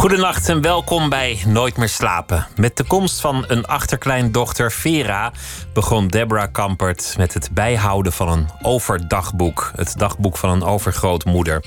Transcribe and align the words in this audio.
Goedenacht 0.00 0.48
en 0.48 0.60
welkom 0.60 1.08
bij 1.08 1.42
Nooit 1.46 1.76
meer 1.76 1.88
slapen. 1.88 2.46
Met 2.56 2.76
de 2.76 2.84
komst 2.84 3.20
van 3.20 3.44
een 3.48 3.64
achterkleindochter 3.64 4.72
Vera 4.72 5.32
begon 5.72 6.08
Deborah 6.08 6.52
Kampert 6.52 7.14
met 7.18 7.34
het 7.34 7.50
bijhouden 7.52 8.12
van 8.12 8.28
een 8.28 8.48
overdagboek. 8.62 9.72
Het 9.76 9.94
dagboek 9.98 10.36
van 10.36 10.50
een 10.50 10.62
overgrootmoeder. 10.62 11.64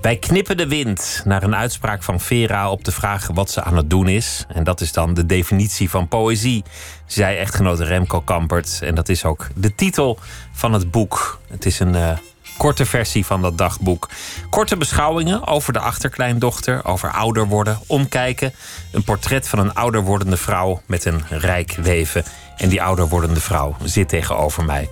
Wij 0.00 0.16
knippen 0.16 0.56
de 0.56 0.68
wind 0.68 1.22
naar 1.24 1.42
een 1.42 1.56
uitspraak 1.56 2.02
van 2.02 2.20
Vera 2.20 2.70
op 2.70 2.84
de 2.84 2.92
vraag 2.92 3.28
wat 3.34 3.50
ze 3.50 3.62
aan 3.62 3.76
het 3.76 3.90
doen 3.90 4.08
is. 4.08 4.44
En 4.48 4.64
dat 4.64 4.80
is 4.80 4.92
dan 4.92 5.14
de 5.14 5.26
definitie 5.26 5.90
van 5.90 6.08
poëzie, 6.08 6.64
zei 7.06 7.36
echtgenote 7.36 7.84
Remco 7.84 8.20
Kampert. 8.20 8.78
En 8.82 8.94
dat 8.94 9.08
is 9.08 9.24
ook 9.24 9.46
de 9.54 9.74
titel 9.74 10.18
van 10.52 10.72
het 10.72 10.90
boek. 10.90 11.40
Het 11.48 11.66
is 11.66 11.80
een 11.80 11.94
uh, 11.94 12.10
korte 12.58 12.86
versie 12.86 13.26
van 13.26 13.42
dat 13.42 13.58
dagboek. 13.58 14.08
Korte 14.50 14.76
beschouwingen 14.76 15.46
over 15.46 15.72
de 15.72 15.78
achterkleindochter, 15.78 16.84
over 16.84 17.10
ouder 17.10 17.46
worden, 17.46 17.78
omkijken. 17.86 18.54
Een 18.92 19.04
portret 19.04 19.48
van 19.48 19.58
een 19.58 19.74
ouder 19.74 20.02
wordende 20.02 20.36
vrouw 20.36 20.82
met 20.86 21.04
een 21.04 21.22
rijk 21.28 21.76
leven. 21.76 22.24
En 22.56 22.68
die 22.68 22.82
ouder 22.82 23.08
wordende 23.08 23.40
vrouw 23.40 23.76
zit 23.84 24.08
tegenover 24.08 24.64
mij. 24.64 24.88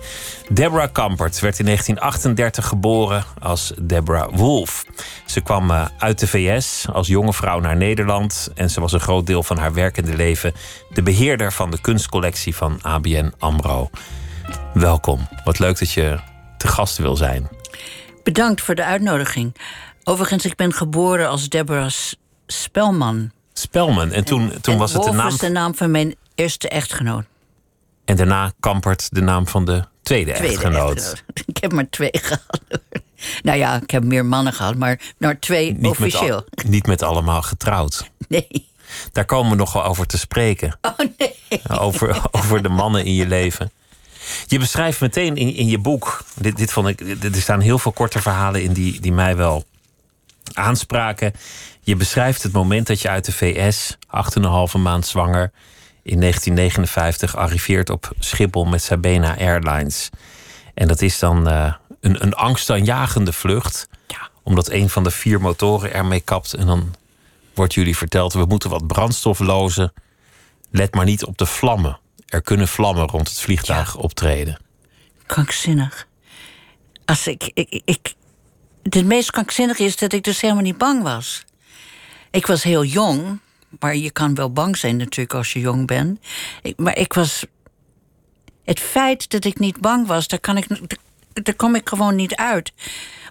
Deborah 0.49 0.91
Kampert 0.91 1.39
werd 1.39 1.59
in 1.59 1.65
1938 1.65 2.67
geboren 2.67 3.23
als 3.39 3.73
Deborah 3.81 4.33
Wolf. 4.35 4.85
Ze 5.25 5.41
kwam 5.41 5.71
eh, 5.71 5.85
uit 5.97 6.19
de 6.19 6.27
VS 6.27 6.85
als 6.91 7.07
jonge 7.07 7.33
vrouw 7.33 7.59
naar 7.59 7.75
Nederland. 7.75 8.49
En 8.55 8.69
ze 8.69 8.79
was 8.79 8.93
een 8.93 8.99
groot 8.99 9.25
deel 9.25 9.43
van 9.43 9.57
haar 9.57 9.73
werkende 9.73 10.15
leven 10.15 10.53
de 10.93 11.03
beheerder 11.03 11.53
van 11.53 11.71
de 11.71 11.81
kunstcollectie 11.81 12.55
van 12.55 12.79
ABN 12.81 13.33
Amro. 13.39 13.89
Welkom. 14.73 15.27
Wat 15.43 15.59
leuk 15.59 15.79
dat 15.79 15.91
je 15.91 16.19
te 16.57 16.67
gast 16.67 16.97
wil 16.97 17.15
zijn. 17.15 17.56
Bedankt 18.27 18.61
voor 18.61 18.75
de 18.75 18.83
uitnodiging. 18.83 19.55
Overigens, 20.03 20.45
ik 20.45 20.55
ben 20.55 20.73
geboren 20.73 21.29
als 21.29 21.49
Deborah 21.49 21.89
Spelman. 22.47 23.31
Spelman. 23.53 24.11
En 24.11 24.23
toen, 24.23 24.51
toen 24.61 24.73
en 24.73 24.79
was 24.79 24.93
het 24.93 25.03
de 25.03 25.11
naam. 25.11 25.29
was 25.29 25.37
de 25.37 25.49
naam 25.49 25.75
van 25.75 25.91
mijn 25.91 26.15
eerste 26.35 26.69
echtgenoot. 26.69 27.25
En 28.05 28.15
daarna 28.15 28.51
Kampert 28.59 29.07
de 29.11 29.21
naam 29.21 29.47
van 29.47 29.65
de 29.65 29.83
tweede, 30.01 30.33
Tweede 30.33 30.53
echtgenoot. 30.53 30.95
echtgenoot. 30.97 31.23
Ik 31.45 31.57
heb 31.57 31.71
maar 31.73 31.89
twee 31.89 32.09
gehad. 32.11 32.59
Nou 33.43 33.57
ja, 33.57 33.81
ik 33.81 33.91
heb 33.91 34.03
meer 34.03 34.25
mannen 34.25 34.53
gehad, 34.53 34.75
maar 34.75 34.99
nou, 35.17 35.39
twee 35.39 35.71
Niet 35.71 35.81
met, 35.81 35.91
officieel. 35.91 36.35
al- 36.35 36.45
niet 36.69 36.87
met 36.87 37.01
allemaal 37.01 37.41
getrouwd. 37.41 38.09
Nee. 38.27 38.67
Daar 39.11 39.25
komen 39.25 39.51
we 39.51 39.57
nog 39.57 39.73
wel 39.73 39.83
over 39.83 40.05
te 40.05 40.17
spreken. 40.17 40.77
Oh 40.81 40.97
nee. 41.17 41.61
Over, 41.79 42.21
over 42.31 42.63
de 42.63 42.69
mannen 42.69 43.05
in 43.05 43.13
je 43.13 43.27
leven. 43.27 43.71
Je 44.45 44.59
beschrijft 44.59 45.01
meteen 45.01 45.35
in, 45.35 45.53
in 45.53 45.67
je 45.67 45.77
boek. 45.77 46.23
Dit, 46.35 46.57
dit 46.57 46.71
vond 46.71 46.87
ik. 46.87 47.01
Er 47.23 47.41
staan 47.41 47.59
heel 47.59 47.79
veel 47.79 47.91
korte 47.91 48.21
verhalen 48.21 48.63
in 48.63 48.73
die, 48.73 48.99
die 48.99 49.13
mij 49.13 49.35
wel 49.35 49.65
aanspraken. 50.53 51.33
Je 51.81 51.95
beschrijft 51.95 52.43
het 52.43 52.51
moment 52.51 52.87
dat 52.87 53.01
je 53.01 53.09
uit 53.09 53.25
de 53.25 53.31
VS, 53.31 53.97
acht 54.07 54.35
en 54.35 54.43
een 54.43 54.49
halve 54.49 54.77
maand 54.77 55.07
zwanger, 55.07 55.51
in 56.03 56.19
1959 56.19 57.35
arriveert 57.35 57.89
op 57.89 58.11
Schiphol 58.19 58.65
met 58.65 58.81
Sabena 58.81 59.37
Airlines. 59.37 60.09
En 60.73 60.87
dat 60.87 61.01
is 61.01 61.19
dan 61.19 61.47
eh, 61.47 61.73
een, 61.99 62.23
een 62.23 62.33
angstaanjagende 62.33 63.33
vlucht. 63.33 63.89
Ja. 64.07 64.29
Omdat 64.43 64.69
een 64.69 64.89
van 64.89 65.03
de 65.03 65.11
vier 65.11 65.41
motoren 65.41 65.93
ermee 65.93 66.19
kapt. 66.19 66.53
En 66.53 66.65
dan 66.65 66.95
wordt 67.53 67.73
jullie 67.73 67.97
verteld: 67.97 68.33
we 68.33 68.45
moeten 68.45 68.69
wat 68.69 68.87
brandstof 68.87 69.39
lozen. 69.39 69.93
Let 70.71 70.95
maar 70.95 71.05
niet 71.05 71.25
op 71.25 71.37
de 71.37 71.45
vlammen. 71.45 71.99
Er 72.27 72.41
kunnen 72.41 72.67
vlammen 72.67 73.07
rond 73.07 73.27
het 73.27 73.39
vliegtuig 73.39 73.95
optreden. 73.95 74.59
Krankzinnig. 75.25 76.07
Als 77.05 77.27
ik, 77.27 77.51
ik, 77.53 77.81
ik, 77.85 78.13
het 78.83 79.05
meest 79.05 79.31
krankzinnige 79.31 79.83
is 79.83 79.97
dat 79.97 80.13
ik 80.13 80.23
dus 80.23 80.41
helemaal 80.41 80.63
niet 80.63 80.77
bang 80.77 81.03
was. 81.03 81.43
Ik 82.31 82.47
was 82.47 82.63
heel 82.63 82.83
jong, 82.83 83.39
maar 83.79 83.95
je 83.95 84.11
kan 84.11 84.35
wel 84.35 84.51
bang 84.51 84.77
zijn 84.77 84.97
natuurlijk 84.97 85.33
als 85.33 85.53
je 85.53 85.59
jong 85.59 85.87
bent. 85.87 86.19
Ik, 86.61 86.77
maar 86.77 86.97
ik 86.97 87.13
was. 87.13 87.45
Het 88.63 88.79
feit 88.79 89.29
dat 89.29 89.45
ik 89.45 89.59
niet 89.59 89.79
bang 89.79 90.07
was, 90.07 90.27
daar, 90.27 90.39
kan 90.39 90.57
ik, 90.57 90.67
daar 90.67 90.97
kom 91.55 91.75
ik 91.75 91.89
gewoon 91.89 92.15
niet 92.15 92.35
uit. 92.35 92.71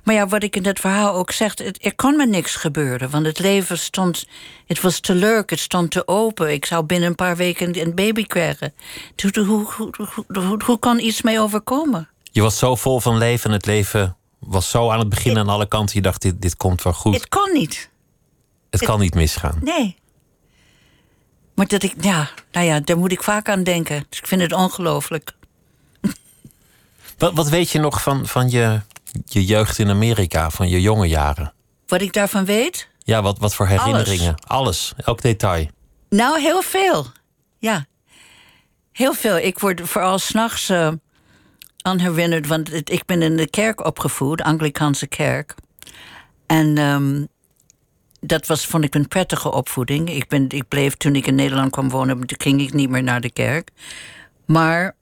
Maar 0.04 0.14
ja, 0.14 0.26
wat 0.26 0.42
ik 0.42 0.56
in 0.56 0.62
dat 0.62 0.78
verhaal 0.78 1.14
ook 1.14 1.30
zeg, 1.30 1.58
het, 1.58 1.84
er 1.84 1.94
kon 1.94 2.16
me 2.16 2.26
niks 2.26 2.54
gebeuren. 2.54 3.10
Want 3.10 3.26
het 3.26 3.38
leven 3.38 3.78
stond, 3.78 4.26
het 4.66 4.80
was 4.80 5.00
te 5.00 5.14
leuk, 5.14 5.50
het 5.50 5.60
stond 5.60 5.90
te 5.90 6.08
open. 6.08 6.52
Ik 6.52 6.64
zou 6.66 6.84
binnen 6.84 7.08
een 7.08 7.14
paar 7.14 7.36
weken 7.36 7.80
een 7.80 7.94
baby 7.94 8.24
krijgen. 8.24 8.74
Hoe, 9.22 9.44
hoe, 9.44 9.72
hoe, 9.72 9.90
hoe, 9.96 10.40
hoe, 10.40 10.60
hoe 10.64 10.78
kan 10.78 10.98
iets 10.98 11.22
mee 11.22 11.40
overkomen? 11.40 12.08
Je 12.22 12.42
was 12.42 12.58
zo 12.58 12.74
vol 12.74 13.00
van 13.00 13.18
leven 13.18 13.50
en 13.50 13.56
het 13.56 13.66
leven 13.66 14.16
was 14.38 14.70
zo 14.70 14.90
aan 14.90 14.98
het 14.98 15.08
begin 15.08 15.38
aan 15.38 15.48
alle 15.48 15.68
kanten. 15.68 15.96
Je 15.96 16.02
dacht: 16.02 16.22
dit, 16.22 16.42
dit 16.42 16.56
komt 16.56 16.82
wel 16.82 16.92
goed. 16.92 17.14
Het 17.14 17.28
kon 17.28 17.52
niet. 17.52 17.90
Het 18.70 18.84
kan 18.84 19.00
niet 19.00 19.14
misgaan. 19.14 19.58
Nee. 19.62 19.96
Maar 21.54 21.66
dat 21.66 21.82
ik, 21.82 21.94
ja, 22.00 22.30
nou 22.52 22.66
ja, 22.66 22.80
daar 22.80 22.98
moet 22.98 23.12
ik 23.12 23.22
vaak 23.22 23.48
aan 23.48 23.62
denken. 23.62 24.04
Dus 24.08 24.18
ik 24.18 24.26
vind 24.26 24.40
het 24.40 24.52
ongelooflijk. 24.52 25.35
Wat, 27.18 27.32
wat 27.34 27.48
weet 27.48 27.70
je 27.70 27.78
nog 27.78 28.02
van, 28.02 28.26
van 28.26 28.50
je, 28.50 28.80
je 29.24 29.44
jeugd 29.44 29.78
in 29.78 29.90
Amerika, 29.90 30.50
van 30.50 30.68
je 30.68 30.80
jonge 30.80 31.06
jaren? 31.08 31.52
Wat 31.86 32.00
ik 32.00 32.12
daarvan 32.12 32.44
weet? 32.44 32.88
Ja, 32.98 33.22
wat, 33.22 33.38
wat 33.38 33.54
voor 33.54 33.66
herinneringen? 33.66 34.34
Alles. 34.46 34.92
elk 35.04 35.22
detail. 35.22 35.66
Nou, 36.08 36.40
heel 36.40 36.62
veel. 36.62 37.06
Ja. 37.58 37.86
Heel 38.92 39.14
veel. 39.14 39.36
Ik 39.36 39.58
word 39.58 39.80
vooral 39.84 40.18
s'nachts 40.18 40.70
uh, 40.70 40.92
aan 41.82 41.98
herinnerd, 41.98 42.46
want 42.46 42.70
het- 42.72 42.90
ik 42.90 43.04
ben 43.04 43.22
in 43.22 43.36
de 43.36 43.50
kerk 43.50 43.84
opgevoed, 43.86 44.42
Anglikaanse 44.42 45.06
kerk. 45.06 45.54
En 46.46 46.78
ehm, 46.78 47.24
dat 48.20 48.46
was, 48.46 48.66
vond 48.66 48.84
ik 48.84 48.94
een 48.94 49.08
prettige 49.08 49.52
opvoeding. 49.52 50.10
Ik, 50.10 50.28
ben, 50.28 50.48
ik 50.48 50.68
bleef 50.68 50.94
toen 50.96 51.14
ik 51.14 51.26
in 51.26 51.34
Nederland 51.34 51.70
kwam 51.70 51.88
wonen, 51.90 52.26
toen 52.26 52.40
ging 52.40 52.60
ik 52.60 52.72
niet 52.72 52.90
meer 52.90 53.02
naar 53.02 53.20
de 53.20 53.30
kerk. 53.32 53.70
Maar 54.46 54.94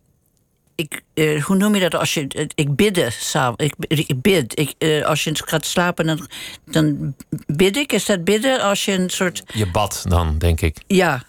ik, 0.74 1.02
eh, 1.14 1.44
hoe 1.44 1.56
noem 1.56 1.74
je 1.74 1.80
dat 1.80 1.94
als 1.94 2.14
je. 2.14 2.28
eh, 2.28 2.46
Ik 2.54 2.76
bidde 2.76 3.10
s'avonds. 3.10 3.64
Ik, 3.64 3.74
ik 3.88 4.20
bid. 4.22 4.58
Ik, 4.58 4.74
eh, 4.78 5.04
als 5.04 5.24
je 5.24 5.32
gaat 5.44 5.66
slapen, 5.66 6.06
dan, 6.06 6.28
dan 6.64 7.14
bid 7.46 7.76
ik. 7.76 7.92
Is 7.92 8.04
dat 8.06 8.24
bidden? 8.24 8.60
Als 8.60 8.84
je 8.84 8.92
een 8.92 9.10
soort. 9.10 9.42
Je 9.52 9.70
bad 9.70 10.04
dan, 10.08 10.38
denk 10.38 10.60
ik. 10.60 10.76
Ja. 10.86 11.22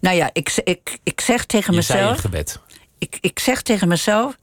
Nou 0.00 0.16
ja, 0.16 0.30
ik, 0.32 0.60
ik, 0.64 0.98
ik 1.02 1.20
zeg 1.20 1.44
tegen 1.44 1.74
Je 1.74 1.82
zei 1.82 1.98
mezelf. 2.00 2.20
gebed. 2.20 2.60
Ik, 2.98 3.18
ik 3.20 3.38
zeg 3.38 3.62
tegen 3.62 3.88
mezelf. 3.88 4.36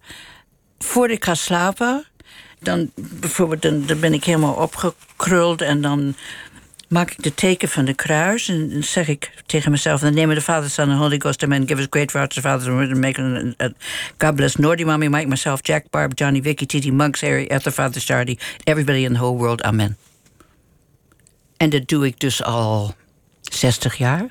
Voordat 0.79 1.17
ik 1.17 1.23
ga 1.25 1.35
slapen. 1.35 2.05
Dan, 2.61 2.91
bijvoorbeeld, 2.95 3.61
dan, 3.61 3.85
dan 3.85 3.99
ben 3.99 4.13
ik 4.13 4.23
helemaal 4.23 4.53
opgekruld. 4.53 5.61
En 5.61 5.81
dan 5.81 6.15
maak 6.89 7.11
ik 7.11 7.23
de 7.23 7.33
teken 7.33 7.69
van 7.69 7.85
de 7.85 7.93
kruis. 7.93 8.47
En 8.47 8.69
dan 8.69 8.83
zeg 8.83 9.07
ik 9.07 9.31
tegen 9.45 9.71
mezelf. 9.71 10.01
Dan 10.01 10.13
nemen 10.13 10.35
de 10.35 10.41
Vader, 10.41 10.69
Son 10.69 10.89
en 10.89 10.97
Holy 10.97 11.17
Ghost. 11.17 11.43
Amen. 11.43 11.67
Give 11.67 11.79
us 11.81 11.87
great 11.89 12.09
to 12.29 12.41
Father. 12.41 12.71
and 12.71 12.97
Make 12.97 13.21
an- 13.21 13.53
uh, 13.57 13.67
God 14.17 14.35
bless 14.35 14.55
Nordy, 14.55 14.83
Mommy, 14.83 15.07
Mike, 15.07 15.27
myself, 15.27 15.59
Jack, 15.61 15.89
Barb, 15.89 16.17
Johnny, 16.17 16.41
Vicky, 16.41 16.65
Titi, 16.65 16.91
Monks, 16.91 17.21
Harry, 17.21 17.45
Ether, 17.45 17.71
Father, 17.71 18.01
Charlie. 18.01 18.39
Everybody 18.63 19.03
in 19.03 19.13
the 19.13 19.19
whole 19.19 19.37
world. 19.37 19.61
Amen. 19.61 19.97
En 21.57 21.69
dat 21.69 21.87
doe 21.87 22.05
ik 22.05 22.19
dus 22.19 22.43
al 22.43 22.95
60 23.41 23.95
jaar. 23.95 24.25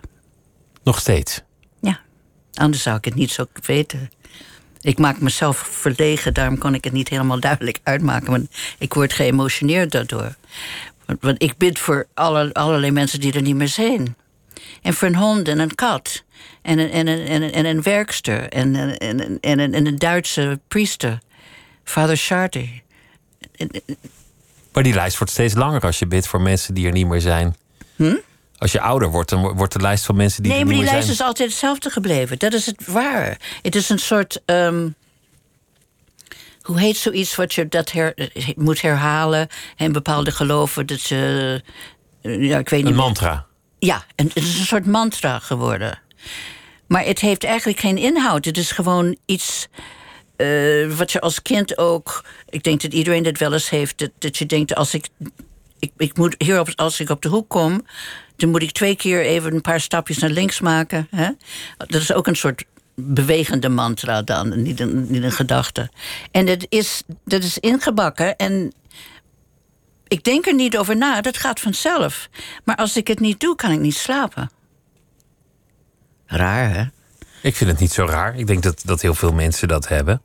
Nog 0.83 0.99
steeds. 0.99 1.41
Ja, 1.81 2.01
anders 2.55 2.83
zou 2.83 2.97
ik 2.97 3.05
het 3.05 3.15
niet 3.15 3.31
zo 3.31 3.47
weten. 3.67 4.11
Ik 4.81 4.99
maak 4.99 5.21
mezelf 5.21 5.57
verlegen, 5.59 6.35
daarom 6.35 6.59
kon 6.59 6.75
ik 6.75 6.85
het 6.85 6.93
niet 6.93 7.09
helemaal 7.09 7.41
duidelijk 7.41 7.79
uitmaken. 7.83 8.31
Want 8.31 8.51
ik 8.79 8.95
word 8.95 9.13
geëmotioneerd 9.13 9.91
daardoor. 9.93 10.35
Want, 11.21 11.43
ik 11.43 11.57
bid 11.57 11.79
voor 11.79 12.07
alle, 12.15 12.53
allerlei 12.53 12.93
mensen 12.93 13.21
die 13.21 13.33
er 13.33 13.43
niet 13.43 13.55
meer 13.57 13.69
zijn. 13.69 14.17
En 14.83 14.95
voor 14.95 15.09
een 15.09 15.17
hond 15.17 15.49
en 15.49 15.59
een 15.59 15.75
kat. 15.75 16.23
En 16.63 16.79
een, 16.79 16.91
en 16.91 17.07
een, 17.07 17.27
en 17.27 17.43
een, 17.43 17.53
en 17.53 17.65
een 17.67 17.83
werkster. 17.83 18.49
En, 18.49 18.75
een- 18.75 18.99
en, 18.99 19.21
een- 19.25 19.39
en, 19.41 19.59
een, 19.59 19.75
en 19.75 19.87
een 19.87 19.97
Duitse 19.99 20.61
priester. 20.69 21.19
Vader 21.85 22.17
Charter. 22.17 22.69
Maar 24.73 24.83
die 24.83 24.95
lijst 24.95 25.19
wordt 25.19 25.33
steeds 25.33 25.55
langer 25.55 25.81
als 25.81 25.99
je 25.99 26.07
bidt 26.07 26.27
voor 26.27 26.41
mensen 26.41 26.75
die 26.75 26.87
er 26.87 26.93
niet 26.93 27.07
meer 27.07 27.21
zijn. 27.21 27.57
Als 28.59 28.73
je 28.73 28.81
ouder 28.81 29.09
wordt, 29.11 29.31
dan 29.31 29.41
wo- 29.43 29.55
wordt 29.55 29.73
de 29.73 29.81
lijst 29.81 30.05
van 30.05 30.17
mensen 30.17 30.43
die 30.43 30.53
Hm? 30.53 30.59
nee, 30.59 30.67
er 30.67 30.71
maar 30.71 30.77
niet 30.85 30.85
die 30.87 30.95
meer 30.95 31.05
lijst 31.05 31.17
zijn. 31.19 31.29
is 31.29 31.39
altijd 31.39 31.51
hetzelfde 31.51 31.91
gebleven. 31.91 32.39
Dat 32.39 32.53
is 32.53 32.67
het 32.67 32.87
ware. 32.87 33.37
Het 33.63 33.75
is 33.75 33.89
een 33.89 33.99
soort. 33.99 34.43
ehm, 34.45 34.89
hoe 36.69 36.81
heet 36.81 36.97
zoiets 36.97 37.35
wat 37.35 37.55
je 37.55 37.69
dat 37.69 37.93
her- 37.93 38.31
moet 38.57 38.81
herhalen? 38.81 39.49
En 39.77 39.93
bepaalde 39.93 40.31
geloven 40.31 40.87
dat 40.87 41.03
je. 41.03 41.63
eh, 42.23 42.43
Ja, 42.43 42.59
ik 42.59 42.69
weet 42.69 42.83
niet. 42.83 42.91
Een 42.91 42.97
mantra. 42.99 43.47
Ja, 43.79 44.05
en 44.15 44.27
het 44.27 44.37
is 44.37 44.59
een 44.59 44.65
soort 44.65 44.87
mantra 44.87 45.39
geworden. 45.39 45.99
Maar 46.87 47.05
het 47.05 47.21
heeft 47.21 47.45
eigenlijk 47.45 47.81
geen 47.81 47.99
inhoud. 47.99 48.45
Het 48.45 48.57
is 48.59 48.71
gewoon 48.71 49.17
iets 49.27 49.69
eh, 50.37 50.91
wat 50.97 51.13
je 51.13 51.21
als 51.21 51.43
kind 51.43 51.79
ook. 51.79 52.25
Ik 52.49 52.63
denk 52.63 52.81
dat 52.81 52.93
iedereen 52.93 53.23
dit 53.23 53.39
wel 53.39 53.53
eens 53.53 53.71
heeft. 53.71 53.99
Dat, 53.99 54.11
dat 54.19 54.37
je 54.37 54.47
denkt, 54.47 54.75
als 54.75 54.95
ik, 54.95 55.09
ik, 55.79 55.93
ik 55.97 56.17
moet 56.17 56.35
hierop, 56.39 56.69
als 56.77 57.01
ik 57.01 57.11
op 57.11 57.23
de 57.23 57.29
hoek 57.29 57.49
kom, 57.49 57.87
dan 58.37 58.51
moet 58.51 58.63
ik 58.63 58.73
twee 58.73 58.97
keer 58.97 59.21
even 59.25 59.55
een 59.55 59.61
paar 59.61 59.81
stapjes 59.81 60.19
naar 60.19 60.31
links 60.31 60.61
maken. 60.61 61.09
Hè? 61.11 61.29
Dat 61.77 61.95
is 62.01 62.13
ook 62.13 62.27
een 62.27 62.37
soort 62.37 62.65
bewegende 63.01 63.69
mantra 63.69 64.23
dan, 64.23 64.63
niet 64.63 64.81
een, 64.81 65.11
niet 65.11 65.23
een 65.23 65.33
gedachte. 65.33 65.91
En 66.31 66.47
dat 66.47 66.67
is, 66.69 67.03
dat 67.25 67.43
is 67.43 67.59
ingebakken 67.59 68.37
en 68.37 68.73
ik 70.09 70.25
denk 70.25 70.47
er 70.47 70.55
niet 70.55 70.79
over 70.79 70.97
na, 70.97 71.21
dat 71.21 71.37
gaat 71.37 71.61
vanzelf. 71.61 72.29
Maar 72.65 72.77
als 72.77 72.97
ik 72.97 73.09
het 73.09 73.21
niet 73.21 73.41
doe, 73.41 73.57
kan 73.57 73.71
ik 73.71 73.81
niet 73.81 73.97
slapen. 73.97 74.51
Raar, 76.27 76.75
hè? 76.75 76.85
Ik 77.43 77.57
vind 77.57 77.71
het 77.71 77.79
niet 77.81 77.93
zo 77.93 78.05
raar. 78.05 78.37
Ik 78.37 78.47
denk 78.47 78.63
dat, 78.63 78.83
dat 78.85 79.03
heel 79.03 79.15
veel 79.15 79.33
mensen 79.33 79.69
dat 79.69 79.89
hebben. 79.89 80.23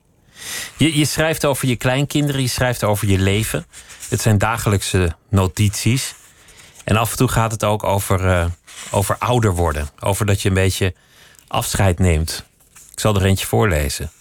Je, 0.77 0.97
je 0.97 1.05
schrijft 1.05 1.45
over 1.45 1.67
je 1.67 1.75
kleinkinderen, 1.75 2.41
je 2.41 2.47
schrijft 2.47 2.83
over 2.83 3.07
je 3.07 3.17
leven. 3.17 3.65
Het 4.09 4.21
zijn 4.21 4.37
dagelijkse 4.37 5.15
notities. 5.29 6.15
En 6.83 6.97
af 6.97 7.11
en 7.11 7.17
toe 7.17 7.27
gaat 7.27 7.51
het 7.51 7.63
ook 7.63 7.83
over, 7.83 8.27
eh, 8.27 8.45
over 8.91 9.17
ouder 9.17 9.55
worden. 9.55 9.89
Over 9.99 10.25
dat 10.25 10.41
je 10.41 10.47
een 10.47 10.55
beetje 10.55 10.93
afscheid 11.47 11.99
neemt. 11.99 12.45
Ik 12.93 12.99
zal 12.99 13.15
er 13.15 13.25
eentje 13.25 13.45
voorlezen. 13.45 14.11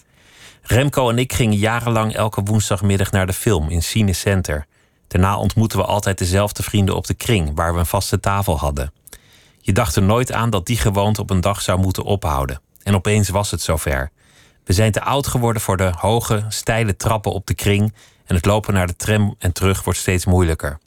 Remco 0.63 1.11
en 1.11 1.19
ik 1.19 1.33
gingen 1.33 1.59
jarenlang 1.59 2.15
elke 2.15 2.43
woensdagmiddag 2.43 3.11
naar 3.11 3.27
de 3.27 3.33
film 3.33 3.69
in 3.69 3.83
Cine 3.83 4.13
Center. 4.13 4.67
Daarna 5.09 5.37
ontmoetten 5.37 5.79
we 5.79 5.85
altijd 5.85 6.19
dezelfde 6.19 6.63
vrienden 6.63 6.97
op 6.97 7.07
de 7.07 7.15
kring, 7.15 7.53
waar 7.55 7.73
we 7.73 7.79
een 7.79 7.87
vaste 7.87 8.21
tafel 8.21 8.59
hadden. 8.59 8.93
Je 9.61 9.73
dacht 9.73 9.97
er 9.97 10.03
nooit 10.03 10.33
aan 10.33 10.51
dat 10.51 10.67
die 10.67 10.77
gewoonte 10.77 11.21
op 11.21 11.31
een 11.31 11.41
dag 11.41 11.63
zou 11.63 11.79
moeten 11.79 12.03
ophouden. 12.03 12.61
En 12.83 12.95
opeens 12.95 13.29
was 13.29 13.51
het 13.51 13.61
zover. 13.61 14.11
We 14.65 14.73
zijn 14.73 14.93
te 14.93 15.03
oud 15.03 15.27
geworden 15.27 15.63
voor 15.63 15.77
de 15.77 15.93
hoge, 15.97 16.45
steile 16.49 16.97
trappen 16.97 17.33
op 17.33 17.47
de 17.47 17.55
kring 17.55 17.95
en 18.25 18.35
het 18.35 18.45
lopen 18.45 18.75
naar 18.75 18.87
de 18.87 18.97
tram 18.97 19.35
en 19.39 19.53
terug 19.53 19.85
wordt 19.85 19.99
steeds 19.99 20.27
moeilijker. 20.27 20.79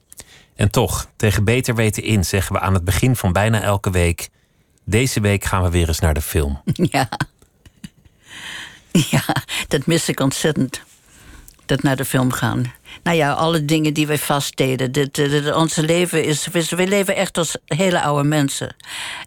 En 0.55 0.71
toch, 0.71 1.07
tegen 1.15 1.43
beter 1.43 1.75
weten 1.75 2.03
in, 2.03 2.25
zeggen 2.25 2.55
we 2.55 2.61
aan 2.61 2.73
het 2.73 2.83
begin 2.85 3.15
van 3.15 3.31
bijna 3.31 3.61
elke 3.61 3.89
week: 3.89 4.29
Deze 4.85 5.19
week 5.19 5.43
gaan 5.43 5.63
we 5.63 5.69
weer 5.69 5.87
eens 5.87 5.99
naar 5.99 6.13
de 6.13 6.21
film. 6.21 6.61
Ja. 6.91 7.09
Ja, 9.09 9.23
dat 9.67 9.85
mis 9.85 10.09
ik 10.09 10.19
ontzettend. 10.19 10.81
Dat 11.65 11.83
naar 11.83 11.95
de 11.95 12.05
film 12.05 12.31
gaan. 12.31 12.73
Nou 13.03 13.17
ja, 13.17 13.31
alle 13.31 13.65
dingen 13.65 13.93
die 13.93 14.07
wij 14.07 14.17
vastdeden. 14.17 14.91
Dit, 14.91 15.13
dit, 15.13 15.29
dit, 15.29 15.53
onze 15.53 15.83
leven 15.83 16.23
is. 16.23 16.47
We 16.69 16.87
leven 16.87 17.15
echt 17.15 17.37
als 17.37 17.57
hele 17.65 18.01
oude 18.01 18.27
mensen. 18.27 18.75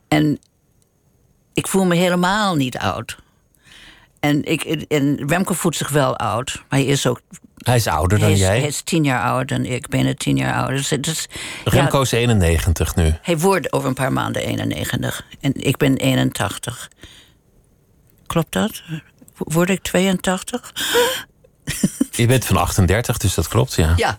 En 0.08 0.38
ik 1.54 1.68
voel 1.68 1.84
me 1.84 1.94
helemaal 1.94 2.54
niet 2.54 2.78
oud. 2.78 3.16
En, 4.20 4.44
ik, 4.44 4.62
en 4.64 5.28
Remco 5.28 5.54
voelt 5.54 5.76
zich 5.76 5.88
wel 5.88 6.16
oud. 6.16 6.54
Maar 6.68 6.78
hij 6.78 6.88
is 6.88 7.06
ook. 7.06 7.20
Hij 7.56 7.76
is 7.76 7.86
ouder 7.86 8.18
dan 8.18 8.26
hij 8.26 8.36
is, 8.36 8.42
jij. 8.42 8.58
Hij 8.58 8.68
is 8.68 8.82
tien 8.82 9.04
jaar 9.04 9.22
ouder 9.22 9.46
dan 9.46 9.64
ik. 9.64 9.72
Ik 9.72 9.88
ben 9.88 10.16
tien 10.16 10.36
jaar 10.36 10.54
ouder. 10.54 10.76
Dus, 10.76 10.88
dus, 11.00 11.28
Remco 11.64 11.96
ja, 11.96 12.02
is 12.02 12.12
91 12.12 12.96
nu. 12.96 13.14
hij 13.22 13.38
wordt 13.38 13.72
over 13.72 13.88
een 13.88 13.94
paar 13.94 14.12
maanden 14.12 14.42
91. 14.42 15.26
En 15.40 15.52
ik 15.54 15.76
ben 15.76 15.96
81. 15.96 16.90
Klopt 18.26 18.52
dat? 18.52 18.82
Word 19.38 19.70
ik 19.70 19.82
82? 19.82 20.72
Je 22.10 22.26
bent 22.26 22.44
van 22.44 22.56
38, 22.56 23.16
dus 23.16 23.34
dat 23.34 23.48
klopt, 23.48 23.74
ja. 23.74 23.92
Ja. 23.96 24.18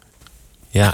Ja. 0.69 0.94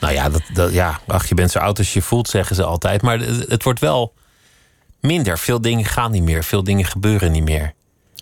Nou 0.00 0.14
ja, 0.14 0.28
dat, 0.28 0.42
dat, 0.52 0.72
ja, 0.72 1.00
ach, 1.06 1.28
je 1.28 1.34
bent 1.34 1.50
zo 1.50 1.58
oud 1.58 1.78
als 1.78 1.92
je 1.92 2.02
voelt, 2.02 2.28
zeggen 2.28 2.56
ze 2.56 2.64
altijd. 2.64 3.02
Maar 3.02 3.18
het, 3.18 3.48
het 3.48 3.62
wordt 3.62 3.80
wel 3.80 4.14
minder. 5.00 5.38
Veel 5.38 5.60
dingen 5.60 5.84
gaan 5.84 6.10
niet 6.10 6.22
meer. 6.22 6.44
Veel 6.44 6.64
dingen 6.64 6.84
gebeuren 6.84 7.32
niet 7.32 7.44
meer. 7.44 7.74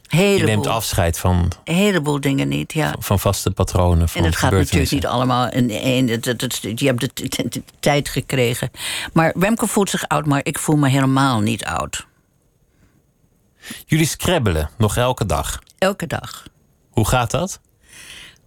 Je 0.08 0.42
neemt 0.44 0.66
afscheid 0.66 1.18
van, 1.18 1.52
Een 1.64 1.74
heleboel 1.74 2.20
dingen 2.20 2.48
niet, 2.48 2.72
ja. 2.72 2.94
van 2.98 3.18
vaste 3.18 3.50
patronen. 3.50 4.08
Van 4.08 4.20
En 4.20 4.26
het 4.26 4.36
gaat 4.36 4.50
natuurlijk 4.50 4.90
niet 4.90 5.06
allemaal 5.06 5.50
in 5.50 5.70
één. 5.70 6.06
Je 6.06 6.86
hebt 6.86 7.00
de, 7.00 7.62
tijd 7.80 8.08
gekregen. 8.08 8.70
Maar 9.12 9.32
Remco 9.38 9.66
voelt 9.66 9.90
zich 9.90 10.08
oud, 10.08 10.26
maar 10.26 10.40
ik 10.42 10.58
voel 10.58 10.76
me 10.76 10.88
helemaal 10.88 11.40
niet 11.40 11.64
oud. 11.64 12.06
Jullie 13.86 14.06
scrabbelen 14.06 14.70
nog 14.78 14.96
elke 14.96 15.26
dag. 15.26 15.58
Elke 15.78 16.06
dag. 16.06 16.44
Hoe 16.90 17.08
gaat 17.08 17.30
dat? 17.30 17.60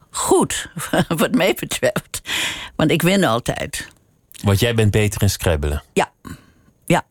Goed, 0.10 0.70
wat 1.08 1.32
mij 1.36 1.54
betreft. 1.60 2.22
Want 2.76 2.92
ik 2.92 3.02
win 3.02 3.24
altijd. 3.24 3.88
Want 4.44 4.60
jij 4.60 4.76
bent 4.76 4.92
beter 4.92 5.22
in 5.22 5.30
scrabbelen. 5.30 5.84
Ja, 5.94 6.12
ja. 6.86 7.04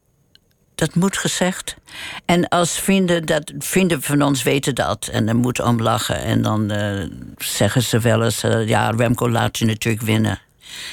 Dat 0.74 0.94
moet 0.94 1.16
gezegd. 1.16 1.76
En 2.24 2.48
als 2.48 2.78
vrienden, 2.78 3.26
dat, 3.26 3.52
vrienden 3.58 4.02
van 4.02 4.22
ons 4.22 4.42
weten 4.42 4.74
dat. 4.74 5.06
En 5.12 5.26
dan 5.26 5.36
moeten 5.36 5.66
om 5.66 5.80
lachen. 5.82 6.16
En 6.22 6.42
dan 6.42 6.70
eh, 6.70 7.08
zeggen 7.38 7.82
ze 7.82 7.98
wel 7.98 8.24
eens... 8.24 8.42
eh, 8.42 8.68
ja, 8.68 8.90
Remco 8.90 9.30
laat 9.30 9.58
je 9.58 9.64
natuurlijk 9.64 10.04
winnen. 10.04 10.40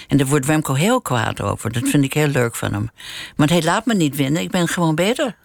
En 0.08 0.18
daar 0.18 0.28
wordt 0.28 0.46
Remco 0.46 0.74
heel 0.74 1.02
kwaad 1.02 1.42
over. 1.42 1.72
Dat 1.74 1.90
vind 1.90 2.04
ik 2.04 2.14
heel 2.14 2.28
leuk 2.28 2.56
van 2.56 2.74
hem. 2.74 2.90
Want 3.36 3.50
hij 3.50 3.64
laat 3.64 3.86
me 3.86 3.94
niet 3.94 4.16
winnen. 4.16 4.42
Ik 4.42 4.52
ben 4.52 4.68
gewoon 4.68 4.96
beter. 4.96 5.36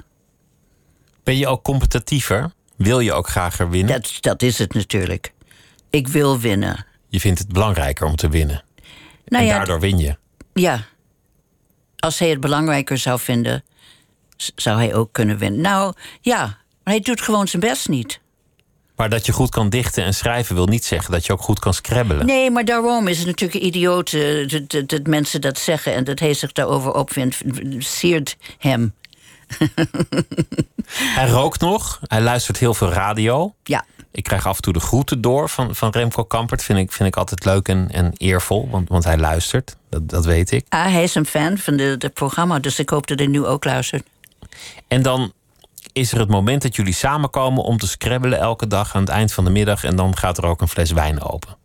Ben 1.24 1.36
je 1.36 1.46
ook 1.46 1.62
competitiever? 1.62 2.52
Wil 2.76 3.00
je 3.00 3.12
ook 3.12 3.28
graag 3.28 3.56
winnen? 3.56 3.86
Dat, 3.86 4.16
dat 4.20 4.42
is 4.42 4.58
het 4.58 4.74
natuurlijk. 4.74 5.32
Ik 5.90 6.08
wil 6.08 6.38
winnen. 6.38 6.86
Je 7.08 7.20
vindt 7.20 7.38
het 7.38 7.52
belangrijker 7.52 8.06
om 8.06 8.16
te 8.16 8.28
winnen. 8.28 8.64
Nou 9.24 9.42
en 9.42 9.48
ja, 9.50 9.56
daardoor 9.56 9.80
win 9.80 9.98
je. 9.98 10.16
ja. 10.54 10.84
Als 11.96 12.18
hij 12.18 12.28
het 12.28 12.40
belangrijker 12.40 12.98
zou 12.98 13.20
vinden, 13.20 13.64
zou 14.36 14.76
hij 14.76 14.94
ook 14.94 15.12
kunnen 15.12 15.38
winnen. 15.38 15.60
Nou, 15.60 15.94
ja. 16.20 16.40
Maar 16.84 16.94
hij 16.94 17.00
doet 17.00 17.20
gewoon 17.20 17.48
zijn 17.48 17.62
best 17.62 17.88
niet. 17.88 18.20
Maar 18.96 19.10
dat 19.10 19.26
je 19.26 19.32
goed 19.32 19.50
kan 19.50 19.68
dichten 19.68 20.04
en 20.04 20.14
schrijven 20.14 20.54
wil 20.54 20.66
niet 20.66 20.84
zeggen 20.84 21.12
dat 21.12 21.26
je 21.26 21.32
ook 21.32 21.40
goed 21.40 21.58
kan 21.58 21.74
scrabbelen. 21.74 22.26
Nee, 22.26 22.50
maar 22.50 22.64
daarom 22.64 23.08
is 23.08 23.18
het 23.18 23.26
natuurlijk 23.26 23.64
idioot 23.64 24.12
eh, 24.12 24.48
dat, 24.48 24.70
dat, 24.70 24.88
dat 24.88 25.06
mensen 25.06 25.40
dat 25.40 25.58
zeggen 25.58 25.94
en 25.94 26.04
dat 26.04 26.18
hij 26.18 26.34
zich 26.34 26.52
daarover 26.52 26.94
opvindt. 26.94 27.42
Siert 27.78 28.36
hem. 28.58 28.94
Hij 31.18 31.28
rookt 31.28 31.60
nog. 31.60 32.00
Hij 32.02 32.20
luistert 32.20 32.58
heel 32.58 32.74
veel 32.74 32.92
radio. 32.92 33.54
Ja. 33.62 33.84
Ik 34.10 34.22
krijg 34.22 34.46
af 34.46 34.56
en 34.56 34.62
toe 34.62 34.72
de 34.72 34.80
groeten 34.80 35.20
door 35.20 35.48
van, 35.48 35.74
van 35.74 35.90
Remco 35.90 36.24
Kampert. 36.24 36.62
Vind 36.62 36.78
ik, 36.78 36.92
vind 36.92 37.08
ik 37.08 37.16
altijd 37.16 37.44
leuk 37.44 37.68
en, 37.68 37.90
en 37.90 38.12
eervol, 38.16 38.68
want, 38.70 38.88
want 38.88 39.04
hij 39.04 39.18
luistert. 39.18 39.76
Dat, 39.90 40.08
dat 40.08 40.24
weet 40.24 40.50
ik. 40.50 40.66
Ah, 40.68 40.92
hij 40.92 41.02
is 41.02 41.14
een 41.14 41.26
fan 41.26 41.58
van 41.58 41.78
het 41.78 42.14
programma, 42.14 42.58
dus 42.58 42.78
ik 42.78 42.88
hoop 42.88 43.06
dat 43.06 43.18
hij 43.18 43.28
nu 43.28 43.44
ook 43.44 43.64
luistert. 43.64 44.06
En 44.88 45.02
dan 45.02 45.32
is 45.92 46.12
er 46.12 46.18
het 46.18 46.28
moment 46.28 46.62
dat 46.62 46.76
jullie 46.76 46.92
samenkomen 46.92 47.64
om 47.64 47.78
te 47.78 47.86
scrabbelen 47.86 48.38
elke 48.38 48.66
dag 48.66 48.94
aan 48.94 49.00
het 49.00 49.10
eind 49.10 49.32
van 49.32 49.44
de 49.44 49.50
middag. 49.50 49.84
En 49.84 49.96
dan 49.96 50.16
gaat 50.16 50.38
er 50.38 50.46
ook 50.46 50.60
een 50.60 50.68
fles 50.68 50.90
wijn 50.90 51.22
open. 51.22 51.56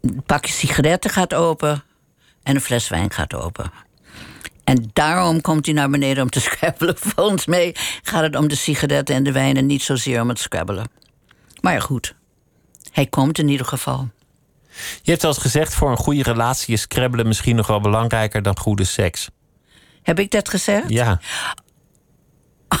Een 0.00 0.22
pakje 0.26 0.52
sigaretten 0.52 1.10
gaat 1.10 1.34
open 1.34 1.82
en 2.42 2.54
een 2.54 2.60
fles 2.60 2.88
wijn 2.88 3.12
gaat 3.12 3.34
open. 3.34 3.72
En 4.68 4.90
daarom 4.92 5.40
komt 5.40 5.66
hij 5.66 5.74
naar 5.74 5.90
beneden 5.90 6.22
om 6.22 6.30
te 6.30 6.40
scrabbelen. 6.50 6.94
Volgens 6.98 7.46
mij 7.46 7.74
gaat 8.02 8.22
het 8.22 8.36
om 8.36 8.48
de 8.48 8.54
sigaretten 8.54 9.14
en 9.14 9.22
de 9.22 9.32
wijn 9.32 9.56
en 9.56 9.66
niet 9.66 9.82
zozeer 9.82 10.20
om 10.20 10.28
het 10.28 10.38
scrabbelen. 10.38 10.90
Maar 11.60 11.72
ja, 11.72 11.80
goed. 11.80 12.14
Hij 12.92 13.06
komt 13.06 13.38
in 13.38 13.48
ieder 13.48 13.66
geval. 13.66 14.08
Je 15.02 15.10
hebt 15.10 15.24
al 15.24 15.30
eens 15.30 15.38
gezegd, 15.38 15.74
voor 15.74 15.90
een 15.90 15.96
goede 15.96 16.22
relatie 16.22 16.74
is 16.74 16.80
scrabbelen 16.80 17.26
misschien 17.26 17.56
nog 17.56 17.66
wel 17.66 17.80
belangrijker 17.80 18.42
dan 18.42 18.58
goede 18.58 18.84
seks. 18.84 19.28
Heb 20.02 20.18
ik 20.18 20.30
dat 20.30 20.48
gezegd? 20.48 20.88
Ja, 20.88 21.20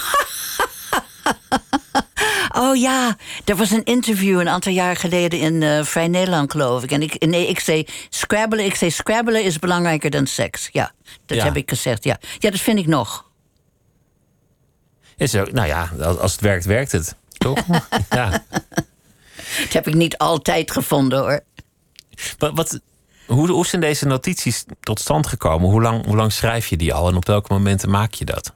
Oh 2.58 2.76
ja, 2.76 3.16
er 3.44 3.56
was 3.56 3.70
een 3.70 3.84
interview 3.84 4.40
een 4.40 4.48
aantal 4.48 4.72
jaar 4.72 4.96
geleden 4.96 5.38
in 5.38 5.62
eh, 5.62 5.84
Vrij 5.84 6.08
Nederland, 6.08 6.50
geloof 6.50 6.82
ik. 6.82 6.90
En 6.92 7.02
ik, 7.02 7.26
nee, 7.26 7.46
ik 7.48 7.60
zei 7.60 7.86
scrabbelen. 8.08 8.64
Ik 8.64 8.74
zei 8.74 8.90
scrabbelen 8.90 9.44
is 9.44 9.58
belangrijker 9.58 10.10
dan 10.10 10.26
seks. 10.26 10.68
Ja, 10.72 10.92
dat 11.26 11.36
Ja. 11.36 11.44
heb 11.44 11.56
ik 11.56 11.68
gezegd. 11.68 12.04
Ja. 12.04 12.18
ja, 12.38 12.50
dat 12.50 12.60
vind 12.60 12.78
ik 12.78 12.86
nog. 12.86 13.30
is 15.16 15.34
ook, 15.36 15.52
nou 15.52 15.66
ja, 15.66 15.90
als 16.02 16.18
als 16.18 16.32
het 16.32 16.40
werkt, 16.40 16.64
werkt 16.64 16.92
het. 16.92 17.16
Toch? 17.38 17.58
ja. 18.10 18.44
Dat 19.58 19.72
heb 19.72 19.88
ik 19.88 19.94
niet 19.94 20.18
altijd 20.18 20.70
gevonden 20.70 21.18
hoor. 21.18 21.40
Wat, 22.38 22.52
wat, 22.54 22.80
hoe, 23.26 23.50
hoe 23.50 23.66
zijn 23.66 23.80
deze 23.80 24.06
notities 24.06 24.64
tot 24.80 25.00
stand 25.00 25.26
gekomen? 25.26 25.70
Hoe 25.70 25.82
lang, 25.82 26.04
hoe 26.06 26.16
lang 26.16 26.32
schrijf 26.32 26.66
je 26.66 26.76
die 26.76 26.94
al 26.94 27.08
en 27.08 27.16
op 27.16 27.26
welke 27.26 27.52
momenten 27.52 27.90
maak 27.90 28.14
je 28.14 28.24
dat? 28.24 28.52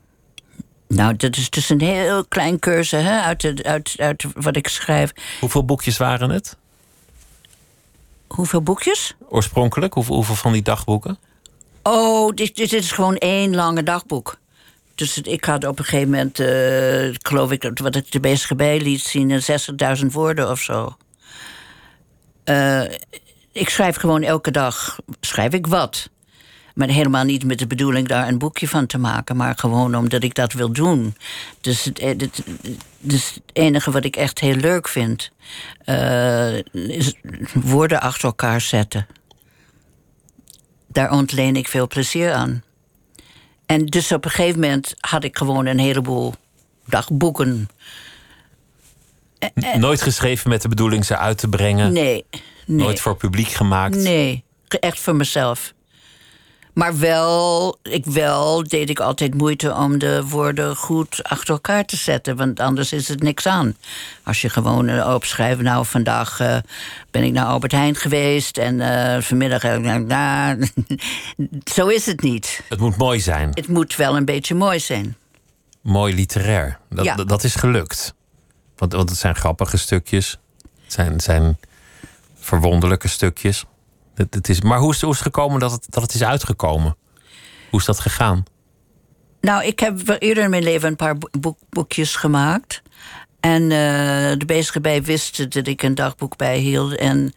Nou, 0.94 1.16
dat 1.16 1.36
is 1.36 1.50
dus 1.50 1.68
een 1.68 1.80
heel 1.80 2.24
klein 2.24 2.58
cursus 2.58 3.02
hè, 3.02 3.20
uit, 3.20 3.40
de, 3.40 3.62
uit, 3.62 3.94
uit 3.96 4.24
wat 4.34 4.56
ik 4.56 4.68
schrijf. 4.68 5.12
Hoeveel 5.40 5.64
boekjes 5.64 5.96
waren 5.96 6.30
het 6.30 6.56
Hoeveel 8.26 8.62
boekjes? 8.62 9.14
oorspronkelijk? 9.28 9.94
Hoeveel, 9.94 10.14
hoeveel 10.14 10.34
van 10.34 10.52
die 10.52 10.62
dagboeken? 10.62 11.18
Oh, 11.82 12.34
dit, 12.34 12.56
dit 12.56 12.72
is 12.72 12.92
gewoon 12.92 13.16
één 13.16 13.54
lange 13.54 13.82
dagboek. 13.82 14.38
Dus 14.94 15.18
ik 15.18 15.44
had 15.44 15.66
op 15.66 15.78
een 15.78 15.84
gegeven 15.84 16.10
moment, 16.10 16.40
eh, 16.40 17.14
geloof 17.22 17.50
ik, 17.50 17.70
wat 17.74 17.96
ik 17.96 18.12
de 18.12 18.20
BSGB 18.20 18.78
liet 18.80 19.00
zien, 19.00 19.30
eh, 19.30 19.40
60.000 19.40 20.12
woorden 20.12 20.50
of 20.50 20.60
zo. 20.60 20.96
Eh, 22.44 22.82
ik 23.52 23.68
schrijf 23.68 23.96
gewoon 23.96 24.22
elke 24.22 24.50
dag, 24.50 24.98
schrijf 25.20 25.52
ik 25.52 25.66
wat. 25.66 26.08
Maar 26.74 26.88
helemaal 26.88 27.24
niet 27.24 27.44
met 27.44 27.58
de 27.58 27.66
bedoeling 27.66 28.08
daar 28.08 28.28
een 28.28 28.38
boekje 28.38 28.68
van 28.68 28.86
te 28.86 28.98
maken, 28.98 29.36
maar 29.36 29.54
gewoon 29.56 29.96
omdat 29.96 30.22
ik 30.22 30.34
dat 30.34 30.52
wil 30.52 30.72
doen. 30.72 31.16
Dus 31.60 31.84
het, 31.84 32.00
het, 32.00 32.20
het, 32.20 32.42
dus 32.98 33.34
het 33.34 33.42
enige 33.52 33.90
wat 33.90 34.04
ik 34.04 34.16
echt 34.16 34.38
heel 34.38 34.54
leuk 34.54 34.88
vind, 34.88 35.30
uh, 35.86 36.56
is 36.72 37.14
woorden 37.54 38.00
achter 38.00 38.24
elkaar 38.24 38.60
zetten. 38.60 39.06
Daar 40.86 41.10
ontleen 41.10 41.56
ik 41.56 41.68
veel 41.68 41.86
plezier 41.86 42.32
aan. 42.32 42.62
En 43.66 43.86
dus 43.86 44.12
op 44.12 44.24
een 44.24 44.30
gegeven 44.30 44.60
moment 44.60 44.94
had 45.00 45.24
ik 45.24 45.36
gewoon 45.36 45.66
een 45.66 45.78
heleboel 45.78 46.34
dagboeken. 46.86 47.68
Nooit 49.76 50.02
geschreven 50.02 50.50
met 50.50 50.62
de 50.62 50.68
bedoeling 50.68 51.04
ze 51.04 51.16
uit 51.16 51.38
te 51.38 51.48
brengen? 51.48 51.92
Nee. 51.92 52.24
nee. 52.66 52.84
Nooit 52.84 53.00
voor 53.00 53.16
publiek 53.16 53.48
gemaakt? 53.48 53.96
Nee, 53.96 54.44
echt 54.68 55.00
voor 55.00 55.16
mezelf. 55.16 55.74
Maar 56.72 56.98
wel, 56.98 57.78
ik 57.82 58.04
wel 58.04 58.62
deed 58.62 58.90
ik 58.90 59.00
altijd 59.00 59.34
moeite 59.34 59.74
om 59.74 59.98
de 59.98 60.24
woorden 60.28 60.76
goed 60.76 61.22
achter 61.22 61.54
elkaar 61.54 61.84
te 61.84 61.96
zetten. 61.96 62.36
Want 62.36 62.60
anders 62.60 62.92
is 62.92 63.08
het 63.08 63.22
niks 63.22 63.46
aan. 63.46 63.76
Als 64.22 64.40
je 64.40 64.48
gewoon 64.48 64.88
uh, 64.88 65.12
opschrijft, 65.14 65.60
nou 65.60 65.86
vandaag 65.86 66.40
uh, 66.40 66.56
ben 67.10 67.22
ik 67.22 67.32
naar 67.32 67.46
Albert 67.46 67.72
Heijn 67.72 67.94
geweest 67.94 68.58
en 68.58 68.74
uh, 68.74 69.20
vanmiddag. 69.20 69.62
Nou, 69.62 70.68
zo 71.74 71.86
is 71.86 72.06
het 72.06 72.20
niet. 72.22 72.62
Het 72.68 72.78
moet 72.80 72.96
mooi 72.96 73.20
zijn. 73.20 73.50
Het 73.52 73.68
moet 73.68 73.96
wel 73.96 74.16
een 74.16 74.24
beetje 74.24 74.54
mooi 74.54 74.80
zijn. 74.80 75.16
Mooi 75.80 76.14
literair. 76.14 76.78
Dat, 76.90 77.04
Ja. 77.04 77.14
dat 77.14 77.44
is 77.44 77.54
gelukt. 77.54 78.14
Want, 78.76 78.92
want 78.92 79.08
het 79.08 79.18
zijn 79.18 79.34
grappige 79.34 79.76
stukjes. 79.76 80.38
Het 80.82 80.92
zijn, 80.92 81.12
het 81.12 81.22
zijn 81.22 81.58
verwonderlijke 82.38 83.08
stukjes. 83.08 83.64
Het, 84.14 84.48
is, 84.48 84.60
maar 84.60 84.78
hoe 84.78 84.92
is, 84.92 85.00
het 85.00 85.16
gekomen 85.16 85.60
dat 85.60 85.72
het, 85.72 85.86
dat 85.88 86.02
het 86.02 86.14
is 86.14 86.24
uitgekomen? 86.24 86.96
Hoe 87.70 87.80
is 87.80 87.86
dat 87.86 88.00
gegaan? 88.00 88.44
Nou, 89.40 89.64
ik 89.64 89.80
heb 89.80 90.16
eerder 90.18 90.44
in 90.44 90.50
mijn 90.50 90.62
leven 90.62 90.88
een 90.88 90.96
paar 90.96 91.16
boek, 91.40 91.58
boekjes 91.70 92.16
gemaakt. 92.16 92.82
En 93.40 93.62
uh, 93.62 93.68
de 94.38 94.44
bezige 94.46 94.80
bij 94.80 95.02
wisten 95.02 95.50
dat 95.50 95.66
ik 95.66 95.82
een 95.82 95.94
dagboek 95.94 96.36
bijhield. 96.36 96.96
En 96.96 97.32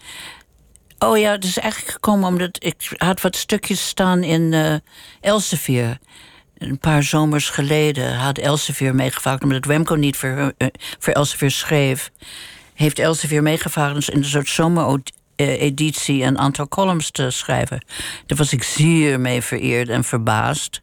oh 0.99 1.17
ja, 1.17 1.31
het 1.31 1.43
is 1.43 1.57
eigenlijk 1.57 1.91
gekomen 1.91 2.27
omdat 2.27 2.63
ik 2.63 2.93
had 2.97 3.21
wat 3.21 3.35
stukjes 3.35 3.87
staan 3.87 4.23
in 4.23 4.41
uh, 4.41 4.75
Elsevier. 5.21 5.97
Een 6.57 6.79
paar 6.79 7.03
zomers 7.03 7.49
geleden 7.49 8.15
had 8.15 8.37
Elsevier 8.37 8.95
meegevraagd, 8.95 9.43
omdat 9.43 9.65
Remco 9.65 9.95
niet 9.95 10.15
voor, 10.15 10.53
uh, 10.57 10.67
voor 10.99 11.13
Elsevier 11.13 11.51
schreef. 11.51 12.11
Heeft 12.73 12.99
Elsevier 12.99 13.43
meegevraagd 13.43 14.09
in 14.09 14.17
een 14.17 14.25
soort 14.25 14.49
zomereditie 15.35 16.23
een 16.23 16.37
aantal 16.37 16.67
columns 16.67 17.11
te 17.11 17.29
schrijven. 17.29 17.85
Daar 18.25 18.37
was 18.37 18.53
ik 18.53 18.63
zeer 18.63 19.19
mee 19.19 19.41
vereerd 19.41 19.89
en 19.89 20.03
verbaasd. 20.03 20.81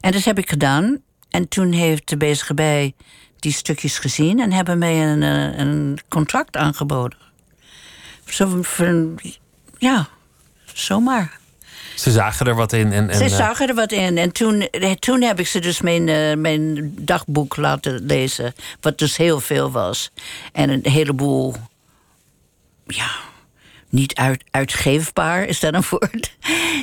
En 0.00 0.12
dat 0.12 0.24
heb 0.24 0.38
ik 0.38 0.48
gedaan. 0.48 1.00
En 1.30 1.48
toen 1.48 1.72
heeft 1.72 2.08
de 2.08 2.16
bezige 2.16 2.54
bij 2.54 2.94
die 3.38 3.52
stukjes 3.52 3.98
gezien 3.98 4.40
en 4.40 4.52
hebben 4.52 4.78
mij 4.78 5.06
een, 5.06 5.22
een 5.60 5.98
contract 6.08 6.56
aangeboden. 6.56 7.18
Zo 8.24 8.62
voor, 8.62 9.08
ja, 9.78 10.08
zomaar. 10.74 11.38
Ze 11.94 12.10
zagen 12.10 12.46
er 12.46 12.54
wat 12.54 12.72
in. 12.72 12.92
En, 12.92 13.10
en, 13.10 13.16
ze 13.16 13.28
zagen 13.28 13.68
er 13.68 13.74
wat 13.74 13.92
in. 13.92 14.18
En 14.18 14.32
toen, 14.32 14.68
toen 14.98 15.22
heb 15.22 15.38
ik 15.38 15.46
ze 15.46 15.58
dus 15.58 15.80
mijn, 15.80 16.40
mijn 16.40 16.94
dagboek 16.98 17.56
laten 17.56 18.06
lezen. 18.06 18.54
Wat 18.80 18.98
dus 18.98 19.16
heel 19.16 19.40
veel 19.40 19.70
was. 19.70 20.10
En 20.52 20.70
een 20.70 20.80
heleboel. 20.82 21.54
Ja, 22.86 23.10
niet 23.90 24.14
uit, 24.14 24.44
uitgeefbaar, 24.50 25.44
is 25.44 25.60
dat 25.60 25.74
een 25.74 25.84
woord? 25.90 26.36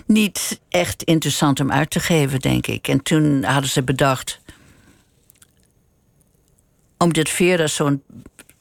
niet 0.05 0.59
echt 0.69 1.03
interessant 1.03 1.59
om 1.59 1.71
uit 1.71 1.89
te 1.89 1.99
geven, 1.99 2.39
denk 2.39 2.67
ik. 2.67 2.87
En 2.87 3.03
toen 3.03 3.43
hadden 3.43 3.69
ze 3.69 3.83
bedacht. 3.83 4.39
Omdat 6.97 7.29
Vera 7.29 7.67
zo'n 7.67 8.03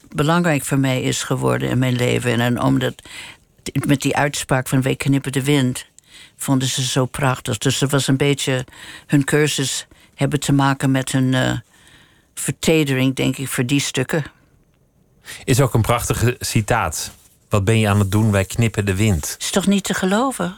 belangrijk 0.09 0.65
voor 0.65 0.79
mij 0.79 1.01
is 1.01 1.23
geworden 1.23 1.69
in 1.69 1.77
mijn 1.77 1.95
leven. 1.95 2.39
En 2.39 2.61
omdat 2.61 2.93
met 3.85 4.01
die 4.01 4.15
uitspraak 4.15 4.67
van 4.67 4.81
Week 4.81 4.97
knippen 4.97 5.31
de 5.31 5.43
wind. 5.43 5.85
vonden 6.37 6.67
ze 6.67 6.83
zo 6.83 7.05
prachtig. 7.05 7.57
Dus 7.57 7.81
er 7.81 7.87
was 7.87 8.07
een 8.07 8.17
beetje. 8.17 8.65
hun 9.07 9.23
cursus 9.23 9.87
hebben 10.15 10.39
te 10.39 10.53
maken 10.53 10.91
met 10.91 11.11
hun 11.11 11.33
uh, 11.33 11.51
vertedering, 12.33 13.15
denk 13.15 13.37
ik, 13.37 13.47
voor 13.47 13.65
die 13.65 13.79
stukken. 13.79 14.25
Is 15.43 15.61
ook 15.61 15.73
een 15.73 15.81
prachtige 15.81 16.35
citaat. 16.39 17.11
Wat 17.49 17.63
ben 17.63 17.79
je 17.79 17.89
aan 17.89 17.99
het 17.99 18.11
doen? 18.11 18.31
Wij 18.31 18.45
knippen 18.45 18.85
de 18.85 18.95
wind. 18.95 19.35
Is 19.39 19.49
toch 19.49 19.67
niet 19.67 19.83
te 19.83 19.93
geloven? 19.93 20.55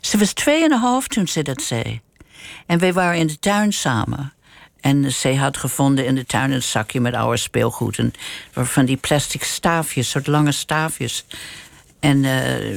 Ze 0.00 0.18
was 0.18 0.32
tweeënhalf 0.32 1.08
toen 1.08 1.28
ze 1.28 1.42
dat 1.42 1.62
zei. 1.62 2.00
En 2.66 2.78
wij 2.78 2.92
waren 2.92 3.18
in 3.18 3.26
de 3.26 3.38
tuin 3.38 3.72
samen. 3.72 4.32
En 4.80 5.12
zij 5.12 5.34
had 5.34 5.56
gevonden 5.56 6.06
in 6.06 6.14
de 6.14 6.26
tuin 6.26 6.50
een 6.50 6.62
zakje 6.62 7.00
met 7.00 7.14
oude 7.14 7.36
speelgoed. 7.36 7.98
En 7.98 8.12
van 8.52 8.84
die 8.84 8.96
plastic 8.96 9.42
staafjes, 9.42 10.10
soort 10.10 10.26
lange 10.26 10.52
staafjes. 10.52 11.24
En 12.00 12.16
uh, 12.16 12.32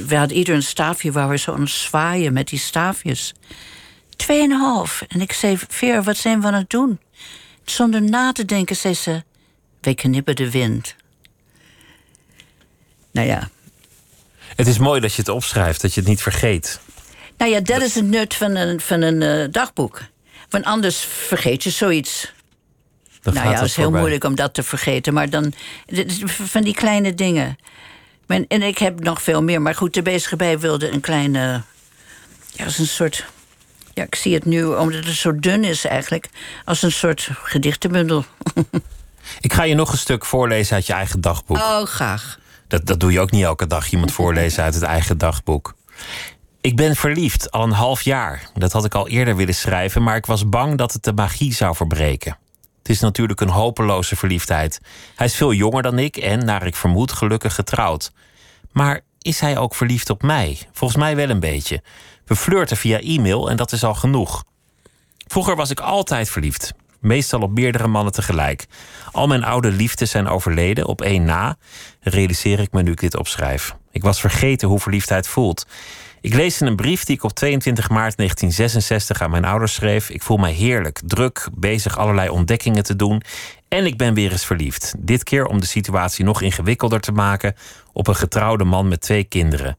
we 0.06 0.16
hadden 0.16 0.36
ieder 0.36 0.54
een 0.54 0.62
staafje 0.62 1.12
waar 1.12 1.28
we 1.28 1.38
zo 1.38 1.54
aan 1.54 1.68
zwaaien 1.68 2.32
met 2.32 2.48
die 2.48 2.58
staafjes. 2.58 3.34
Tweeënhalf. 4.16 5.02
En 5.08 5.20
ik 5.20 5.32
zei, 5.32 5.58
Veer, 5.68 6.02
wat 6.02 6.16
zijn 6.16 6.40
we 6.40 6.46
aan 6.46 6.54
het 6.54 6.70
doen? 6.70 6.98
Zonder 7.64 8.02
na 8.02 8.32
te 8.32 8.44
denken 8.44 8.76
zei 8.76 8.94
ze, 8.94 9.22
wij 9.80 9.94
knippen 9.94 10.36
de 10.36 10.50
wind. 10.50 10.94
Nou 13.12 13.26
ja. 13.26 13.48
Het 14.56 14.66
is 14.66 14.78
mooi 14.78 15.00
dat 15.00 15.14
je 15.14 15.20
het 15.20 15.30
opschrijft, 15.30 15.82
dat 15.82 15.94
je 15.94 16.00
het 16.00 16.08
niet 16.08 16.22
vergeet. 16.22 16.80
Nou 17.36 17.50
ja, 17.50 17.60
dat 17.60 17.82
is 17.82 17.94
het 17.94 18.04
nut 18.04 18.34
van 18.34 18.56
een, 18.56 18.80
van 18.80 19.00
een 19.00 19.20
uh, 19.20 19.46
dagboek. 19.50 20.00
Want 20.48 20.64
anders 20.64 20.98
vergeet 20.98 21.62
je 21.62 21.70
zoiets. 21.70 22.32
Dan 23.22 23.34
nou 23.34 23.48
ja, 23.48 23.54
het 23.54 23.64
is 23.64 23.76
heel 23.76 23.90
moeilijk 23.90 24.24
om 24.24 24.34
dat 24.34 24.54
te 24.54 24.62
vergeten. 24.62 25.14
Maar 25.14 25.30
dan, 25.30 25.52
van 26.24 26.62
die 26.62 26.74
kleine 26.74 27.14
dingen. 27.14 27.58
Men, 28.26 28.46
en 28.48 28.62
ik 28.62 28.78
heb 28.78 29.00
nog 29.00 29.22
veel 29.22 29.42
meer. 29.42 29.62
Maar 29.62 29.74
goed, 29.74 29.94
de 29.94 30.02
bezige 30.02 30.36
bij 30.36 30.58
wilde 30.58 30.90
een 30.90 31.00
kleine... 31.00 31.62
Ja, 32.50 32.64
als 32.64 32.78
een 32.78 32.86
soort... 32.86 33.24
Ja, 33.94 34.02
ik 34.02 34.14
zie 34.14 34.34
het 34.34 34.44
nu, 34.44 34.64
omdat 34.64 35.04
het 35.04 35.14
zo 35.14 35.38
dun 35.38 35.64
is 35.64 35.84
eigenlijk... 35.84 36.28
als 36.64 36.82
een 36.82 36.92
soort 36.92 37.28
gedichtenbundel. 37.42 38.24
Ik 39.40 39.52
ga 39.52 39.62
je 39.62 39.74
nog 39.74 39.92
een 39.92 39.98
stuk 39.98 40.24
voorlezen 40.24 40.74
uit 40.74 40.86
je 40.86 40.92
eigen 40.92 41.20
dagboek. 41.20 41.56
Oh, 41.56 41.82
graag. 41.82 42.38
Dat, 42.70 42.86
dat 42.86 43.00
doe 43.00 43.12
je 43.12 43.20
ook 43.20 43.30
niet 43.30 43.44
elke 43.44 43.66
dag, 43.66 43.90
iemand 43.90 44.12
voorlezen 44.12 44.62
uit 44.62 44.74
het 44.74 44.82
eigen 44.82 45.18
dagboek. 45.18 45.74
Ik 46.60 46.76
ben 46.76 46.96
verliefd, 46.96 47.50
al 47.50 47.62
een 47.62 47.72
half 47.72 48.02
jaar. 48.02 48.50
Dat 48.54 48.72
had 48.72 48.84
ik 48.84 48.94
al 48.94 49.08
eerder 49.08 49.36
willen 49.36 49.54
schrijven, 49.54 50.02
maar 50.02 50.16
ik 50.16 50.26
was 50.26 50.48
bang 50.48 50.78
dat 50.78 50.92
het 50.92 51.04
de 51.04 51.12
magie 51.12 51.54
zou 51.54 51.76
verbreken. 51.76 52.36
Het 52.78 52.88
is 52.88 53.00
natuurlijk 53.00 53.40
een 53.40 53.48
hopeloze 53.48 54.16
verliefdheid. 54.16 54.80
Hij 55.14 55.26
is 55.26 55.36
veel 55.36 55.52
jonger 55.52 55.82
dan 55.82 55.98
ik 55.98 56.16
en, 56.16 56.44
naar 56.44 56.66
ik 56.66 56.76
vermoed, 56.76 57.12
gelukkig 57.12 57.54
getrouwd. 57.54 58.12
Maar 58.72 59.00
is 59.18 59.40
hij 59.40 59.58
ook 59.58 59.74
verliefd 59.74 60.10
op 60.10 60.22
mij? 60.22 60.58
Volgens 60.72 61.00
mij 61.00 61.16
wel 61.16 61.30
een 61.30 61.40
beetje. 61.40 61.82
We 62.24 62.36
flirten 62.36 62.76
via 62.76 63.00
e-mail 63.00 63.50
en 63.50 63.56
dat 63.56 63.72
is 63.72 63.84
al 63.84 63.94
genoeg. 63.94 64.44
Vroeger 65.26 65.56
was 65.56 65.70
ik 65.70 65.80
altijd 65.80 66.30
verliefd. 66.30 66.72
Meestal 67.00 67.40
op 67.40 67.50
meerdere 67.50 67.86
mannen 67.86 68.12
tegelijk. 68.12 68.66
Al 69.12 69.26
mijn 69.26 69.44
oude 69.44 69.70
liefdes 69.70 70.10
zijn 70.10 70.28
overleden, 70.28 70.86
op 70.86 71.02
één 71.02 71.24
na, 71.24 71.56
realiseer 72.00 72.60
ik 72.60 72.72
me 72.72 72.82
nu 72.82 72.90
ik 72.90 73.00
dit 73.00 73.16
opschrijf. 73.16 73.76
Ik 73.90 74.02
was 74.02 74.20
vergeten 74.20 74.68
hoe 74.68 74.80
verliefdheid 74.80 75.28
voelt. 75.28 75.66
Ik 76.20 76.34
lees 76.34 76.60
in 76.60 76.66
een 76.66 76.76
brief 76.76 77.04
die 77.04 77.16
ik 77.16 77.22
op 77.22 77.32
22 77.32 77.88
maart 77.88 78.16
1966 78.16 79.22
aan 79.22 79.30
mijn 79.30 79.44
ouders 79.44 79.74
schreef. 79.74 80.10
Ik 80.10 80.22
voel 80.22 80.36
mij 80.36 80.52
heerlijk, 80.52 81.00
druk, 81.04 81.48
bezig 81.54 81.98
allerlei 81.98 82.28
ontdekkingen 82.28 82.82
te 82.82 82.96
doen. 82.96 83.22
En 83.68 83.86
ik 83.86 83.96
ben 83.96 84.14
weer 84.14 84.32
eens 84.32 84.44
verliefd. 84.44 84.94
Dit 84.98 85.24
keer 85.24 85.46
om 85.46 85.60
de 85.60 85.66
situatie 85.66 86.24
nog 86.24 86.42
ingewikkelder 86.42 87.00
te 87.00 87.12
maken 87.12 87.54
op 87.92 88.06
een 88.06 88.16
getrouwde 88.16 88.64
man 88.64 88.88
met 88.88 89.00
twee 89.00 89.24
kinderen. 89.24 89.78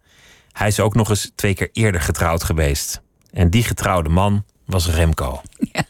Hij 0.51 0.67
is 0.67 0.79
ook 0.79 0.95
nog 0.95 1.09
eens 1.09 1.31
twee 1.35 1.53
keer 1.53 1.69
eerder 1.71 2.01
getrouwd 2.01 2.43
geweest. 2.43 3.01
En 3.31 3.49
die 3.49 3.63
getrouwde 3.63 4.09
man 4.09 4.45
was 4.65 4.87
Remco. 4.87 5.41
Ja. 5.71 5.83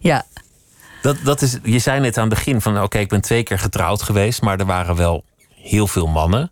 Ja. 0.00 0.24
Dat, 1.02 1.16
dat 1.22 1.42
is, 1.42 1.58
je 1.62 1.78
zei 1.78 2.00
net 2.00 2.18
aan 2.18 2.24
het 2.28 2.34
begin 2.34 2.60
van 2.60 2.82
oké, 2.82 2.98
ik 2.98 3.08
ben 3.08 3.20
twee 3.20 3.42
keer 3.42 3.58
getrouwd 3.58 4.02
geweest, 4.02 4.42
maar 4.42 4.58
er 4.60 4.66
waren 4.66 4.96
wel 4.96 5.24
heel 5.54 5.86
veel 5.86 6.06
mannen. 6.06 6.50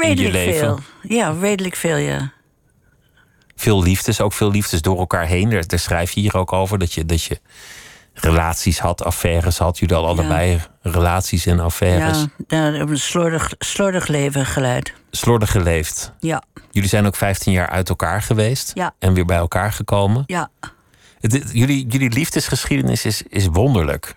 Redelijk 0.00 0.32
leven? 0.32 0.58
veel. 0.58 0.78
Ja, 1.02 1.34
redelijk 1.40 1.76
veel, 1.76 1.96
ja. 1.96 2.32
Veel 3.56 3.82
liefdes, 3.82 4.20
ook 4.20 4.32
veel 4.32 4.50
liefdes 4.50 4.82
door 4.82 4.98
elkaar 4.98 5.26
heen. 5.26 5.50
Daar, 5.50 5.66
daar 5.66 5.78
schrijf 5.78 6.12
je 6.12 6.20
hier 6.20 6.36
ook 6.36 6.52
over 6.52 6.78
dat 6.78 6.92
je, 6.92 7.04
dat 7.06 7.22
je 7.22 7.40
relaties 8.14 8.78
had, 8.78 9.04
affaires 9.04 9.58
had. 9.58 9.78
Jullie 9.78 9.94
hadden 9.96 10.14
allebei 10.18 10.60
relaties 10.82 11.46
en 11.46 11.60
affaires. 11.60 12.24
Ja, 12.48 12.66
een 12.66 12.98
slordig, 12.98 13.52
slordig 13.58 14.06
leven 14.06 14.46
geleid. 14.46 14.92
Slordig 15.10 15.50
geleefd. 15.50 16.12
Ja, 16.20 16.42
Jullie 16.70 16.88
zijn 16.88 17.06
ook 17.06 17.16
15 17.16 17.52
jaar 17.52 17.68
uit 17.68 17.88
elkaar 17.88 18.22
geweest 18.22 18.70
Ja. 18.74 18.94
en 18.98 19.14
weer 19.14 19.24
bij 19.24 19.36
elkaar 19.36 19.72
gekomen. 19.72 20.24
ja. 20.26 20.50
Het- 21.20 21.50
jullie, 21.52 21.86
jullie 21.86 22.10
liefdesgeschiedenis 22.10 23.04
is, 23.04 23.22
is 23.28 23.46
wonderlijk. 23.46 24.14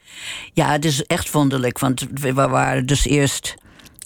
Ja, 0.53 0.71
het 0.71 0.85
is 0.85 1.03
echt 1.05 1.31
wonderlijk. 1.31 1.79
Want 1.79 2.07
we 2.13 2.33
we 2.33 2.47
waren 2.47 2.85
dus 2.85 3.05
eerst, 3.05 3.55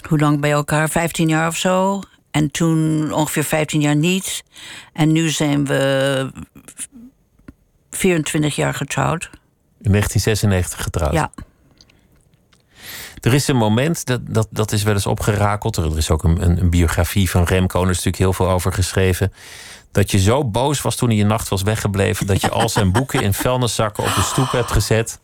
hoe 0.10 0.20
lang 0.20 0.40
bij 0.40 0.52
elkaar? 0.52 0.90
15 0.90 1.28
jaar 1.28 1.48
of 1.48 1.58
zo. 1.58 2.02
En 2.32 2.52
toen 2.52 3.12
ongeveer 3.14 3.44
15 3.44 3.82
jaar 3.82 3.96
niet. 3.96 4.44
En 4.94 5.12
nu 5.12 5.30
zijn 5.30 5.66
we 5.66 6.32
24 7.92 8.56
jaar 8.56 8.74
getrouwd. 8.74 9.30
In 9.82 9.92
1996 9.92 10.84
getrouwd. 10.84 11.14
Ja. 11.14 11.32
Er 13.22 13.34
is 13.34 13.48
een 13.48 13.56
moment, 13.58 14.06
dat, 14.06 14.22
dat, 14.34 14.48
dat 14.52 14.72
is 14.72 14.84
wel 14.84 14.94
eens 14.94 15.06
opgerakeld. 15.06 15.78
Er 15.78 15.98
is 15.98 16.10
ook 16.10 16.24
een, 16.24 16.42
een, 16.42 16.60
een 16.62 16.70
biografie 16.70 17.30
van 17.30 17.44
Remco, 17.44 17.78
er 17.84 17.90
is 17.90 17.96
natuurlijk 17.96 18.18
heel 18.24 18.34
veel 18.34 18.50
over 18.50 18.74
geschreven. 18.74 19.34
Dat 19.98 20.12
je 20.12 20.20
zo 20.20 20.46
boos 20.46 20.82
was 20.82 20.96
toen 20.96 21.10
hij 21.10 21.18
je 21.18 21.26
nacht 21.26 21.48
was 21.48 21.62
weggebleven. 21.62 22.28
dat 22.28 22.42
je 22.42 22.50
al 22.50 22.70
zijn 22.70 22.92
boeken 22.92 23.22
in 23.22 23.34
vuilniszakken 23.34 24.04
op 24.04 24.16
de 24.16 24.22
stoep 24.22 24.52
hebt 24.52 24.72
gezet. 24.72 25.20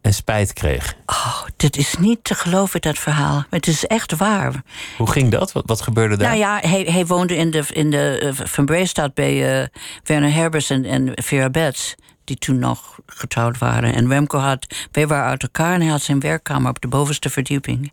en 0.00 0.14
spijt 0.14 0.52
kreeg. 0.52 0.94
Oh, 1.06 1.42
dit 1.56 1.76
is 1.76 1.96
niet 1.98 2.24
te 2.24 2.34
geloven, 2.34 2.80
dat 2.80 2.98
verhaal. 2.98 3.44
Het 3.50 3.66
is 3.66 3.86
echt 3.86 4.16
waar. 4.16 4.62
Hoe 4.96 5.10
ging 5.10 5.30
dat? 5.30 5.52
Wat, 5.52 5.62
wat 5.66 5.80
gebeurde 5.80 6.16
daar? 6.16 6.28
Nou 6.28 6.40
ja, 6.40 6.58
hij, 6.68 6.82
hij 6.82 7.06
woonde 7.06 7.36
in 7.36 7.50
de, 7.50 7.64
in 7.72 7.90
de 7.90 8.18
eh, 8.18 8.46
Van 8.46 8.64
Breestad 8.64 9.14
bij 9.14 9.60
uh, 9.60 9.66
Werner 10.04 10.32
Herbers 10.32 10.70
en, 10.70 10.84
en 10.84 11.12
Vera 11.14 11.50
Betts 11.50 11.94
die 12.24 12.36
toen 12.36 12.58
nog 12.58 12.98
getrouwd 13.06 13.58
waren. 13.58 13.94
En 13.94 14.08
Remco 14.08 14.38
had, 14.38 14.66
wij 14.92 15.06
waren 15.06 15.30
uit 15.30 15.42
elkaar 15.42 15.74
en 15.74 15.80
hij 15.80 15.90
had 15.90 16.02
zijn 16.02 16.20
werkkamer 16.20 16.70
op 16.70 16.80
de 16.80 16.88
bovenste 16.88 17.30
verdieping. 17.30 17.92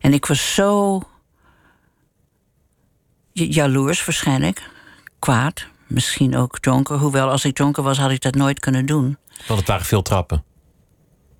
En 0.00 0.12
ik 0.12 0.26
was 0.26 0.54
zo 0.54 1.00
jaloers 3.32 4.04
waarschijnlijk, 4.04 4.70
kwaad, 5.22 5.66
misschien 5.86 6.36
ook 6.36 6.58
dronken. 6.58 6.98
Hoewel 6.98 7.30
als 7.30 7.44
ik 7.44 7.54
dronken 7.54 7.82
was, 7.82 7.98
had 7.98 8.10
ik 8.10 8.20
dat 8.20 8.34
nooit 8.34 8.60
kunnen 8.60 8.86
doen. 8.86 9.16
Want 9.46 9.58
het 9.58 9.68
waren 9.68 9.86
veel 9.86 10.02
trappen. 10.02 10.44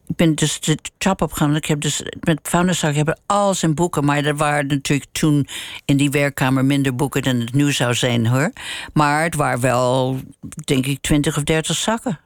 Ik 0.07 0.17
ben 0.17 0.35
dus 0.35 0.61
de 0.61 0.79
trap 0.99 1.23
opgegaan. 1.23 1.57
Ik 1.57 1.65
heb 1.65 1.81
dus 1.81 2.03
met 2.21 2.39
Founderszaak 2.43 2.95
hebben 2.95 3.21
al 3.27 3.55
zijn 3.55 3.75
boeken. 3.75 4.05
Maar 4.05 4.25
er 4.25 4.37
waren 4.37 4.67
natuurlijk 4.67 5.11
toen 5.13 5.47
in 5.85 5.97
die 5.97 6.11
werkkamer 6.11 6.65
minder 6.65 6.95
boeken 6.95 7.23
dan 7.23 7.41
het 7.41 7.53
nu 7.53 7.73
zou 7.73 7.95
zijn 7.95 8.27
hoor. 8.27 8.53
Maar 8.93 9.23
het 9.23 9.35
waren 9.35 9.61
wel, 9.61 10.21
denk 10.65 10.87
ik, 10.87 11.01
twintig 11.01 11.37
of 11.37 11.43
dertig 11.43 11.77
zakken. 11.77 12.21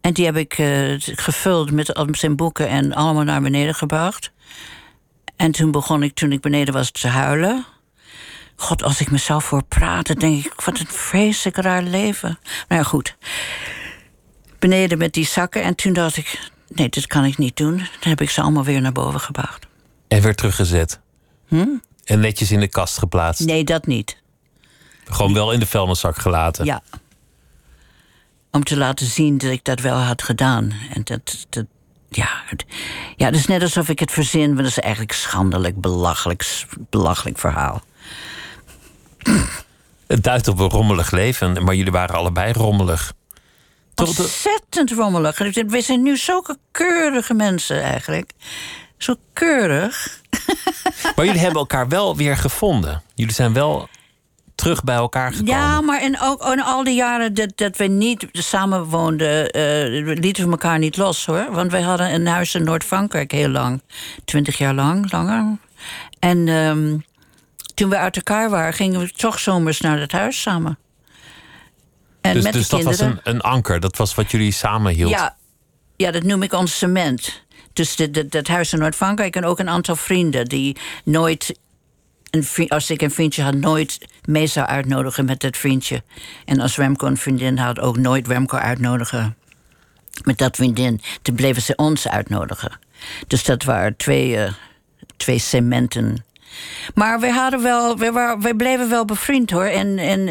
En 0.00 0.12
die 0.12 0.24
heb 0.24 0.36
ik 0.36 0.58
uh, 0.58 0.94
gevuld 0.98 1.70
met 1.70 1.92
zijn 2.10 2.36
boeken 2.36 2.68
en 2.68 2.92
allemaal 2.92 3.24
naar 3.24 3.42
beneden 3.42 3.74
gebracht. 3.74 4.32
En 5.36 5.52
toen 5.52 5.70
begon 5.70 6.02
ik, 6.02 6.14
toen 6.14 6.32
ik 6.32 6.40
beneden 6.40 6.74
was, 6.74 6.90
te 6.90 7.08
huilen. 7.08 7.64
God, 8.62 8.82
als 8.82 9.00
ik 9.00 9.10
mezelf 9.10 9.44
voor 9.44 9.62
praten, 9.64 10.18
denk 10.18 10.44
ik, 10.44 10.60
wat 10.60 10.78
een 10.78 10.86
vreselijk 10.86 11.56
raar 11.56 11.82
leven. 11.82 12.38
Nou 12.68 12.80
ja, 12.80 12.88
goed. 12.88 13.16
Beneden 14.58 14.98
met 14.98 15.12
die 15.12 15.26
zakken. 15.26 15.62
En 15.62 15.74
toen 15.74 15.92
dacht 15.92 16.16
ik, 16.16 16.50
nee, 16.68 16.88
dit 16.88 17.06
kan 17.06 17.24
ik 17.24 17.38
niet 17.38 17.56
doen. 17.56 17.76
Dan 17.76 18.08
heb 18.08 18.20
ik 18.20 18.30
ze 18.30 18.40
allemaal 18.40 18.64
weer 18.64 18.80
naar 18.80 18.92
boven 18.92 19.20
gebracht. 19.20 19.66
En 20.08 20.22
weer 20.22 20.34
teruggezet? 20.34 21.00
Hm? 21.48 21.66
En 22.04 22.20
netjes 22.20 22.50
in 22.50 22.60
de 22.60 22.68
kast 22.68 22.98
geplaatst? 22.98 23.46
Nee, 23.46 23.64
dat 23.64 23.86
niet. 23.86 24.16
Gewoon 25.04 25.34
wel 25.34 25.52
in 25.52 25.60
de 25.60 25.66
vuilniszak 25.66 26.16
gelaten? 26.16 26.64
Ja. 26.64 26.82
Om 28.50 28.64
te 28.64 28.76
laten 28.76 29.06
zien 29.06 29.38
dat 29.38 29.50
ik 29.50 29.64
dat 29.64 29.80
wel 29.80 29.96
had 29.96 30.22
gedaan. 30.22 30.72
En 30.94 31.00
dat, 31.04 31.46
dat 31.48 31.64
ja, 32.08 32.28
het, 32.46 32.64
ja, 33.16 33.26
het 33.26 33.36
is 33.36 33.46
net 33.46 33.62
alsof 33.62 33.88
ik 33.88 33.98
het 33.98 34.10
verzin, 34.10 34.54
maar 34.54 34.62
dat 34.62 34.72
is 34.72 34.78
eigenlijk 34.78 35.12
schandelijk, 35.12 35.80
belachelijk, 35.80 36.64
belachelijk 36.90 37.38
verhaal. 37.38 37.82
Het 40.06 40.22
duidt 40.22 40.48
op 40.48 40.58
een 40.58 40.68
rommelig 40.68 41.10
leven, 41.10 41.64
maar 41.64 41.74
jullie 41.74 41.92
waren 41.92 42.14
allebei 42.14 42.52
rommelig. 42.52 43.12
Ontzettend 43.94 44.90
rommelig. 44.90 45.38
We 45.66 45.80
zijn 45.80 46.02
nu 46.02 46.16
zulke 46.16 46.58
keurige 46.70 47.34
mensen 47.34 47.82
eigenlijk. 47.82 48.32
Zo 48.96 49.14
keurig. 49.32 50.20
Maar 51.16 51.24
jullie 51.24 51.40
hebben 51.40 51.60
elkaar 51.60 51.88
wel 51.88 52.16
weer 52.16 52.36
gevonden. 52.36 53.02
Jullie 53.14 53.34
zijn 53.34 53.52
wel 53.52 53.88
terug 54.54 54.84
bij 54.84 54.94
elkaar 54.94 55.32
gekomen. 55.32 55.54
Ja, 55.54 55.80
maar 55.80 56.00
en 56.00 56.20
ook 56.20 56.44
in 56.44 56.62
al 56.62 56.84
die 56.84 56.94
jaren 56.94 57.34
dat, 57.34 57.52
dat 57.54 57.76
we 57.76 57.84
niet 57.84 58.28
samen 58.32 58.84
woonden, 58.84 59.56
uh, 59.56 60.16
lieten 60.18 60.44
we 60.44 60.50
elkaar 60.50 60.78
niet 60.78 60.96
los 60.96 61.26
hoor. 61.26 61.46
Want 61.50 61.70
wij 61.70 61.82
hadden 61.82 62.14
een 62.14 62.26
huis 62.26 62.54
in 62.54 62.64
Noord-Frankrijk 62.64 63.32
heel 63.32 63.48
lang. 63.48 63.82
Twintig 64.24 64.58
jaar 64.58 64.74
lang, 64.74 65.12
langer. 65.12 65.58
En 66.18 66.48
ehm, 66.48 66.96
toen 67.82 67.90
we 67.90 67.96
uit 67.96 68.16
elkaar 68.16 68.50
waren, 68.50 68.72
gingen 68.72 69.00
we 69.00 69.10
toch 69.10 69.38
zomers 69.38 69.80
naar 69.80 70.00
het 70.00 70.12
huis 70.12 70.40
samen. 70.40 70.78
En 72.20 72.34
dus 72.34 72.42
met 72.42 72.52
dus 72.52 72.68
dat 72.68 72.82
was 72.82 72.98
een, 72.98 73.20
een, 73.22 73.40
anker, 73.40 73.80
dat 73.80 73.96
was 73.96 74.14
wat 74.14 74.30
jullie 74.30 74.52
samen 74.52 74.94
hield? 74.94 75.10
Ja, 75.10 75.36
ja 75.96 76.10
dat 76.10 76.22
noem 76.22 76.42
ik 76.42 76.52
ons 76.52 76.78
cement. 76.78 77.44
Dus 77.72 77.96
dat 78.28 78.46
huis 78.46 78.72
in 78.72 78.78
Noord-Frankrijk 78.78 79.36
en 79.36 79.44
ook 79.44 79.58
een 79.58 79.68
aantal 79.68 79.96
vrienden 79.96 80.44
die 80.44 80.76
nooit. 81.04 81.58
Een 82.30 82.44
vriend, 82.44 82.70
als 82.70 82.90
ik 82.90 83.02
een 83.02 83.10
vriendje 83.10 83.42
had, 83.42 83.54
nooit 83.54 83.98
mee 84.24 84.46
zou 84.46 84.66
uitnodigen 84.66 85.24
met 85.24 85.40
dat 85.40 85.56
vriendje. 85.56 86.02
En 86.44 86.60
als 86.60 86.76
Remco 86.76 87.06
een 87.06 87.16
vriendin 87.16 87.58
had, 87.58 87.80
ook 87.80 87.96
nooit 87.96 88.26
Remco 88.26 88.56
uitnodigen 88.56 89.36
met 90.24 90.38
dat 90.38 90.56
vriendin. 90.56 91.00
Toen 91.22 91.34
bleven 91.34 91.62
ze 91.62 91.76
ons 91.76 92.08
uitnodigen. 92.08 92.78
Dus 93.26 93.44
dat 93.44 93.64
waren 93.64 93.96
twee, 93.96 94.36
uh, 94.36 94.52
twee 95.16 95.38
cementen. 95.38 96.24
Maar 96.94 97.20
we 97.20 97.32
hadden 97.32 97.62
wel, 97.62 97.98
we, 97.98 98.12
waren, 98.12 98.40
we 98.40 98.56
bleven 98.56 98.88
wel 98.88 99.04
bevriend 99.04 99.50
hoor. 99.50 99.64
En, 99.64 99.98
en, 99.98 100.28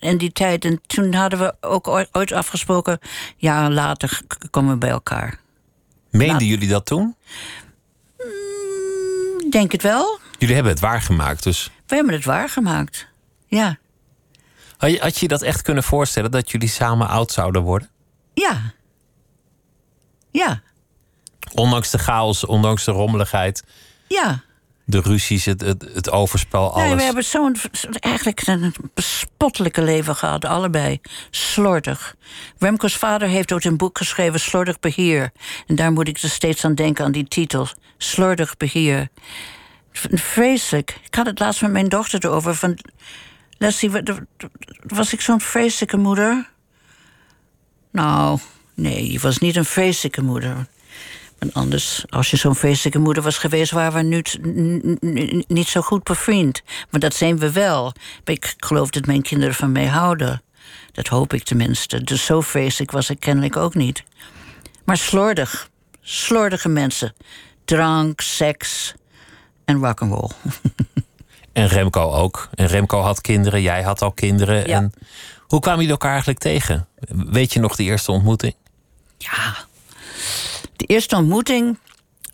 en, 0.00 0.18
die 0.18 0.32
tijd. 0.32 0.64
En 0.64 0.80
toen 0.86 1.14
hadden 1.14 1.38
we 1.38 1.54
ook 1.60 1.88
ooit 2.12 2.32
afgesproken... 2.32 2.98
ja, 3.36 3.70
later 3.70 4.20
komen 4.50 4.72
we 4.72 4.78
bij 4.78 4.90
elkaar. 4.90 5.40
Meenden 6.10 6.46
jullie 6.46 6.68
dat 6.68 6.86
toen? 6.86 7.16
Mm, 8.18 9.50
denk 9.50 9.72
het 9.72 9.82
wel. 9.82 10.18
Jullie 10.38 10.54
hebben 10.54 10.72
het 10.72 10.80
waargemaakt, 10.80 11.42
dus... 11.42 11.70
We 11.86 11.94
hebben 11.94 12.14
het 12.14 12.24
waargemaakt, 12.24 13.08
ja. 13.46 13.78
Had 14.76 14.90
je, 14.90 14.98
had 15.00 15.18
je 15.18 15.28
dat 15.28 15.42
echt 15.42 15.62
kunnen 15.62 15.82
voorstellen, 15.82 16.30
dat 16.30 16.50
jullie 16.50 16.68
samen 16.68 17.08
oud 17.08 17.32
zouden 17.32 17.62
worden? 17.62 17.88
Ja. 18.34 18.60
Ja. 20.30 20.60
Ondanks 21.54 21.90
de 21.90 21.98
chaos, 21.98 22.44
ondanks 22.44 22.84
de 22.84 22.90
rommeligheid. 22.90 23.64
Ja 24.08 24.42
de 24.88 25.00
ruzies, 25.00 25.44
het, 25.44 25.60
het, 25.60 25.88
het 25.94 26.10
overspel, 26.10 26.72
alles. 26.72 26.86
Nee, 26.86 26.96
we 26.96 27.02
hebben 27.02 27.24
zo'n 27.24 27.56
eigenlijk 28.00 28.46
een 28.46 28.74
bespottelijke 28.94 29.82
leven 29.82 30.16
gehad, 30.16 30.44
allebei. 30.44 31.00
Slordig. 31.30 32.16
Remco's 32.58 32.96
vader 32.96 33.28
heeft 33.28 33.52
ook 33.52 33.64
een 33.64 33.76
boek 33.76 33.98
geschreven, 33.98 34.40
Slordig 34.40 34.80
Beheer. 34.80 35.32
En 35.66 35.74
daar 35.74 35.92
moet 35.92 36.08
ik 36.08 36.18
er 36.18 36.28
steeds 36.28 36.64
aan 36.64 36.74
denken, 36.74 37.04
aan 37.04 37.12
die 37.12 37.28
titel. 37.28 37.68
Slordig 37.98 38.56
Beheer. 38.56 39.08
Vreselijk. 40.12 41.00
Ik 41.04 41.14
had 41.14 41.26
het 41.26 41.38
laatst 41.38 41.62
met 41.62 41.72
mijn 41.72 41.88
dochter 41.88 42.24
erover. 42.24 42.54
Van, 42.54 42.78
Leslie, 43.58 43.90
was 44.86 45.12
ik 45.12 45.20
zo'n 45.20 45.40
vreselijke 45.40 45.96
moeder? 45.96 46.50
Nou, 47.92 48.38
nee, 48.74 49.12
je 49.12 49.18
was 49.18 49.38
niet 49.38 49.56
een 49.56 49.64
vreselijke 49.64 50.22
moeder. 50.22 50.66
En 51.38 51.52
anders, 51.52 52.04
als 52.08 52.30
je 52.30 52.36
zo'n 52.36 52.54
feestelijke 52.54 52.98
moeder 52.98 53.22
was 53.22 53.38
geweest, 53.38 53.72
waren 53.72 53.92
we 53.92 54.02
nu 54.02 54.22
niet 55.48 55.68
zo 55.68 55.80
goed 55.80 56.02
bevriend. 56.02 56.62
Maar 56.90 57.00
dat 57.00 57.14
zijn 57.14 57.38
we 57.38 57.52
wel. 57.52 57.92
Ik 58.24 58.54
geloof 58.56 58.90
dat 58.90 59.06
mijn 59.06 59.22
kinderen 59.22 59.54
van 59.54 59.72
mij 59.72 59.86
houden. 59.86 60.42
Dat 60.92 61.06
hoop 61.06 61.32
ik 61.32 61.44
tenminste. 61.44 62.04
Dus 62.04 62.24
zo 62.24 62.42
feestelijk 62.42 62.90
was 62.90 63.10
ik 63.10 63.20
kennelijk 63.20 63.56
ook 63.56 63.74
niet. 63.74 64.02
Maar 64.84 64.96
slordig. 64.96 65.70
Slordige 66.00 66.68
mensen. 66.68 67.14
Drank, 67.64 68.20
seks 68.20 68.94
en 69.64 69.78
rock'n'roll. 69.78 70.30
En 71.52 71.66
Remco 71.66 72.12
ook. 72.12 72.48
En 72.54 72.66
Remco 72.66 73.00
had 73.00 73.20
kinderen, 73.20 73.62
jij 73.62 73.82
had 73.82 74.02
al 74.02 74.12
kinderen. 74.12 74.66
En 74.66 74.92
hoe 75.40 75.60
kwamen 75.60 75.78
jullie 75.78 75.92
elkaar 75.92 76.10
eigenlijk 76.10 76.40
tegen? 76.40 76.86
Weet 77.08 77.52
je 77.52 77.60
nog 77.60 77.76
de 77.76 77.82
eerste 77.82 78.12
ontmoeting? 78.12 78.54
Ja, 79.16 79.56
de 80.78 80.84
eerste 80.84 81.16
ontmoeting 81.16 81.78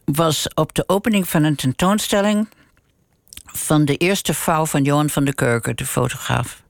was 0.05 0.49
op 0.55 0.75
de 0.75 0.85
opening 0.87 1.29
van 1.29 1.43
een 1.43 1.57
tentoonstelling 1.57 2.49
van 3.45 3.85
de 3.85 3.97
eerste 3.97 4.35
vrouw 4.35 4.67
van 4.67 4.83
Johan 4.83 5.11
van 5.11 5.25
der 5.25 5.35
Keuken, 5.35 5.77
de 5.77 5.87
fotograaf. 5.87 6.63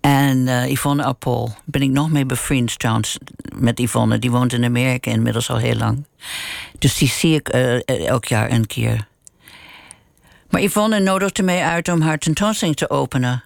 En 0.00 0.36
uh, 0.36 0.70
Yvonne 0.70 1.04
Appel 1.04 1.54
ben 1.64 1.82
ik 1.82 1.90
nog 1.90 2.10
mee 2.10 2.26
bevriend 2.26 2.78
trouwens 2.78 3.18
met 3.54 3.78
Yvonne. 3.78 4.18
Die 4.18 4.30
woont 4.30 4.52
in 4.52 4.64
Amerika 4.64 5.10
inmiddels 5.10 5.50
al 5.50 5.56
heel 5.56 5.74
lang. 5.74 6.06
Dus 6.78 6.98
die 6.98 7.08
zie 7.08 7.34
ik 7.34 7.54
uh, 7.54 7.80
elk 7.86 8.24
jaar 8.24 8.50
een 8.50 8.66
keer. 8.66 9.06
Maar 10.50 10.62
Yvonne 10.62 11.00
nodigde 11.00 11.42
mij 11.42 11.64
uit 11.64 11.88
om 11.88 12.00
haar 12.00 12.18
tentoonstelling 12.18 12.76
te 12.76 12.90
openen. 12.90 13.42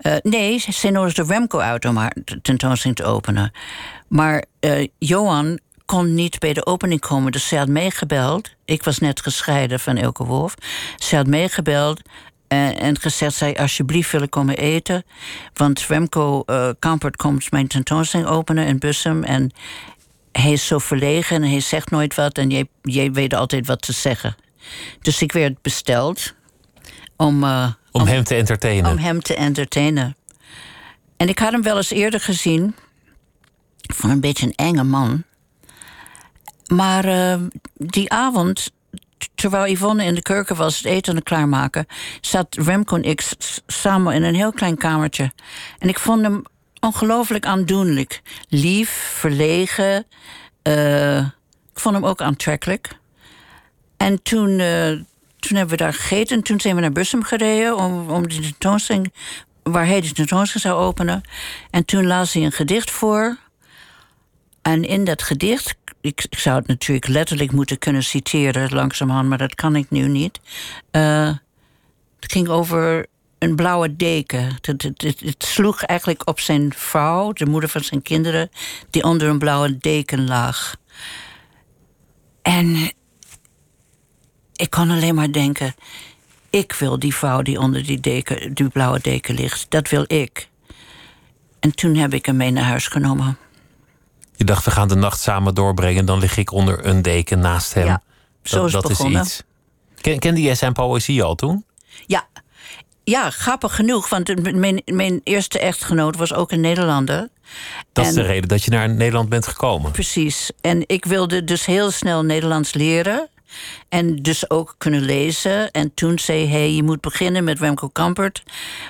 Uh, 0.00 0.16
nee, 0.22 0.58
ze 0.58 0.90
nodigde 0.90 1.22
Remco 1.22 1.58
uit 1.58 1.84
om 1.84 1.96
haar 1.96 2.16
tentoonstelling 2.42 2.98
te 2.98 3.04
openen. 3.04 3.52
Maar 4.08 4.44
Johan 4.98 5.58
kon 5.92 6.14
niet 6.14 6.38
bij 6.38 6.52
de 6.52 6.66
opening 6.66 7.00
komen, 7.00 7.32
dus 7.32 7.48
ze 7.48 7.56
had 7.56 7.68
meegebeld. 7.68 8.50
Ik 8.64 8.82
was 8.82 8.98
net 8.98 9.20
gescheiden 9.20 9.80
van 9.80 9.96
Elke 9.96 10.24
Wolf. 10.24 10.54
Ze 10.96 11.16
had 11.16 11.26
meegebeld 11.26 12.00
uh, 12.48 12.82
en 12.82 13.00
gezegd: 13.00 13.34
zij 13.34 13.56
alsjeblieft 13.56 14.12
willen 14.12 14.28
komen 14.28 14.56
eten. 14.56 15.04
Want 15.54 15.86
Remco 15.86 16.42
uh, 16.46 16.68
Kampert 16.78 17.16
komt 17.16 17.50
mijn 17.50 17.66
tentoonstelling 17.66 18.28
openen 18.28 18.66
in 18.66 18.78
Bussum. 18.78 19.24
En 19.24 19.50
hij 20.32 20.52
is 20.52 20.66
zo 20.66 20.78
verlegen 20.78 21.36
en 21.36 21.50
hij 21.50 21.60
zegt 21.60 21.90
nooit 21.90 22.14
wat. 22.14 22.38
En 22.38 22.50
jij, 22.50 22.66
jij 22.82 23.12
weet 23.12 23.34
altijd 23.34 23.66
wat 23.66 23.82
te 23.82 23.92
zeggen. 23.92 24.36
Dus 25.00 25.22
ik 25.22 25.32
werd 25.32 25.62
besteld. 25.62 26.34
om, 27.16 27.44
uh, 27.44 27.72
om, 27.90 28.06
hem 28.06 28.24
te 28.24 28.34
entertainen. 28.34 28.90
Om 28.90 28.98
hem 28.98 29.22
te 29.22 29.34
entertainen. 29.34 30.16
En 31.16 31.28
ik 31.28 31.38
had 31.38 31.52
hem 31.52 31.62
wel 31.62 31.76
eens 31.76 31.90
eerder 31.90 32.20
gezien. 32.20 32.74
Van 33.94 34.10
een 34.10 34.20
beetje 34.20 34.46
een 34.46 34.54
enge 34.54 34.84
man. 34.84 35.24
Maar 36.66 37.04
uh, 37.04 37.34
die 37.74 38.10
avond, 38.10 38.70
terwijl 39.34 39.72
Yvonne 39.72 40.04
in 40.04 40.14
de 40.14 40.22
keuken 40.22 40.56
was 40.56 40.76
het 40.76 40.86
eten 40.86 41.10
aan 41.10 41.18
het 41.18 41.28
klaarmaken, 41.28 41.86
zat 42.20 42.56
Remco 42.56 42.96
en 42.96 43.02
ik 43.02 43.22
samen 43.66 44.14
in 44.14 44.22
een 44.22 44.34
heel 44.34 44.52
klein 44.52 44.76
kamertje. 44.76 45.32
En 45.78 45.88
ik 45.88 45.98
vond 45.98 46.22
hem 46.22 46.42
ongelooflijk 46.80 47.46
aandoenlijk. 47.46 48.22
Lief, 48.48 48.90
verlegen. 49.18 50.06
Uh, 50.62 51.18
ik 51.72 51.80
vond 51.80 51.94
hem 51.94 52.04
ook 52.04 52.20
aantrekkelijk. 52.20 52.96
En 53.96 54.22
toen, 54.22 54.48
uh, 54.48 54.88
toen 55.38 55.56
hebben 55.56 55.68
we 55.68 55.76
daar 55.76 55.94
gegeten. 55.94 56.36
En 56.36 56.42
toen 56.42 56.60
zijn 56.60 56.74
we 56.74 56.80
naar 56.80 56.92
Bussum 56.92 57.22
gereden 57.22 57.76
om, 57.76 58.10
om 58.10 58.28
die 58.28 58.40
tentoonstelling, 58.40 59.12
waar 59.62 59.86
hij 59.86 60.00
de 60.00 60.12
tentoonstelling 60.12 60.68
zou 60.68 60.86
openen. 60.86 61.22
En 61.70 61.84
toen 61.84 62.06
las 62.06 62.32
hij 62.32 62.44
een 62.44 62.52
gedicht 62.52 62.90
voor. 62.90 63.36
En 64.62 64.84
in 64.84 65.04
dat 65.04 65.22
gedicht, 65.22 65.74
ik, 66.02 66.26
zou 66.30 66.56
het 66.58 66.66
natuurlijk 66.66 67.08
letterlijk 67.08 67.52
moeten 67.52 67.78
kunnen 67.78 68.02
citeren 68.02 68.74
langzamerhand, 68.74 69.28
maar 69.28 69.38
dat 69.38 69.54
kan 69.54 69.76
ik 69.76 69.90
nu 69.90 70.08
niet. 70.08 70.40
Uh, 70.92 71.36
het 72.20 72.32
ging 72.32 72.48
over 72.48 73.06
een 73.38 73.56
blauwe 73.56 73.96
deken. 73.96 74.58
Het, 74.60 74.82
het, 74.82 75.02
het, 75.20 75.44
sloeg 75.44 75.82
eigenlijk 75.82 76.28
op 76.28 76.40
zijn 76.40 76.72
vrouw, 76.76 77.32
de 77.32 77.46
moeder 77.46 77.68
van 77.68 77.84
zijn 77.84 78.02
kinderen, 78.02 78.50
die 78.90 79.04
onder 79.04 79.28
een 79.28 79.38
blauwe 79.38 79.78
deken 79.78 80.26
lag. 80.26 80.76
En 82.42 82.92
ik 84.52 84.70
kon 84.70 84.90
alleen 84.90 85.14
maar 85.14 85.32
denken: 85.32 85.74
ik 86.50 86.72
wil 86.72 86.98
die 86.98 87.14
vrouw 87.14 87.42
die 87.42 87.58
onder 87.58 87.86
die, 87.86 88.00
deken, 88.00 88.54
die 88.54 88.68
blauwe 88.68 88.98
deken 89.02 89.34
ligt. 89.34 89.66
Dat 89.68 89.88
wil 89.88 90.04
ik. 90.06 90.48
En 91.60 91.74
toen 91.74 91.94
heb 91.96 92.14
ik 92.14 92.26
hem 92.26 92.36
mee 92.36 92.50
naar 92.50 92.64
huis 92.64 92.86
genomen. 92.86 93.38
Je 94.36 94.44
dacht, 94.44 94.64
we 94.64 94.70
gaan 94.70 94.88
de 94.88 94.94
nacht 94.94 95.20
samen 95.20 95.54
doorbrengen. 95.54 96.04
Dan 96.04 96.18
lig 96.18 96.36
ik 96.36 96.52
onder 96.52 96.86
een 96.86 97.02
deken 97.02 97.38
naast 97.38 97.74
hem. 97.74 97.86
Ja, 97.86 98.02
zo 98.42 98.64
is 98.64 98.72
dat, 98.72 98.82
dat 98.82 98.90
is 98.90 99.00
iets. 99.00 99.42
Ken, 100.00 100.18
kende 100.18 100.42
jij 100.42 100.54
zijn 100.54 100.72
poëzie 100.72 101.22
al 101.22 101.34
toen? 101.34 101.64
Ja. 102.06 102.26
Ja, 103.04 103.30
grappig 103.30 103.74
genoeg. 103.74 104.08
Want 104.08 104.54
mijn, 104.54 104.82
mijn 104.84 105.20
eerste 105.24 105.58
echtgenoot 105.58 106.16
was 106.16 106.34
ook 106.34 106.50
een 106.50 106.60
Nederlander. 106.60 107.28
Dat 107.92 108.06
is 108.06 108.14
de 108.14 108.22
reden 108.22 108.48
dat 108.48 108.64
je 108.64 108.70
naar 108.70 108.88
Nederland 108.88 109.28
bent 109.28 109.46
gekomen. 109.46 109.90
Precies. 109.90 110.50
En 110.60 110.84
ik 110.86 111.04
wilde 111.04 111.44
dus 111.44 111.66
heel 111.66 111.90
snel 111.90 112.22
Nederlands 112.22 112.74
leren. 112.74 113.28
En 113.88 114.16
dus 114.16 114.50
ook 114.50 114.74
kunnen 114.78 115.00
lezen. 115.00 115.70
En 115.70 115.94
toen 115.94 116.18
zei 116.18 116.48
hij: 116.48 116.72
Je 116.72 116.82
moet 116.82 117.00
beginnen 117.00 117.44
met 117.44 117.58
Remco 117.58 117.88
Kampert. 117.88 118.42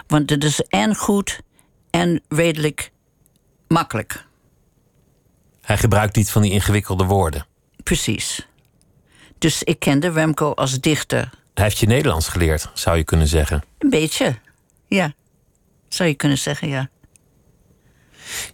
Want 0.07 0.31
het 0.31 0.45
is 0.45 0.61
en 0.61 0.97
goed 0.97 1.41
en 1.91 2.23
redelijk 2.29 2.93
makkelijk. 3.69 4.25
Hij 5.73 5.81
gebruikt 5.81 6.17
niet 6.17 6.31
van 6.31 6.43
die 6.43 6.51
ingewikkelde 6.51 7.05
woorden. 7.05 7.47
Precies. 7.83 8.49
Dus 9.39 9.63
ik 9.63 9.79
kende 9.79 10.11
Remco 10.11 10.53
als 10.53 10.81
dichter. 10.81 11.31
Hij 11.55 11.65
heeft 11.65 11.79
je 11.79 11.87
Nederlands 11.87 12.29
geleerd, 12.29 12.71
zou 12.75 12.97
je 12.97 13.05
kunnen 13.05 13.27
zeggen. 13.27 13.63
Een 13.79 13.91
beetje, 13.91 14.39
ja. 14.87 15.13
Zou 15.89 16.09
je 16.09 16.15
kunnen 16.15 16.39
zeggen, 16.39 16.69
ja. 16.69 16.89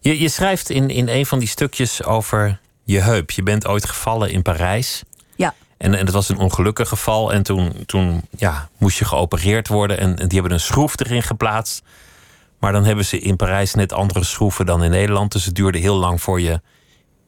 Je, 0.01 0.21
je 0.21 0.29
schrijft 0.29 0.71
in, 0.71 0.91
in 0.91 1.09
een 1.09 1.27
van 1.27 1.39
die 1.39 1.49
stukjes 1.49 2.05
over 2.05 2.61
je 2.85 3.01
heup. 3.01 3.31
Je 3.31 3.43
bent 3.43 3.67
ooit 3.67 3.87
gevallen 3.87 4.31
in 4.31 4.43
Parijs. 4.43 5.03
Ja. 5.37 5.55
En, 5.77 5.95
en 5.95 6.05
het 6.05 6.15
was 6.15 6.29
een 6.29 6.39
ongelukkig 6.39 6.89
geval. 6.89 7.33
En 7.33 7.43
toen, 7.43 7.73
toen 7.87 8.23
ja, 8.37 8.69
moest 8.77 8.99
je 8.99 9.05
geopereerd 9.05 9.69
worden. 9.69 9.99
En, 9.99 10.19
en 10.19 10.29
die 10.29 10.39
hebben 10.39 10.53
een 10.53 10.65
schroef 10.65 11.01
erin 11.01 11.23
geplaatst. 11.23 11.83
Maar 12.59 12.73
dan 12.73 12.85
hebben 12.85 13.05
ze 13.05 13.19
in 13.19 13.37
Parijs 13.37 13.75
net 13.75 13.93
andere 13.93 14.25
schroeven 14.25 14.67
dan 14.67 14.85
in 14.85 14.91
Nederland. 14.91 15.33
Dus 15.33 15.45
het 15.45 15.55
duurde 15.55 15.79
heel 15.79 15.97
lang 15.97 16.23
voor 16.23 16.41
je 16.41 16.61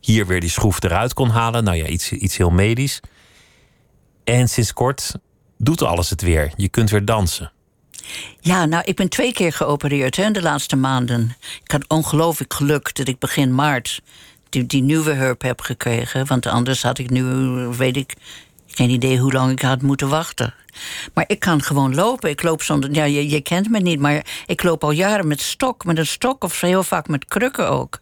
hier 0.00 0.26
weer 0.26 0.40
die 0.40 0.50
schroef 0.50 0.82
eruit 0.82 1.14
kon 1.14 1.28
halen. 1.28 1.64
Nou 1.64 1.76
ja, 1.76 1.86
iets, 1.86 2.12
iets 2.12 2.36
heel 2.36 2.50
medisch. 2.50 3.00
En 4.24 4.48
sinds 4.48 4.72
kort 4.72 5.14
doet 5.58 5.82
alles 5.82 6.10
het 6.10 6.22
weer. 6.22 6.52
Je 6.56 6.68
kunt 6.68 6.90
weer 6.90 7.04
dansen. 7.04 7.52
Ja, 8.40 8.64
nou, 8.64 8.82
ik 8.84 8.96
ben 8.96 9.08
twee 9.08 9.32
keer 9.32 9.52
geopereerd 9.52 10.16
hè, 10.16 10.30
de 10.30 10.42
laatste 10.42 10.76
maanden. 10.76 11.36
Ik 11.64 11.70
had 11.70 11.88
ongelooflijk 11.88 12.54
geluk 12.54 12.94
dat 12.94 13.08
ik 13.08 13.18
begin 13.18 13.54
maart 13.54 14.00
die, 14.50 14.82
nieuwe 14.82 15.12
heup 15.12 15.42
heb 15.42 15.60
gekregen. 15.60 16.26
Want 16.26 16.46
anders 16.46 16.82
had 16.82 16.98
ik 16.98 17.10
nu, 17.10 17.24
weet 17.76 17.96
ik, 17.96 18.14
geen 18.80 18.90
idee 18.90 19.18
hoe 19.18 19.32
lang 19.32 19.50
ik 19.50 19.62
had 19.62 19.82
moeten 19.82 20.08
wachten. 20.08 20.54
Maar 21.14 21.24
ik 21.26 21.38
kan 21.38 21.62
gewoon 21.62 21.94
lopen. 21.94 22.30
Ik 22.30 22.42
loop 22.42 22.62
zonder. 22.62 22.92
Ja, 22.94 23.04
je, 23.04 23.28
je 23.28 23.40
kent 23.40 23.70
me 23.70 23.78
niet, 23.78 24.00
maar 24.00 24.24
ik 24.46 24.62
loop 24.62 24.84
al 24.84 24.90
jaren 24.90 25.26
met 25.28 25.40
stok. 25.40 25.84
Met 25.84 25.98
een 25.98 26.06
stok 26.06 26.44
of 26.44 26.60
heel 26.60 26.82
vaak 26.82 27.08
met 27.08 27.24
krukken 27.24 27.68
ook. 27.68 27.98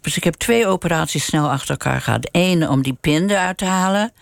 Dus 0.00 0.16
ik 0.16 0.24
heb 0.24 0.34
twee 0.34 0.66
operaties 0.66 1.24
snel 1.24 1.50
achter 1.50 1.70
elkaar 1.70 2.00
gehad. 2.00 2.28
Eén 2.32 2.68
om 2.68 2.82
die 2.82 2.96
pin 3.00 3.30
eruit 3.30 3.56
te 3.56 3.64
halen. 3.64 4.12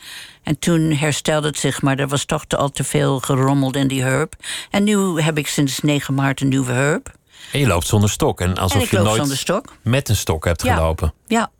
En 0.42 0.58
toen 0.58 0.92
herstelde 0.92 1.46
het 1.46 1.58
zich, 1.58 1.82
maar 1.82 1.98
er 1.98 2.08
was 2.08 2.24
toch 2.24 2.44
te, 2.44 2.56
al 2.56 2.70
te 2.70 2.84
veel 2.84 3.20
gerommeld 3.20 3.76
in 3.76 3.88
die 3.88 4.02
heup. 4.02 4.34
En 4.70 4.84
nu 4.84 5.20
heb 5.20 5.38
ik 5.38 5.46
sinds 5.46 5.80
9 5.80 6.14
maart 6.14 6.40
een 6.40 6.48
nieuwe 6.48 6.72
heup. 6.72 7.12
En 7.52 7.58
je 7.58 7.66
loopt 7.66 7.86
zonder 7.86 8.10
stok. 8.10 8.40
En 8.40 8.56
alsof 8.56 8.82
en 8.82 8.98
je 8.98 9.04
nooit 9.04 9.62
met 9.82 10.08
een 10.08 10.16
stok 10.16 10.44
hebt 10.44 10.62
Ja. 10.62 10.74
gelopen. 10.74 11.14
Ja. 11.26 11.50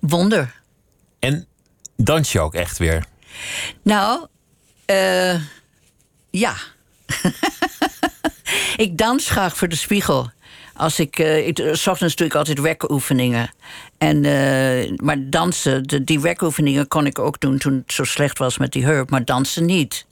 Wonder. 0.00 0.60
En 1.18 1.46
dans 1.96 2.32
je 2.32 2.40
ook 2.40 2.54
echt 2.54 2.78
weer? 2.78 3.10
Nou, 3.82 4.26
eh 4.84 5.34
ja. 6.30 6.54
ik 8.84 8.98
dans 8.98 9.30
graag 9.30 9.56
voor 9.56 9.68
de 9.68 9.76
spiegel. 9.76 10.30
Als 10.74 10.98
ik, 10.98 11.18
eh 11.18 11.46
ik, 11.46 11.68
s 11.72 11.86
ochtends 11.86 12.16
doe 12.16 12.26
ik 12.26 12.34
altijd 12.34 12.60
wekoefeningen. 12.60 13.50
En, 13.98 14.24
eh, 14.24 14.92
maar 14.96 15.30
dansen, 15.30 15.82
de, 15.82 16.04
die 16.04 16.20
wekoefeningen 16.20 16.88
kon 16.88 17.06
ik 17.06 17.18
ook 17.18 17.40
doen 17.40 17.58
toen 17.58 17.74
het 17.74 17.92
zo 17.92 18.04
slecht 18.04 18.38
was 18.38 18.58
met 18.58 18.72
die 18.72 18.84
heup. 18.84 19.10
Maar 19.10 19.24
dansen 19.24 19.64
niet. 19.64 20.06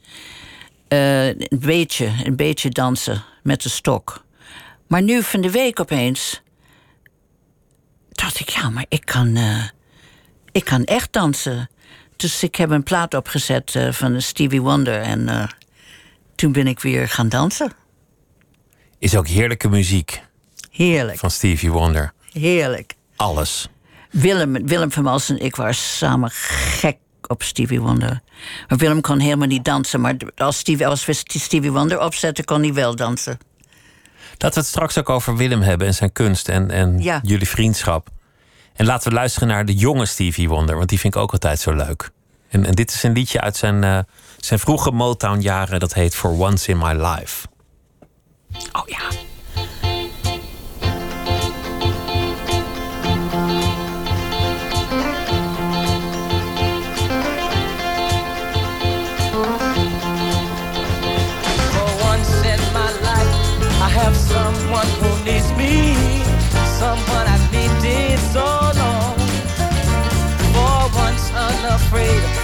Eh, 0.89 1.27
een 1.27 1.61
beetje, 1.61 2.13
een 2.25 2.37
beetje 2.37 2.69
dansen 2.69 3.25
met 3.43 3.63
de 3.63 3.69
stok. 3.69 4.25
Maar 4.87 5.03
nu 5.03 5.23
van 5.23 5.41
de 5.41 5.51
week 5.51 5.81
opeens... 5.81 6.43
dacht 8.09 8.41
ik, 8.41 8.49
ja, 8.49 8.71
maar 8.71 8.87
ik 8.89 9.05
kan, 9.05 9.37
eh, 9.37 9.65
ik 10.53 10.65
kan 10.65 10.85
echt 10.85 11.13
dansen. 11.13 11.71
Dus 12.21 12.43
ik 12.43 12.55
heb 12.57 12.71
een 12.71 12.83
plaat 12.83 13.15
opgezet 13.15 13.75
eh, 13.75 13.93
van 13.93 14.23
Stevie 14.23 14.61
Wonder. 14.61 15.01
En 15.01 15.29
eh, 15.29 15.45
toen 16.35 16.53
ben 16.53 16.67
ik 16.67 16.81
weer 16.81 17.09
gaan 17.09 17.29
dansen. 17.29 17.73
Is 18.99 19.17
ook 19.17 19.29
heerlijke 19.29 19.69
muziek 19.69 20.23
Heerlijk, 20.71 21.19
van 21.19 21.31
Stevie 21.31 21.71
Wonder. 21.71 22.13
heerlijk. 22.33 22.95
Alles. 23.17 23.69
Willem, 24.11 24.67
Willem 24.67 24.93
van 24.93 25.03
Malsen 25.03 25.39
en 25.39 25.45
ik 25.45 25.57
waren 25.57 25.75
samen 25.75 26.31
gek 26.33 26.97
op 27.27 27.43
Stevie 27.43 27.81
Wonder. 27.81 28.21
Maar 28.69 28.79
Willem 28.79 29.01
kon 29.01 29.19
helemaal 29.19 29.47
niet 29.47 29.65
dansen. 29.65 30.01
Maar 30.01 30.17
als, 30.37 30.59
Stevie, 30.59 30.87
als 30.87 31.05
we 31.07 31.13
Stevie 31.27 31.73
Wonder 31.73 32.01
opzetten, 32.01 32.45
kon 32.45 32.63
hij 32.63 32.75
wel 32.75 32.97
dansen. 32.97 33.39
Laten 34.31 34.49
we 34.53 34.59
het 34.61 34.67
straks 34.67 34.99
ook 34.99 35.09
over 35.09 35.37
Willem 35.37 35.61
hebben 35.61 35.87
en 35.87 35.95
zijn 35.95 36.13
kunst 36.13 36.49
en, 36.49 36.71
en 36.71 37.03
Ja. 37.03 37.21
jullie 37.23 37.49
vriendschap. 37.49 38.09
En 38.75 38.87
laten 38.87 39.09
we 39.09 39.15
luisteren 39.15 39.49
naar 39.49 39.65
de 39.65 39.75
jonge 39.75 40.07
Stevie 40.07 40.49
Wonder, 40.49 40.77
want 40.77 40.89
die 40.89 40.99
vind 40.99 41.15
ik 41.15 41.21
ook 41.21 41.33
altijd 41.33 41.61
zo 41.61 41.73
leuk. 41.73 42.11
En, 42.49 42.65
en 42.65 42.73
dit 42.73 42.91
is 42.91 43.03
een 43.03 43.13
liedje 43.13 43.41
uit 43.41 43.57
zijn, 43.57 43.85
eh, 43.85 43.99
zijn 44.37 44.61
vroege 44.61 44.91
Motown-jaren, 44.91 45.81
dat 45.81 45.95
heet 45.95 46.15
For 46.15 46.31
Once 46.31 46.71
in 46.71 46.79
My 46.79 46.93
Life. 46.93 47.47
Oh 48.73 48.89
ja. 48.89 49.30
afraid 71.93 72.40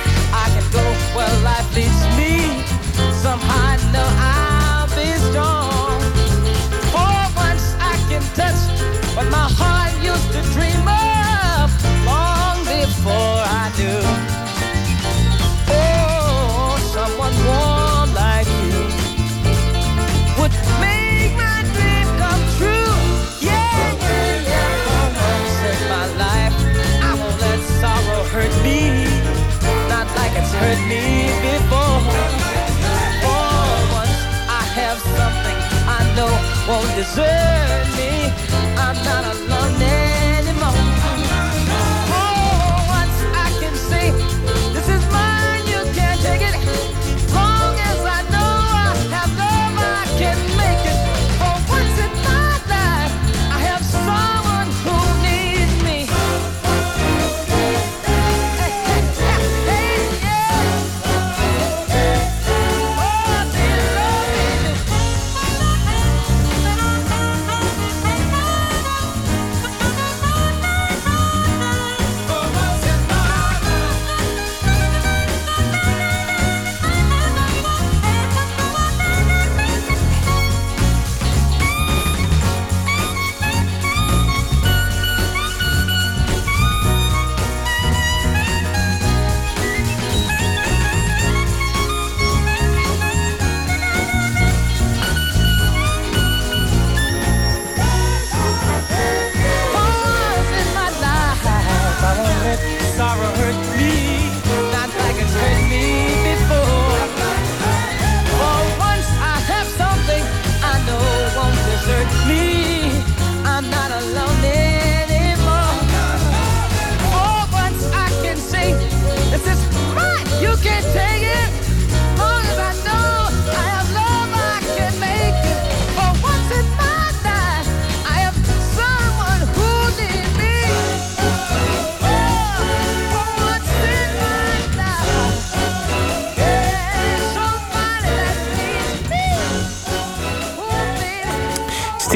deserted 36.96 38.25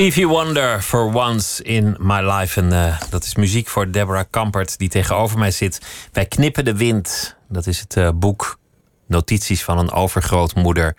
Stevie 0.01 0.29
Wonder, 0.29 0.83
For 0.83 1.15
Once 1.15 1.63
in 1.63 1.97
My 1.99 2.21
Life. 2.21 2.61
En 2.61 2.73
eh, 2.73 3.01
dat 3.11 3.25
is 3.25 3.35
muziek 3.35 3.69
voor 3.69 3.91
Deborah 3.91 4.25
Kampert, 4.31 4.79
die 4.79 4.89
tegenover 4.89 5.39
mij 5.39 5.51
zit. 5.51 5.81
Wij 6.13 6.27
knippen 6.27 6.65
de 6.65 6.77
wind. 6.77 7.37
Dat 7.49 7.67
is 7.67 7.81
het 7.81 7.97
eh, 7.97 8.09
boek 8.15 8.59
Notities 9.07 9.65
van 9.65 9.79
een 9.79 9.91
overgrootmoeder. 9.91 10.97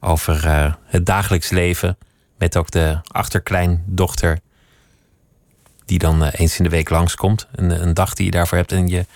Over 0.00 0.46
eh, 0.46 0.72
het 0.84 1.06
dagelijks 1.06 1.50
leven. 1.50 1.98
Met 2.38 2.56
ook 2.56 2.70
de 2.70 3.00
achterkleindochter. 3.06 4.38
Die 5.84 5.98
dan 5.98 6.24
eens 6.24 6.58
in 6.58 6.64
de 6.64 6.70
week 6.70 6.90
langskomt. 6.90 7.46
Een, 7.52 7.82
een 7.82 7.94
dag 7.94 8.14
die 8.14 8.24
je 8.24 8.30
daarvoor 8.30 8.58
hebt. 8.58 8.72
En 8.72 8.88
je, 8.88 9.06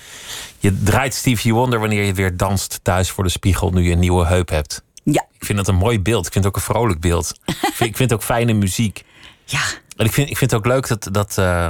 je 0.58 0.82
draait 0.82 1.14
Stevie 1.14 1.54
Wonder 1.54 1.78
wanneer 1.78 2.04
je 2.04 2.14
weer 2.14 2.36
danst 2.36 2.80
thuis 2.82 3.10
voor 3.10 3.24
de 3.24 3.30
spiegel. 3.30 3.70
Nu 3.70 3.82
je 3.82 3.92
een 3.92 3.98
nieuwe 3.98 4.26
heup 4.26 4.48
hebt. 4.48 4.82
Ja, 5.02 5.26
Ik 5.38 5.44
vind 5.44 5.58
dat 5.58 5.68
een 5.68 5.74
mooi 5.74 6.00
beeld. 6.00 6.26
Ik 6.26 6.32
vind 6.32 6.44
het 6.44 6.54
ook 6.54 6.60
een 6.60 6.74
vrolijk 6.74 7.00
beeld. 7.00 7.32
ik, 7.46 7.56
vind, 7.56 7.90
ik 7.90 7.96
vind 7.96 8.10
het 8.10 8.12
ook 8.12 8.22
fijne 8.22 8.52
muziek. 8.52 9.04
Ja. 9.46 9.60
En 9.96 10.06
ik 10.06 10.12
vind, 10.12 10.30
ik 10.30 10.36
vind 10.36 10.50
het 10.50 10.60
ook 10.60 10.66
leuk 10.66 10.88
dat, 10.88 11.08
dat, 11.12 11.38
eh, 11.38 11.68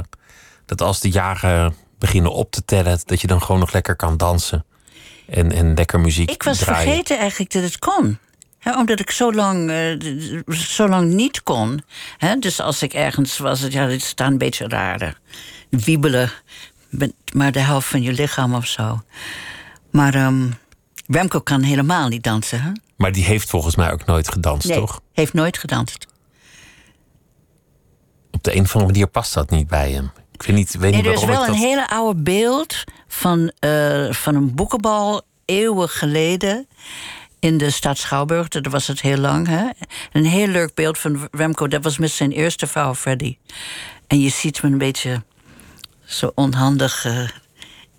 dat 0.65 0.81
als 0.81 0.99
de 0.99 1.09
jaren 1.09 1.75
beginnen 1.99 2.31
op 2.33 2.51
te 2.51 2.65
tellen, 2.65 2.99
dat 3.05 3.21
je 3.21 3.27
dan 3.27 3.41
gewoon 3.41 3.59
nog 3.59 3.73
lekker 3.73 3.95
kan 3.95 4.17
dansen. 4.17 4.65
En, 5.29 5.51
en 5.51 5.73
lekker 5.73 5.99
muziek 5.99 6.31
Ik 6.31 6.43
was 6.43 6.57
draaien. 6.57 6.87
vergeten 6.87 7.17
eigenlijk 7.17 7.51
dat 7.51 7.63
het 7.63 7.79
kon. 7.79 8.17
Omdat 8.77 8.99
ik 8.99 9.11
zo 9.11 9.33
lang, 9.33 9.69
eh, 9.69 10.53
zo 10.55 10.87
lang 10.87 11.13
niet 11.13 11.43
kon. 11.43 11.81
Dus 12.39 12.59
als 12.59 12.81
ik 12.81 12.93
ergens 12.93 13.37
was, 13.37 13.59
het- 13.59 13.73
ja, 13.73 13.85
dit 13.87 14.15
dan 14.17 14.27
een 14.31 14.37
beetje 14.37 14.67
raar. 14.67 15.19
Wiebelen, 15.69 16.31
met 16.89 17.13
maar 17.33 17.51
de 17.51 17.59
helft 17.59 17.87
van 17.87 18.01
je 18.01 18.11
lichaam 18.13 18.55
of 18.55 18.65
zo. 18.67 19.01
Maar 19.91 20.13
ehm, 20.15 20.47
Remco 21.07 21.39
kan 21.39 21.61
helemaal 21.61 22.07
niet 22.07 22.23
dansen. 22.23 22.61
Hè? 22.61 22.71
Maar 22.97 23.11
die 23.11 23.23
heeft 23.23 23.49
volgens 23.49 23.75
mij 23.75 23.91
ook 23.91 24.05
nooit 24.05 24.29
gedanst, 24.31 24.67
Nee, 24.67 24.77
toch? 24.77 25.01
heeft 25.13 25.33
nooit 25.33 25.57
gedanst. 25.57 26.07
Op 28.37 28.43
de 28.43 28.55
een 28.55 28.61
of 28.61 28.73
andere 28.73 28.91
manier 28.91 29.07
past 29.07 29.33
dat 29.33 29.49
niet 29.49 29.67
bij 29.67 29.91
hem. 29.91 30.11
Ik 30.31 30.41
weet 30.41 30.55
niet, 30.55 30.71
weet 30.71 30.91
Nee, 30.91 31.01
niet 31.01 31.05
er 31.05 31.17
is 31.17 31.25
wel 31.25 31.47
een 31.47 31.53
hele 31.53 31.89
oude 31.89 32.21
beeld 32.21 32.83
van, 33.07 33.51
eh, 33.59 34.11
van 34.11 34.35
een 34.35 34.55
boekenbal 34.55 35.21
eeuwen 35.45 35.89
geleden 35.89 36.67
in 37.39 37.57
de 37.57 37.69
stad 37.69 37.97
Schouwburg. 37.97 38.47
Dat 38.47 38.67
was 38.67 38.87
het 38.87 39.01
heel 39.01 39.17
lang. 39.17 39.47
Hè? 39.47 39.69
Een 40.11 40.25
heel 40.25 40.47
leuk 40.47 40.73
beeld 40.73 40.97
van 40.97 41.27
Remco. 41.31 41.67
Dat 41.67 41.83
was 41.83 41.97
met 41.97 42.11
zijn 42.11 42.31
eerste 42.31 42.67
vrouw, 42.67 42.95
Freddy. 42.95 43.37
En 44.07 44.19
je 44.19 44.29
ziet 44.29 44.61
me 44.63 44.69
een 44.69 44.77
beetje 44.77 45.23
zo 46.05 46.31
onhandig 46.35 47.05
eh, 47.05 47.27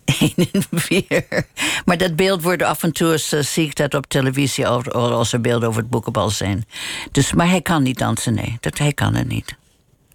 heen 0.18 0.48
en 0.52 0.64
weer. 0.88 1.46
Maar 1.84 1.98
dat 1.98 2.16
beeld 2.16 2.42
wordt 2.42 2.62
af 2.62 2.82
en 2.82 2.92
toe 2.92 3.12
eens, 3.12 3.32
eh, 3.32 3.40
zie 3.40 3.64
ik 3.64 3.76
dat 3.76 3.94
op 3.94 4.06
televisie 4.06 4.66
als 4.66 5.32
er 5.32 5.40
beelden 5.40 5.68
over 5.68 5.80
het 5.80 5.90
boekenbal 5.90 6.30
zijn. 6.30 6.66
Dus, 7.12 7.32
maar 7.32 7.48
hij 7.48 7.62
kan 7.62 7.82
niet 7.82 7.98
dansen, 7.98 8.34
nee. 8.34 8.56
Dat, 8.60 8.78
hij 8.78 8.92
kan 8.92 9.14
het 9.14 9.28
niet. 9.28 9.56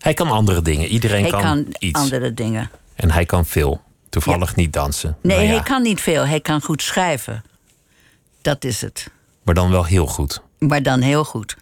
Hij 0.03 0.13
kan 0.13 0.29
andere 0.31 0.61
dingen. 0.61 0.87
Iedereen 0.87 1.21
Hij 1.21 1.31
kan, 1.31 1.41
kan 1.41 1.65
iets. 1.79 1.99
andere 1.99 2.33
dingen. 2.33 2.69
En 2.95 3.11
hij 3.11 3.25
kan 3.25 3.45
veel. 3.45 3.81
Toevallig 4.09 4.55
niet 4.55 4.73
dansen. 4.73 5.17
Nee, 5.21 5.35
Nou 5.37 5.47
ja, 5.49 5.53
hij 5.55 5.63
kan 5.63 5.81
niet 5.81 6.01
veel. 6.01 6.25
Hij 6.25 6.39
kan 6.41 6.61
goed 6.61 6.81
schrijven. 6.81 7.43
Dat 8.41 8.63
is 8.63 8.81
het. 8.81 9.09
Maar 9.43 9.53
dan 9.53 9.69
wel 9.71 9.85
heel 9.85 10.05
goed. 10.07 10.41
Maar 10.59 10.83
dan 10.83 11.01
heel 11.01 11.23
goed. 11.25 11.57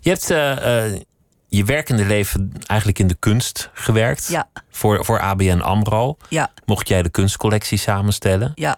Je 0.00 0.10
hebt 0.10 0.30
eh, 0.30 0.84
eh, 0.86 1.00
je 1.48 1.64
werkende 1.64 2.04
leven 2.04 2.52
eigenlijk 2.66 2.98
in 2.98 3.06
de 3.06 3.14
kunst 3.18 3.70
gewerkt. 3.72 4.26
Ja. 4.28 4.48
Voor, 4.70 5.04
voor 5.04 5.20
ABN 5.20 5.60
AMRO. 5.60 6.16
Ja, 6.28 6.50
Mocht 6.64 6.88
jij 6.88 7.02
de 7.02 7.10
kunstcollectie 7.10 7.78
samenstellen. 7.78 8.52
ja. 8.54 8.76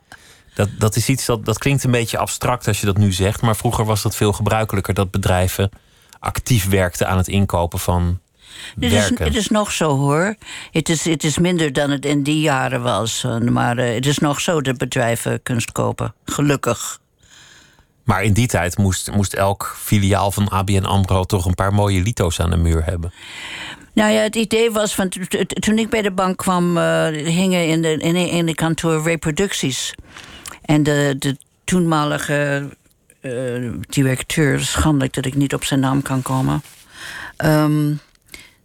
Dat, 0.54 0.68
dat 0.78 0.96
is 0.96 1.08
iets 1.08 1.24
dat, 1.26 1.44
dat 1.44 1.58
klinkt 1.58 1.84
een 1.84 1.90
beetje 1.90 2.18
abstract 2.18 2.68
als 2.68 2.80
je 2.80 2.86
dat 2.86 2.96
nu 2.96 3.12
zegt. 3.12 3.42
Maar 3.42 3.56
vroeger 3.56 3.84
was 3.84 4.02
dat 4.02 4.16
veel 4.16 4.32
gebruikelijker 4.32 4.94
dat 4.94 5.10
bedrijven 5.10 5.70
actief 6.18 6.68
werkten 6.68 7.08
aan 7.08 7.16
het 7.16 7.28
inkopen 7.28 7.78
van 7.78 8.20
Het 8.80 8.92
is, 8.92 9.08
het 9.18 9.36
is 9.36 9.48
nog 9.48 9.72
zo 9.72 9.96
hoor. 9.96 10.34
Het 10.70 10.88
is, 10.88 11.04
het 11.04 11.24
is 11.24 11.38
minder 11.38 11.72
dan 11.72 11.90
het 11.90 12.04
in 12.04 12.22
die 12.22 12.40
jaren 12.40 12.82
was. 12.82 13.24
eh, 13.24 13.38
Maar 13.38 13.78
eh, 13.78 13.94
het 13.94 14.06
is 14.06 14.18
nog 14.18 14.40
zo 14.40 14.60
dat 14.60 14.76
bedrijven 14.78 15.42
kunst 15.42 15.72
kopen. 15.72 16.14
Gelukkig. 16.24 16.98
Maar 18.04 18.22
in 18.22 18.32
die 18.32 18.46
tijd 18.46 18.78
moest, 18.78 19.10
moest 19.12 19.32
elk 19.34 19.74
filiaal 19.78 20.30
van 20.30 20.48
ABN 20.48 20.84
AMRO 20.84 21.24
toch 21.24 21.44
een 21.46 21.54
paar 21.54 21.74
mooie 21.74 22.02
lito's 22.02 22.40
aan 22.40 22.50
de 22.50 22.56
muur 22.56 22.84
hebben. 22.84 23.12
Nou 23.92 24.12
ja, 24.12 24.20
het 24.20 24.36
idee 24.36 24.70
was 24.70 24.94
van 24.94 25.08
toen 25.48 25.78
ik 25.78 25.90
bij 25.90 26.02
de 26.02 26.10
bank 26.10 26.36
kwam, 26.36 26.76
eh, 26.78 27.06
hingen 27.12 27.66
in 27.68 27.82
de, 27.82 27.96
in, 27.96 28.16
in 28.16 28.46
de 28.46 28.54
kantoor 28.54 29.02
reproducties. 29.02 29.94
En 30.64 30.82
de, 30.82 31.16
de 31.18 31.36
toenmalige 31.64 32.68
eh, 33.20 33.32
directeur, 33.88 34.60
schandelijk 34.60 35.12
dat 35.14 35.24
ik 35.26 35.34
niet 35.34 35.54
op 35.54 35.64
zijn 35.64 35.80
naam 35.80 36.02
kan 36.02 36.22
komen. 36.22 36.62
ehm, 37.36 37.92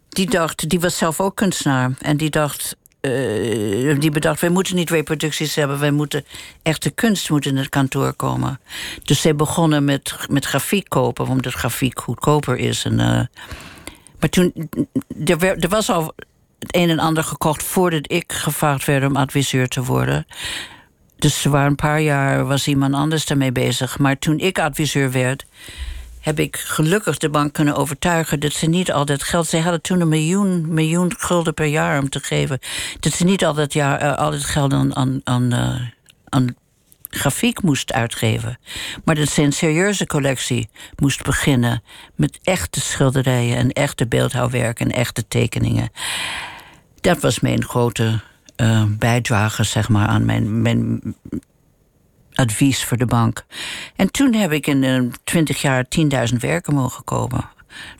die 0.09 0.29
dacht, 0.29 0.69
die 0.69 0.79
was 0.79 0.97
zelf 0.97 1.19
ook 1.19 1.35
kunstenaar. 1.35 1.91
En 2.01 2.17
die 2.17 2.29
dacht, 2.29 2.75
eh, 2.99 3.99
die 3.99 4.11
bedacht, 4.11 4.41
wij 4.41 4.49
moeten 4.49 4.75
niet 4.75 4.89
reproducties 4.89 5.55
hebben, 5.55 5.79
wij 5.79 5.91
moeten 5.91 6.25
echte 6.61 6.89
kunst 6.89 7.29
moet 7.29 7.45
in 7.45 7.57
het 7.57 7.69
kantoor 7.69 8.13
komen. 8.13 8.59
Dus 9.03 9.21
zij 9.21 9.35
begonnen 9.35 9.83
met, 9.83 10.15
met 10.29 10.45
grafiek 10.45 10.89
kopen, 10.89 11.27
omdat 11.27 11.53
grafiek 11.53 11.99
goedkoper 11.99 12.57
is. 12.57 12.85
En, 12.85 12.99
eh, 12.99 13.21
maar 14.19 14.29
toen, 14.29 14.69
er, 15.25 15.43
er 15.43 15.69
was 15.69 15.89
al 15.89 16.13
het 16.59 16.75
een 16.75 16.89
en 16.89 16.99
ander 16.99 17.23
gekocht 17.23 17.63
voordat 17.63 18.11
ik 18.11 18.33
gevraagd 18.33 18.85
werd 18.85 19.05
om 19.05 19.15
adviseur 19.15 19.67
te 19.67 19.83
worden. 19.83 20.25
Dus 21.15 21.45
er 21.45 21.51
waren 21.51 21.69
een 21.69 21.75
paar 21.75 22.01
jaar 22.01 22.45
was 22.45 22.67
iemand 22.67 22.93
anders 22.93 23.25
daarmee 23.25 23.51
bezig. 23.51 23.99
Maar 23.99 24.19
toen 24.19 24.39
ik 24.39 24.59
adviseur 24.59 25.11
werd, 25.11 25.45
heb 26.19 26.39
ik 26.39 26.57
gelukkig 26.57 27.17
de 27.17 27.29
bank 27.29 27.53
kunnen 27.53 27.75
overtuigen 27.75 28.39
dat 28.39 28.53
ze 28.53 28.65
niet 28.65 28.91
al 28.91 29.05
dat 29.05 29.23
geld. 29.23 29.47
Ze 29.47 29.57
hadden 29.57 29.81
toen 29.81 30.01
een 30.01 30.07
miljoen, 30.07 30.73
miljoen 30.73 31.13
gulden 31.17 31.53
per 31.53 31.65
jaar 31.65 31.99
om 31.99 32.09
te 32.09 32.19
geven. 32.19 32.59
Dat 32.99 33.13
ze 33.13 33.23
niet 33.23 33.45
al 33.45 33.53
dat, 33.53 33.73
jaar, 33.73 33.99
eh, 33.99 34.17
al 34.17 34.31
dat 34.31 34.43
geld 34.43 34.73
aan, 34.73 34.95
aan, 34.95 35.21
aan, 35.23 35.51
eh, 35.51 35.81
aan 36.29 36.55
grafiek 37.09 37.61
moest 37.61 37.93
uitgeven. 37.93 38.59
Maar 39.03 39.15
dat 39.15 39.29
ze 39.29 39.41
een 39.41 39.53
serieuze 39.53 40.05
collectie 40.05 40.69
moest 40.95 41.23
beginnen 41.23 41.83
met 42.15 42.39
echte 42.43 42.81
schilderijen 42.81 43.57
en 43.57 43.71
echte 43.71 44.07
beeldhouwwerk 44.07 44.79
en 44.79 44.91
echte 44.91 45.27
tekeningen. 45.27 45.91
Dat 47.01 47.19
was 47.19 47.39
mijn 47.39 47.63
grote 47.63 48.19
uh, 48.57 48.83
bijdrage, 48.87 49.63
zeg 49.63 49.89
maar, 49.89 50.07
aan 50.07 50.25
mijn, 50.25 50.61
mijn 50.61 51.01
advies 52.39 52.85
voor 52.85 52.97
de 52.97 53.05
bank. 53.05 53.45
En 53.95 54.11
toen 54.11 54.33
heb 54.33 54.51
ik 54.51 54.67
in 54.67 55.13
twintig 55.23 55.61
jaar 55.61 55.85
10.000 56.31 56.35
werken 56.39 56.73
mogen 56.73 57.03
komen. 57.03 57.49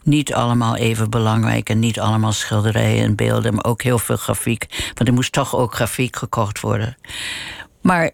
Niet 0.02 0.34
allemaal 0.34 0.76
even 0.76 1.10
belangrijk 1.10 1.68
en 1.68 1.78
niet 1.78 2.00
allemaal 2.00 2.32
schilderijen 2.32 3.04
en 3.04 3.14
beelden, 3.14 3.54
maar 3.54 3.64
ook 3.64 3.82
heel 3.82 3.98
veel 3.98 4.16
grafiek. 4.16 4.66
Want 4.94 5.08
er 5.08 5.14
moest 5.14 5.32
toch 5.32 5.56
ook 5.56 5.74
grafiek 5.74 6.16
gekocht 6.16 6.60
worden. 6.60 6.96
Maar 7.82 8.10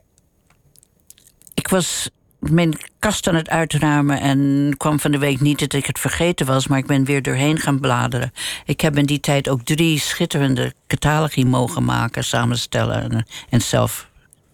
ik 1.55 1.69
was 1.69 2.11
mijn 2.39 2.79
kast 2.99 3.29
aan 3.29 3.35
het 3.35 3.49
uitruimen 3.49 4.21
en 4.21 4.75
kwam 4.77 5.01
van 5.01 5.11
de 5.11 5.19
week 5.19 5.41
niet 5.41 5.59
dat 5.59 5.73
ik 5.73 5.87
het 5.87 5.99
vergeten 5.99 6.47
was, 6.47 6.67
maar 6.67 6.79
ik 6.79 6.87
ben 6.87 7.05
weer 7.05 7.23
doorheen 7.23 7.59
gaan 7.59 7.81
bladeren. 7.81 8.33
Ik 8.65 8.81
heb 8.81 8.97
in 8.97 9.07
die 9.07 9.21
tijd 9.21 9.49
ook 9.49 9.63
drie 9.63 10.01
schitterende 10.01 10.75
catalogi 10.87 11.45
mogen 11.45 11.85
maken, 11.85 12.25
samenstellen 12.25 13.03
en, 13.03 13.27
en 13.49 13.61
zelf 13.61 14.09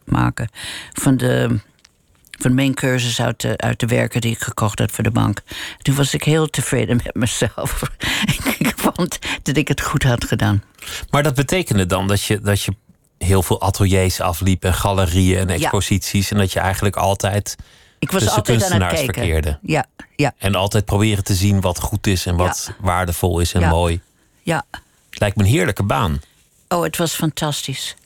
maken. 0.05 0.49
Van 0.93 1.17
de, 1.17 1.61
van 2.31 2.55
mijn 2.55 2.75
cursus 2.75 3.21
uit 3.21 3.41
de, 3.41 3.57
uit 3.57 3.81
de 3.81 3.87
werken 3.87 4.21
die 4.21 4.33
ik 4.33 4.43
gekocht 4.43 4.79
had 4.79 4.91
voor 4.91 5.05
de 5.05 5.11
bank. 5.11 5.43
Toen 5.79 5.95
was 5.95 6.15
ik 6.15 6.25
heel 6.25 6.47
tevreden 6.47 7.01
met 7.05 7.15
mezelf. 7.15 7.83
ik 8.59 8.73
vond 8.77 9.19
dat 9.43 9.57
ik 9.57 9.69
het 9.69 9.81
goed 9.81 10.03
had 10.03 10.25
gedaan. 10.25 10.62
Maar 11.11 11.23
dat 11.23 11.35
betekende 11.35 11.87
dan 11.87 12.07
dat 12.07 12.23
je, 12.23 12.41
dat 12.41 12.62
je 12.62 12.75
heel 13.19 13.43
veel 13.43 13.61
ateliers 13.61 14.21
afliep 14.21 14.65
en 14.65 14.75
galerieën 14.75 15.38
en 15.38 15.49
exposities. 15.49 16.31
En 16.31 16.37
dat 16.37 16.53
je 16.53 16.61
eigenlijk 16.61 16.97
altijd 16.97 17.57
ik 18.03 18.11
was 18.11 18.29
altijd 18.29 18.71
aan 18.71 18.81
het 18.81 18.93
kijken. 18.93 19.15
verkeerde. 19.15 19.59
Ja, 19.62 19.87
ja. 20.17 20.35
En 20.38 20.55
altijd 20.55 20.85
proberen 20.85 21.25
te 21.25 21.35
zien 21.35 21.61
wat 21.61 21.81
goed 21.81 22.07
is 22.07 22.27
en 22.27 22.37
wat 22.37 22.73
waardevol 22.81 23.41
is 23.41 23.55
en 23.55 23.69
mooi. 23.69 24.01
Ja. 24.43 24.65
Het 25.11 25.21
lijkt 25.21 25.37
me 25.37 25.43
een 25.43 25.49
heerlijke 25.49 25.83
baan. 25.83 26.21
Oh, 26.69 26.83
het 26.83 26.97
was 26.97 27.15
fantastisch. 27.15 27.97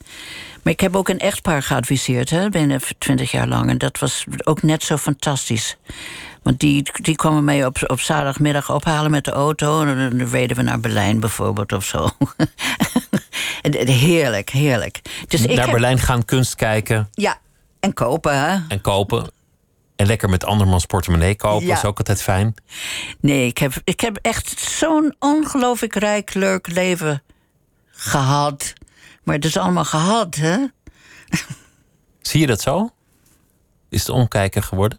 Maar 0.66 0.74
ik 0.74 0.81
heb 0.81 0.96
ook 0.96 1.09
een 1.09 1.18
echtpaar 1.18 1.62
geadviseerd, 1.62 2.31
hè, 2.31 2.48
binnen 2.48 2.81
twintig 2.98 3.31
jaar 3.31 3.48
lang. 3.48 3.70
En 3.70 3.79
dat 3.79 3.98
was 3.98 4.24
ook 4.44 4.62
net 4.62 4.83
zo 4.83 4.96
fantastisch. 4.96 5.76
Want 6.42 6.61
die, 6.61 6.90
die 6.92 7.16
kwamen 7.16 7.44
mij 7.44 7.66
op, 7.66 7.79
op 7.87 8.00
zaterdagmiddag 8.00 8.70
ophalen 8.70 9.11
met 9.11 9.24
de 9.24 9.31
auto. 9.31 9.85
En 9.85 10.11
dan 10.11 10.29
reden 10.29 10.57
we 10.57 10.62
naar 10.62 10.81
Berlijn 10.81 11.20
bijvoorbeeld 11.20 11.72
of 11.72 11.85
zo. 11.85 12.09
heerlijk, 14.09 14.50
heerlijk. 14.50 15.00
Dus 15.29 15.46
naar 15.46 15.64
ik 15.64 15.70
Berlijn 15.70 15.98
gaan 15.98 16.24
kunst 16.24 16.55
kijken. 16.55 17.09
Ja, 17.12 17.38
en 17.81 17.94
kopen, 17.94 18.38
hè? 18.38 18.59
En 18.68 18.81
kopen. 18.81 19.31
En 19.96 20.07
lekker 20.07 20.29
met 20.29 20.44
andermans 20.44 20.87
portemonnee 20.87 21.37
kopen 21.37 21.68
is 21.68 21.85
ook 21.85 21.98
altijd 21.98 22.22
fijn. 22.22 22.55
Nee, 23.20 23.46
ik 23.46 23.59
heb, 23.59 23.72
ik 23.85 24.00
heb 24.00 24.18
echt 24.22 24.61
zo'n 24.61 25.14
ongelooflijk 25.18 25.94
rijk, 25.94 26.35
leuk 26.35 26.72
leven 26.72 27.22
gehad. 27.90 28.74
Maar 29.26 29.34
het 29.34 29.44
is 29.44 29.56
allemaal 29.56 29.84
gehad, 29.84 30.34
hè? 30.34 30.66
Zie 32.20 32.40
je 32.40 32.46
dat 32.46 32.60
zo? 32.60 32.90
Is 33.88 34.00
het 34.00 34.08
omkijken 34.08 34.62
geworden? 34.62 34.98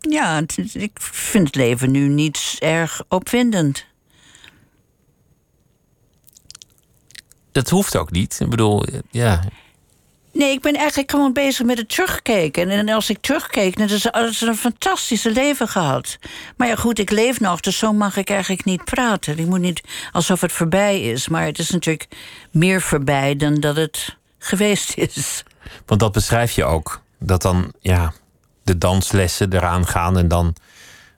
Ja, 0.00 0.42
ik 0.72 1.00
vind 1.00 1.46
het 1.46 1.56
leven 1.56 1.90
nu 1.90 2.08
niet 2.08 2.56
erg 2.58 3.02
opwindend. 3.08 3.86
Dat 7.52 7.68
hoeft 7.68 7.96
ook 7.96 8.10
niet. 8.10 8.40
Ik 8.40 8.50
bedoel, 8.50 8.84
ja. 9.10 9.44
Nee, 10.34 10.52
ik 10.52 10.60
ben 10.60 10.74
eigenlijk 10.74 11.10
gewoon 11.10 11.32
bezig 11.32 11.66
met 11.66 11.78
het 11.78 11.88
terugkijken. 11.88 12.70
En 12.70 12.88
als 12.88 13.10
ik 13.10 13.18
terugkeek, 13.20 13.76
dan 13.76 13.88
is 13.88 14.04
het 14.04 14.40
een 14.40 14.56
fantastische 14.56 15.30
leven 15.30 15.68
gehad. 15.68 16.18
Maar 16.56 16.68
ja, 16.68 16.74
goed, 16.74 16.98
ik 16.98 17.10
leef 17.10 17.40
nog, 17.40 17.60
dus 17.60 17.78
zo 17.78 17.92
mag 17.92 18.16
ik 18.16 18.30
eigenlijk 18.30 18.64
niet 18.64 18.84
praten. 18.84 19.38
Ik 19.38 19.46
moet 19.46 19.60
niet 19.60 19.80
alsof 20.12 20.40
het 20.40 20.52
voorbij 20.52 21.00
is. 21.00 21.28
Maar 21.28 21.44
het 21.44 21.58
is 21.58 21.70
natuurlijk 21.70 22.08
meer 22.50 22.80
voorbij 22.80 23.36
dan 23.36 23.54
dat 23.54 23.76
het 23.76 24.16
geweest 24.38 24.96
is. 24.96 25.42
Want 25.86 26.00
dat 26.00 26.12
beschrijf 26.12 26.52
je 26.52 26.64
ook. 26.64 27.02
Dat 27.18 27.42
dan, 27.42 27.72
ja, 27.80 28.12
de 28.62 28.78
danslessen 28.78 29.52
eraan 29.52 29.86
gaan 29.86 30.18
en 30.18 30.28
dan 30.28 30.54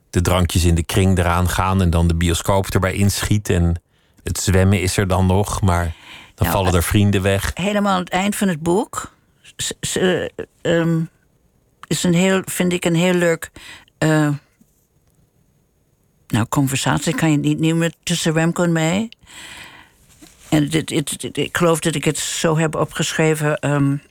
de 0.09 0.21
drankjes 0.21 0.63
in 0.63 0.75
de 0.75 0.85
kring 0.85 1.17
eraan 1.17 1.49
gaan 1.49 1.81
en 1.81 1.89
dan 1.89 2.07
de 2.07 2.15
bioscoop 2.15 2.67
erbij 2.67 2.93
inschiet 2.93 3.49
en 3.49 3.81
het 4.23 4.39
zwemmen 4.39 4.81
is 4.81 4.97
er 4.97 5.07
dan 5.07 5.25
nog, 5.25 5.61
maar 5.61 5.95
dan 6.37 6.47
nou, 6.47 6.51
vallen 6.51 6.73
er 6.73 6.83
vrienden 6.83 7.21
weg. 7.21 7.51
Helemaal 7.53 7.93
aan 7.93 7.99
het 7.99 8.09
eind 8.09 8.35
van 8.35 8.47
het 8.47 8.61
boek 8.61 9.15
uh, 9.97 10.25
is 11.87 12.03
een 12.03 12.13
heel, 12.13 12.41
vind 12.45 12.73
ik 12.73 12.85
een 12.85 12.95
heel 12.95 13.13
leuk. 13.13 13.51
Uh, 13.99 14.29
nou, 16.27 16.45
conversatie 16.49 17.15
kan 17.15 17.31
je 17.31 17.37
niet 17.37 17.59
noemen 17.59 17.93
tussen 18.03 18.33
Remco 18.33 18.63
en 18.63 18.71
mij. 18.71 19.11
En 20.49 20.69
dit, 20.69 20.87
dit, 20.87 21.37
ik 21.37 21.57
geloof 21.57 21.79
dat 21.79 21.95
ik 21.95 22.05
het 22.05 22.17
zo 22.17 22.57
heb 22.57 22.75
opgeschreven. 22.75 23.71
Um, 23.71 24.01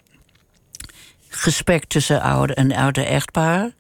gesprek 1.28 1.84
tussen 1.84 2.20
oude, 2.20 2.58
een 2.58 2.76
oude 2.76 3.04
echtpaar. 3.04 3.70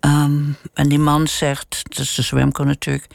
Um, 0.00 0.56
en 0.74 0.88
die 0.88 0.98
man 0.98 1.28
zegt, 1.28 1.82
dat 1.88 1.98
is 1.98 2.14
de 2.14 2.36
Remco 2.36 2.64
natuurlijk. 2.64 3.06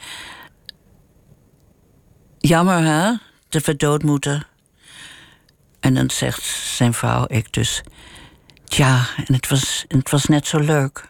Jammer 2.38 2.82
hè, 2.82 3.12
dat 3.48 3.64
we 3.64 3.76
dood 3.76 4.02
moeten. 4.02 4.46
En 5.80 5.94
dan 5.94 6.10
zegt 6.10 6.42
zijn 6.76 6.94
vrouw, 6.94 7.24
ik 7.28 7.52
dus... 7.52 7.82
Ja, 8.64 9.06
en 9.16 9.34
het 9.34 9.48
was, 9.48 9.84
het 9.88 10.10
was 10.10 10.24
net 10.24 10.46
zo 10.46 10.58
leuk. 10.58 11.08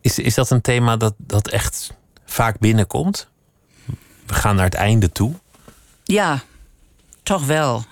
Is, 0.00 0.18
is 0.18 0.34
dat 0.34 0.50
een 0.50 0.60
thema 0.60 0.96
dat, 0.96 1.14
dat 1.16 1.48
echt 1.48 1.94
vaak 2.24 2.58
binnenkomt? 2.58 3.28
We 4.26 4.34
gaan 4.34 4.56
naar 4.56 4.64
het 4.64 4.74
einde 4.74 5.12
toe. 5.12 5.34
Ja, 6.04 6.42
toch 7.22 7.46
wel. 7.46 7.84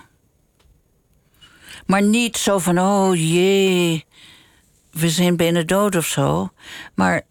Maar 1.86 2.02
niet 2.02 2.36
zo 2.36 2.58
van, 2.58 2.78
oh 2.78 3.14
jee, 3.14 4.04
we 4.90 5.10
zijn 5.10 5.36
bijna 5.36 5.62
dood 5.62 5.96
of 5.96 6.06
zo. 6.06 6.52
Maar 6.94 7.22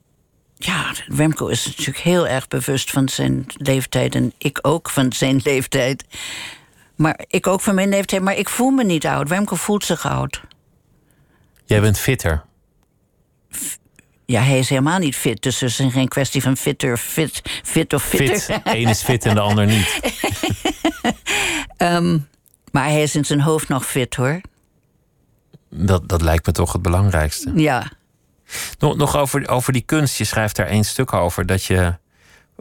ja, 0.58 0.94
Remco 1.08 1.48
is 1.48 1.66
natuurlijk 1.66 1.98
heel 1.98 2.28
erg 2.28 2.48
bewust 2.48 2.92
van 2.92 3.10
zijn 3.10 3.46
leeftijd. 3.58 4.16
En 4.16 4.34
ik 4.38 4.60
ook 4.62 4.90
van 4.90 5.14
zijn 5.14 5.40
leeftijd. 5.44 6.06
Maar 6.96 7.26
ik 7.28 7.48
ook 7.48 7.62
van 7.62 7.76
mijn 7.76 7.90
leeftijd. 7.90 8.22
Maar 8.22 8.36
ik 8.36 8.50
voel 8.50 8.70
me 8.70 8.84
niet 8.84 9.06
oud. 9.06 9.30
Remco 9.30 9.56
voelt 9.56 9.84
zich 9.86 10.06
oud. 10.06 10.42
Jij 11.66 11.82
bent 11.82 12.00
fitter. 12.00 12.44
ja, 14.26 14.42
hij 14.42 14.60
is 14.60 14.70
helemaal 14.70 15.00
niet 15.00 15.16
fit. 15.16 15.42
Dus 15.42 15.62
er 15.62 15.68
is 15.68 15.82
geen 15.94 16.08
kwestie 16.08 16.42
van 16.42 16.58
fitter, 16.58 16.98
fit, 16.98 17.42
fit 17.64 17.94
of 17.94 18.04
fitter. 18.04 18.40
Fit. 18.40 18.62
Eén 18.64 18.88
is 18.88 19.02
fit 19.04 19.26
en 19.26 19.36
de 19.36 19.42
ander 19.42 19.66
niet. 19.66 20.00
Ehm, 21.78 22.18
maar 22.72 22.84
hij 22.84 23.04
is 23.04 23.16
in 23.16 23.26
zijn 23.26 23.42
hoofd 23.42 23.68
nog 23.68 23.86
fit, 23.86 24.16
hoor. 24.16 24.42
Dat, 25.70 26.10
dat 26.10 26.22
lijkt 26.22 26.46
me 26.46 26.52
toch 26.52 26.74
het 26.74 26.82
belangrijkste. 26.82 27.52
Ja. 27.56 27.92
Nog, 28.80 28.96
nog 28.96 29.18
over, 29.18 29.50
over 29.50 29.74
die 29.74 29.82
kunst. 29.82 30.18
Je 30.18 30.24
schrijft 30.24 30.56
daar 30.56 30.68
één 30.68 30.84
stuk 30.84 31.14
over 31.14 31.46
dat 31.46 31.64
je 31.64 31.96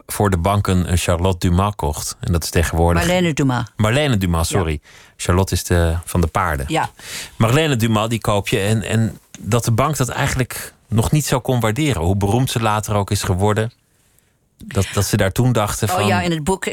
voor 0.06 0.30
de 0.30 0.38
banken 0.38 0.90
een 0.90 0.96
Charlotte 0.96 1.48
Dumas 1.48 1.74
kocht. 1.76 2.16
En 2.20 2.32
dat 2.32 2.42
is 2.42 2.50
tegenwoordig. 2.50 3.02
Marlene 3.02 3.32
Dumas. 3.32 3.64
Marlene 3.76 4.16
Dumas, 4.16 4.48
sorry. 4.48 4.80
Charlotte 5.16 5.54
is 5.54 5.64
de, 5.64 5.96
van 6.04 6.20
de 6.20 6.26
paarden. 6.26 6.66
Ja. 6.68 6.90
Marlene 7.36 7.76
Dumas, 7.76 8.08
die 8.08 8.20
koop 8.20 8.48
je. 8.48 8.58
En, 8.58 8.82
en 8.82 9.18
dat 9.38 9.64
de 9.64 9.72
bank 9.72 9.96
dat 9.96 10.08
eigenlijk 10.08 10.74
nog 10.88 11.10
niet 11.10 11.26
zo 11.26 11.40
kon 11.40 11.60
waarderen. 11.60 12.02
Hoe 12.02 12.16
beroemd 12.16 12.50
ze 12.50 12.60
later 12.60 12.94
ook 12.94 13.10
is 13.10 13.22
geworden. 13.22 13.72
Dat, 14.64 14.86
dat 14.92 15.04
ze 15.04 15.16
daar 15.16 15.32
toen 15.32 15.52
dachten 15.52 15.88
van... 15.88 16.02
Oh 16.02 16.06
ja, 16.06 16.20
in 16.20 16.30
het 16.30 16.44
boek 16.44 16.66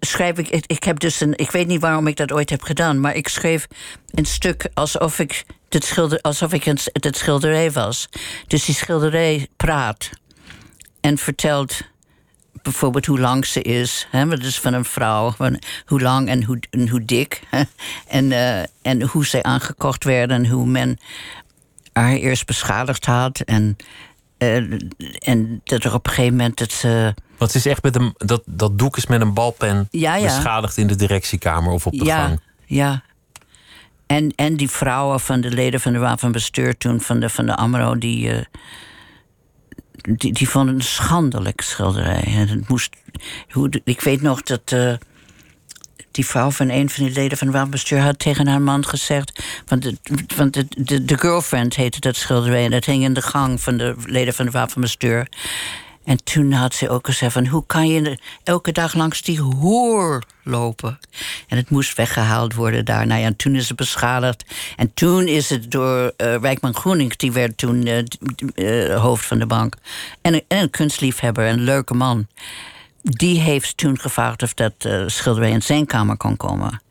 schrijf 0.00 0.38
ik... 0.38 0.48
Ik 0.66 0.84
heb 0.84 0.98
dus 0.98 1.20
een... 1.20 1.32
Ik 1.36 1.50
weet 1.50 1.66
niet 1.66 1.80
waarom 1.80 2.06
ik 2.06 2.16
dat 2.16 2.32
ooit 2.32 2.50
heb 2.50 2.62
gedaan... 2.62 3.00
maar 3.00 3.14
ik 3.14 3.28
schreef 3.28 3.66
een 4.10 4.24
stuk 4.24 4.68
alsof 4.74 5.18
ik 5.18 5.44
het, 5.76 5.84
schilder, 5.84 6.20
alsof 6.20 6.52
ik 6.52 6.64
het, 6.64 6.90
het 6.92 7.16
schilderij 7.16 7.72
was. 7.72 8.08
Dus 8.46 8.64
die 8.64 8.74
schilderij 8.74 9.48
praat 9.56 10.10
en 11.00 11.18
vertelt 11.18 11.80
bijvoorbeeld 12.62 13.06
hoe 13.06 13.18
lang 13.18 13.46
ze 13.46 13.62
is. 13.62 14.06
Hè, 14.10 14.26
dat 14.26 14.42
is 14.42 14.60
van 14.60 14.74
een 14.74 14.84
vrouw. 14.84 15.30
Van 15.30 15.62
hoe 15.86 16.00
lang 16.00 16.28
en 16.28 16.44
hoe, 16.44 16.60
en 16.70 16.88
hoe 16.88 17.04
dik. 17.04 17.42
Hè, 17.50 17.62
en, 18.08 18.24
uh, 18.24 18.58
en 18.82 19.02
hoe 19.02 19.26
zij 19.26 19.42
aangekocht 19.42 20.04
werden. 20.04 20.36
En 20.36 20.50
hoe 20.50 20.66
men 20.66 20.98
haar 21.92 22.12
eerst 22.12 22.46
beschadigd 22.46 23.04
had. 23.04 23.40
En, 23.40 23.76
uh, 24.38 24.56
en 25.18 25.60
dat 25.64 25.84
er 25.84 25.94
op 25.94 26.06
een 26.06 26.12
gegeven 26.12 26.36
moment 26.36 26.58
dat 26.58 26.72
ze. 26.72 27.14
Wat 27.38 27.54
is 27.54 27.66
echt 27.66 27.82
met 27.82 27.96
een. 27.96 28.14
Dat, 28.16 28.42
dat 28.46 28.78
doek 28.78 28.96
is 28.96 29.06
met 29.06 29.20
een 29.20 29.34
balpen 29.34 29.88
ja, 29.90 30.16
ja. 30.16 30.24
beschadigd 30.24 30.76
in 30.76 30.86
de 30.86 30.96
directiekamer 30.96 31.72
of 31.72 31.86
op 31.86 31.92
de 31.92 32.04
ja, 32.04 32.26
gang. 32.26 32.40
Ja. 32.66 33.02
En, 34.06 34.32
en 34.36 34.56
die 34.56 34.70
vrouwen 34.70 35.20
van 35.20 35.40
de 35.40 35.50
leden 35.50 35.80
van 35.80 35.92
de 35.92 35.98
Raad 35.98 36.20
van 36.20 36.32
Bestuur 36.32 36.76
toen, 36.76 37.00
van 37.00 37.20
de, 37.20 37.28
van 37.28 37.46
de 37.46 37.56
AMRO, 37.56 37.98
die. 37.98 38.28
Uh, 38.28 38.40
die, 40.16 40.32
die 40.32 40.48
vonden 40.48 40.74
een 40.74 40.82
schandelijk 40.82 41.60
schilderij. 41.60 42.22
En 42.26 42.48
het 42.48 42.68
moest, 42.68 42.96
hoe, 43.50 43.80
ik 43.84 44.00
weet 44.00 44.22
nog 44.22 44.42
dat. 44.42 44.72
Uh, 44.72 44.94
die 46.10 46.26
vrouw 46.26 46.50
van 46.50 46.68
een 46.68 46.90
van 46.90 47.04
die 47.04 47.12
leden 47.12 47.38
van 47.38 47.46
het 47.46 47.56
wapenbestuur 47.56 48.00
had 48.00 48.18
tegen 48.18 48.46
haar 48.46 48.60
man 48.62 48.86
gezegd. 48.86 49.44
Want, 49.66 49.82
de, 49.82 49.96
want 50.36 50.54
de, 50.54 50.66
de, 50.68 51.04
de 51.04 51.18
girlfriend 51.18 51.76
heette 51.76 52.00
dat 52.00 52.16
schilderij. 52.16 52.64
En 52.64 52.70
dat 52.70 52.84
hing 52.84 53.02
in 53.02 53.12
de 53.12 53.22
gang 53.22 53.60
van 53.60 53.76
de 53.76 53.94
leden 54.04 54.34
van 54.34 54.44
het 54.44 54.54
wapenbestuur. 54.54 55.28
En 56.06 56.24
toen 56.24 56.52
had 56.52 56.74
ze 56.74 56.88
ook 56.88 57.06
gezegd 57.06 57.32
van... 57.32 57.46
hoe 57.46 57.66
kan 57.66 57.88
je 57.88 58.18
elke 58.44 58.72
dag 58.72 58.94
langs 58.94 59.22
die 59.22 59.38
hoer 59.38 60.22
lopen? 60.42 60.98
En 61.48 61.56
het 61.56 61.70
moest 61.70 61.96
weggehaald 61.96 62.54
worden 62.54 62.84
daar. 62.84 63.06
Nou 63.06 63.22
en 63.22 63.36
toen 63.36 63.54
is 63.54 63.68
het 63.68 63.76
beschadigd. 63.76 64.44
En 64.76 64.94
toen 64.94 65.26
is 65.26 65.50
het 65.50 65.70
door 65.70 66.12
uh, 66.16 66.36
Rijkman 66.36 66.74
Groening... 66.74 67.16
die 67.16 67.32
werd 67.32 67.56
toen 67.56 67.86
uh, 67.86 67.98
uh, 68.54 69.00
hoofd 69.00 69.26
van 69.26 69.38
de 69.38 69.46
bank. 69.46 69.74
En, 70.20 70.34
en 70.34 70.44
een 70.48 70.70
kunstliefhebber, 70.70 71.48
een 71.48 71.62
leuke 71.62 71.94
man. 71.94 72.26
Die 73.02 73.40
heeft 73.40 73.76
toen 73.76 73.98
gevraagd 73.98 74.42
of 74.42 74.54
dat 74.54 74.88
schilderij 75.06 75.50
in 75.50 75.62
zijn 75.62 75.86
kamer 75.86 76.16
kon 76.16 76.36
komen. 76.36 76.82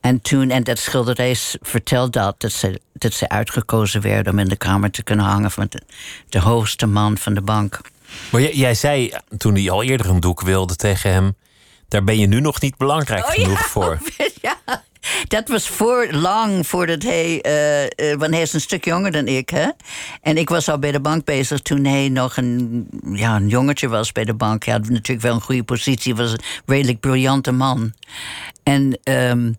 En 0.00 0.20
toen, 0.20 0.50
en 0.50 0.64
dat 0.64 0.78
schilderij 0.78 1.36
vertelt 1.60 2.12
dat, 2.12 2.40
dat 2.40 2.52
ze, 2.52 2.80
dat 2.92 3.12
ze 3.12 3.28
uitgekozen 3.28 4.00
werden 4.00 4.32
om 4.32 4.38
in 4.38 4.48
de 4.48 4.56
kamer 4.56 4.90
te 4.90 5.02
kunnen 5.02 5.24
hangen 5.24 5.50
van 5.50 5.66
de, 5.68 5.82
de 6.28 6.40
hoogste 6.40 6.86
man 6.86 7.18
van 7.18 7.34
de 7.34 7.40
bank. 7.40 7.80
Maar 8.30 8.40
jij, 8.40 8.54
jij, 8.54 8.74
zei 8.74 9.12
toen 9.38 9.54
hij 9.54 9.70
al 9.70 9.82
eerder 9.82 10.08
een 10.08 10.20
doek 10.20 10.40
wilde 10.40 10.76
tegen 10.76 11.12
hem: 11.12 11.36
daar 11.88 12.04
ben 12.04 12.18
je 12.18 12.26
nu 12.26 12.40
nog 12.40 12.60
niet 12.60 12.76
belangrijk 12.76 13.24
oh, 13.26 13.30
genoeg 13.30 13.58
ja, 13.58 13.66
voor. 13.66 13.98
Ja, 14.42 14.82
dat 15.28 15.48
was 15.48 15.68
voor 15.68 16.08
lang 16.10 16.66
voordat 16.66 17.02
hij. 17.02 17.46
Uh, 17.46 18.10
uh, 18.10 18.18
want 18.18 18.32
hij 18.32 18.42
is 18.42 18.52
een 18.52 18.60
stuk 18.60 18.84
jonger 18.84 19.12
dan 19.12 19.26
ik, 19.26 19.48
hè? 19.48 19.68
En 20.20 20.36
ik 20.36 20.48
was 20.48 20.68
al 20.68 20.78
bij 20.78 20.92
de 20.92 21.00
bank 21.00 21.24
bezig 21.24 21.60
toen 21.60 21.84
hij 21.84 22.08
nog 22.08 22.36
een, 22.36 22.86
ja, 23.12 23.36
een 23.36 23.48
jongetje 23.48 23.88
was 23.88 24.12
bij 24.12 24.24
de 24.24 24.34
bank. 24.34 24.64
Hij 24.64 24.74
had 24.74 24.88
natuurlijk 24.88 25.20
wel 25.20 25.34
een 25.34 25.40
goede 25.40 25.64
positie, 25.64 26.14
was 26.14 26.32
een 26.32 26.40
redelijk 26.66 27.00
briljante 27.00 27.52
man. 27.52 27.92
En 28.62 28.98
um, 29.04 29.56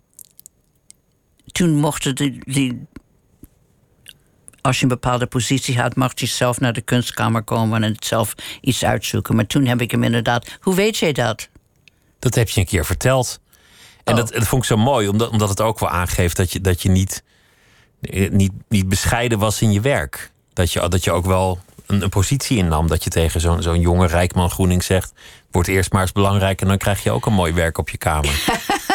toen 1.51 1.75
mochten 1.75 2.15
die, 2.15 2.39
die 2.43 2.87
als 4.67 4.77
je 4.77 4.83
een 4.83 4.89
bepaalde 4.89 5.25
positie 5.25 5.79
had, 5.79 5.95
mag 5.95 6.11
je 6.15 6.25
zelf 6.25 6.59
naar 6.59 6.73
de 6.73 6.81
kunstkamer 6.81 7.43
komen 7.43 7.83
en 7.83 7.95
zelf 7.99 8.33
iets 8.61 8.85
uitzoeken. 8.85 9.35
Maar 9.35 9.47
toen 9.47 9.65
heb 9.65 9.81
ik 9.81 9.91
hem 9.91 10.03
inderdaad. 10.03 10.57
Hoe 10.61 10.75
weet 10.75 10.97
jij 10.97 11.11
dat? 11.11 11.47
Dat 12.19 12.35
heb 12.35 12.49
je 12.49 12.59
een 12.59 12.65
keer 12.65 12.85
verteld. 12.85 13.39
En 14.03 14.13
Oh. 14.13 14.19
dat, 14.19 14.33
dat 14.33 14.47
vond 14.47 14.61
ik 14.61 14.67
zo 14.67 14.77
mooi, 14.77 15.07
omdat, 15.07 15.29
omdat 15.29 15.49
het 15.49 15.61
ook 15.61 15.79
wel 15.79 15.89
aangeeft 15.89 16.37
dat 16.37 16.51
je, 16.51 16.61
dat 16.61 16.81
je 16.81 16.89
niet, 16.89 17.23
niet, 18.31 18.51
niet 18.69 18.89
bescheiden 18.89 19.39
was 19.39 19.61
in 19.61 19.71
je 19.71 19.81
werk. 19.81 20.31
Dat 20.53 20.71
je, 20.71 20.89
dat 20.89 21.03
je 21.03 21.11
ook 21.11 21.25
wel 21.25 21.59
een, 21.85 22.01
een 22.01 22.09
positie 22.09 22.57
innam. 22.57 22.87
Dat 22.87 23.03
je 23.03 23.09
tegen 23.09 23.41
zo'n 23.41 23.61
zo'n 23.61 23.79
jonge 23.79 24.07
Rijkman 24.07 24.49
Groening 24.49 24.83
zegt: 24.83 25.13
Word 25.51 25.67
eerst 25.67 25.91
maar 25.91 26.01
eens 26.01 26.11
belangrijk 26.11 26.61
en 26.61 26.67
dan 26.67 26.77
krijg 26.77 27.03
je 27.03 27.11
ook 27.11 27.25
een 27.25 27.33
mooi 27.33 27.53
werk 27.53 27.77
op 27.77 27.89
je 27.89 27.97
kamer. 27.97 28.43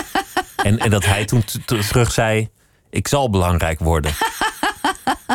en, 0.57 0.79
en 0.79 0.91
dat 0.91 1.05
hij 1.05 1.25
toen 1.25 1.45
terug 1.65 2.13
zei: 2.13 2.49
Ik 2.91 3.09
zal 3.09 3.31
belangrijk 3.31 3.79
worden. 3.79 4.13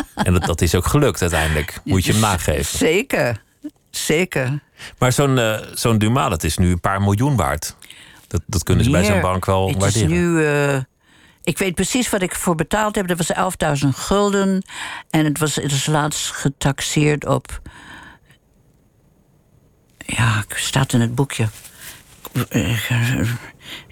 en 0.14 0.32
dat, 0.32 0.44
dat 0.44 0.60
is 0.60 0.74
ook 0.74 0.86
gelukt 0.86 1.20
uiteindelijk. 1.20 1.80
Moet 1.84 2.04
je 2.04 2.12
hem 2.12 2.20
nageven. 2.20 2.78
Zeker, 2.78 3.42
zeker. 3.90 4.60
Maar 4.98 5.12
zo'n 5.12 5.38
eh, 5.38 5.58
zo'n 5.74 5.98
Dumas, 5.98 6.30
dat 6.30 6.44
is 6.44 6.56
nu 6.58 6.70
een 6.70 6.80
paar 6.80 7.02
miljoen 7.02 7.36
waard. 7.36 7.76
Dat, 8.26 8.40
dat 8.46 8.62
kunnen 8.62 8.84
ze 8.84 8.90
bij 8.90 9.04
zo'n 9.04 9.20
bank 9.20 9.44
wel 9.46 9.66
Het 9.68 9.76
is 9.76 9.82
waarderen. 9.82 10.10
nu. 10.10 10.46
eh, 10.46 10.78
ik 11.42 11.58
weet 11.58 11.74
precies 11.74 12.10
wat 12.10 12.22
ik 12.22 12.34
voor 12.34 12.54
betaald 12.54 12.94
heb. 12.94 13.06
Dat 13.08 13.26
was 13.26 13.54
11.000 13.82 13.88
gulden. 13.88 14.62
En 15.10 15.24
het 15.24 15.38
was, 15.38 15.54
het 15.54 15.72
is 15.72 15.86
laatst 15.86 16.30
getaxeerd 16.32 17.26
op. 17.26 17.60
Ja, 20.06 20.44
staat 20.48 20.92
in 20.92 21.00
het 21.00 21.14
boekje. 21.14 21.48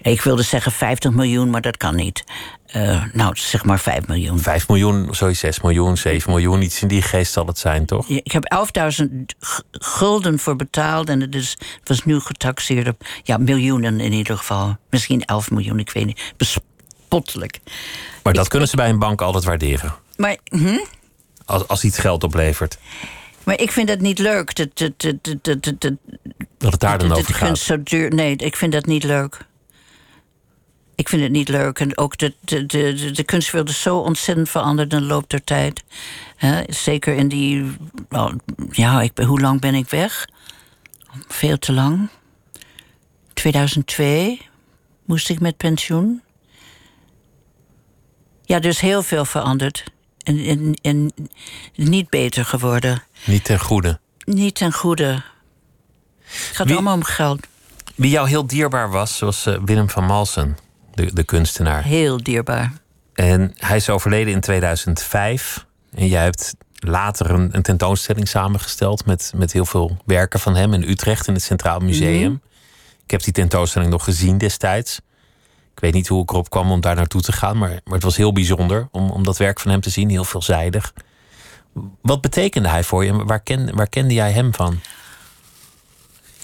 Ik 0.01 0.21
wilde 0.21 0.41
zeggen 0.43 0.71
50 0.71 1.11
miljoen, 1.11 1.49
maar 1.49 1.61
dat 1.61 1.77
kan 1.77 1.95
niet. 1.95 2.23
Eh, 2.67 3.03
nou, 3.13 3.35
zeg 3.37 3.63
maar 3.63 3.79
5 3.79 4.07
miljoen. 4.07 4.39
5 4.39 4.67
miljoen, 4.67 5.07
sorry, 5.11 5.33
6 5.33 5.61
miljoen, 5.61 5.97
7 5.97 6.29
miljoen, 6.31 6.61
iets 6.61 6.81
in 6.81 6.87
die 6.87 7.01
geest 7.01 7.33
zal 7.33 7.45
het 7.45 7.57
zijn, 7.59 7.85
toch? 7.85 8.07
Ja, 8.07 8.19
Ik 8.23 8.31
heb 8.31 8.43
11.000 8.53 9.05
g- 9.39 9.61
gulden 9.71 10.39
voor 10.39 10.55
betaald 10.55 11.09
en 11.09 11.21
het, 11.21 11.35
is, 11.35 11.49
het 11.79 11.87
was 11.87 12.05
nu 12.05 12.19
getaxeerd 12.19 12.87
op 12.87 13.05
ja, 13.23 13.37
miljoenen 13.37 13.99
in 13.99 14.13
ieder 14.13 14.37
geval. 14.37 14.75
Misschien 14.89 15.21
11 15.25 15.51
miljoen, 15.51 15.79
ik 15.79 15.89
weet 15.91 16.05
niet. 16.05 16.33
Bespottelijk. 16.37 17.59
Maar 18.23 18.33
dat 18.33 18.47
kunnen 18.47 18.67
ze 18.67 18.75
bij 18.75 18.89
een 18.89 18.99
bank 18.99 19.21
altijd 19.21 19.43
waarderen. 19.43 19.93
Maar, 20.15 20.37
hm? 20.43 20.77
Als, 21.45 21.67
als 21.67 21.83
iets 21.83 21.97
geld 21.97 22.23
oplevert. 22.23 22.77
maar 23.43 23.59
ik 23.59 23.71
vind 23.71 23.87
dat 23.87 23.99
niet 23.99 24.19
leuk. 24.19 24.55
Dat, 24.55 24.69
dat, 24.73 24.91
dat, 24.97 25.15
dat, 25.23 25.43
dat, 25.43 25.63
dat, 25.63 25.81
dat, 25.81 25.93
Dat 26.57 26.71
het 26.71 26.79
daar 26.81 26.97
dan 26.97 27.09
dat 27.09 27.17
over 27.17 27.33
gaat. 27.33 27.57
zo 27.57 27.83
duur. 27.83 28.13
Nee, 28.13 28.35
ik 28.35 28.55
vind 28.55 28.71
dat 28.71 28.85
niet 28.85 29.03
leuk. 29.03 29.45
Ik 30.97 31.09
vind 31.09 31.21
het 31.21 31.31
niet 31.31 31.49
leuk. 31.49 31.79
En 31.79 31.97
ook 31.97 32.17
de, 32.17 32.33
de, 32.39 32.65
de, 32.65 33.11
de, 33.11 33.23
kunstwereld 33.23 33.69
is 33.69 33.81
zo 33.81 33.97
ontzettend 33.97 34.49
veranderd 34.49 34.93
in 34.93 34.99
de 34.99 35.05
loop 35.05 35.29
der 35.29 35.43
tijd. 35.43 35.83
Zeker 36.67 37.15
in 37.15 37.27
die. 37.27 37.71
nou, 38.09 38.37
ja, 38.71 39.01
ik, 39.01 39.17
hoe 39.17 39.39
lang 39.39 39.61
ben 39.61 39.73
ik 39.75 39.89
weg? 39.89 40.27
Veel 41.27 41.57
te 41.57 41.73
lang. 41.73 42.09
2002 43.33 44.41
moest 45.05 45.29
ik 45.29 45.39
met 45.39 45.57
pensioen. 45.57 46.21
Ja, 48.43 48.59
dus 48.59 48.79
heel 48.79 49.03
veel 49.03 49.25
veranderd. 49.25 49.83
En, 50.23 50.45
en, 50.45 50.73
en 50.81 51.11
niet 51.75 52.09
beter 52.09 52.45
geworden. 52.45 53.03
Niet 53.25 53.43
ten 53.43 53.59
goede. 53.59 53.99
Niet 54.25 54.55
ten 54.55 54.73
goede. 54.73 55.23
Het 56.23 56.55
gaat 56.55 56.67
Wie- 56.67 56.75
allemaal 56.75 56.95
om 56.95 57.03
geld. 57.03 57.47
Wie 57.95 58.11
jou 58.11 58.27
heel 58.27 58.47
dierbaar 58.47 58.89
was, 58.89 59.19
was 59.19 59.45
eh, 59.45 59.57
Willem 59.65 59.89
van 59.89 60.05
Malsen, 60.05 60.57
de, 60.97 61.13
de 61.13 61.23
kunstenaar. 61.23 61.83
Heel 61.83 62.23
dierbaar. 62.23 62.73
En 63.13 63.53
hij 63.57 63.75
is 63.75 63.89
overleden 63.89 64.33
in 64.33 64.39
2005. 64.39 65.65
En 65.93 66.07
jij 66.07 66.23
hebt 66.23 66.55
later 66.73 67.29
een, 67.31 67.49
een 67.51 67.61
tentoonstelling 67.61 68.27
samengesteld 68.27 69.05
met, 69.05 69.33
met 69.35 69.53
heel 69.53 69.65
veel 69.65 69.97
werken 70.05 70.39
van 70.39 70.55
hem 70.55 70.73
in 70.73 70.83
Utrecht 70.83 71.27
in 71.27 71.33
het 71.33 71.43
Centraal 71.43 71.79
Museum. 71.79 72.31
Mhm. 72.31 72.45
Ik 73.03 73.11
heb 73.11 73.23
die 73.23 73.33
tentoonstelling 73.33 73.91
nog 73.91 74.03
gezien 74.03 74.37
destijds. 74.37 74.99
Ik 75.73 75.79
weet 75.79 75.93
niet 75.93 76.07
hoe 76.07 76.21
ik 76.21 76.31
erop 76.31 76.49
kwam 76.49 76.71
om 76.71 76.81
daar 76.81 76.95
naartoe 76.95 77.21
te 77.21 77.31
gaan, 77.31 77.57
maar, 77.57 77.69
maar 77.69 77.93
het 77.93 78.03
was 78.03 78.17
heel 78.17 78.33
bijzonder 78.33 78.87
om, 78.91 79.09
om 79.09 79.23
dat 79.23 79.37
werk 79.37 79.59
van 79.59 79.71
hem 79.71 79.81
te 79.81 79.89
zien, 79.89 80.09
heel 80.09 80.23
veelzijdig. 80.23 80.93
Wat 82.01 82.21
betekende 82.21 82.69
hij 82.69 82.83
voor 82.83 83.05
je 83.05 83.11
en 83.11 83.25
waar, 83.25 83.39
ken, 83.39 83.75
waar 83.75 83.89
kende 83.89 84.13
jij 84.13 84.31
hem 84.31 84.53
van? 84.53 84.79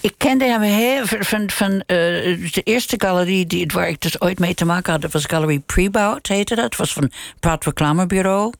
Ik 0.04 0.14
kende 0.16 0.44
hem 0.44 0.60
heel 0.60 1.06
van, 1.06 1.50
van, 1.50 1.80
eh, 1.80 1.96
de 2.52 2.60
eerste 2.64 2.94
galerie 2.98 3.46
die, 3.46 3.70
waar 3.72 3.88
ik 3.88 4.00
dus 4.00 4.20
ooit 4.20 4.38
mee 4.38 4.54
te 4.54 4.64
maken 4.64 4.92
had. 4.92 5.00
Dat 5.00 5.12
was 5.12 5.24
Galerie 5.24 5.62
Prebout, 5.66 6.26
heette 6.26 6.54
dat. 6.54 6.64
Het 6.64 6.76
was 6.76 6.92
van 6.92 7.10
Praat 7.40 7.64
Reclamebureau. 7.64 8.52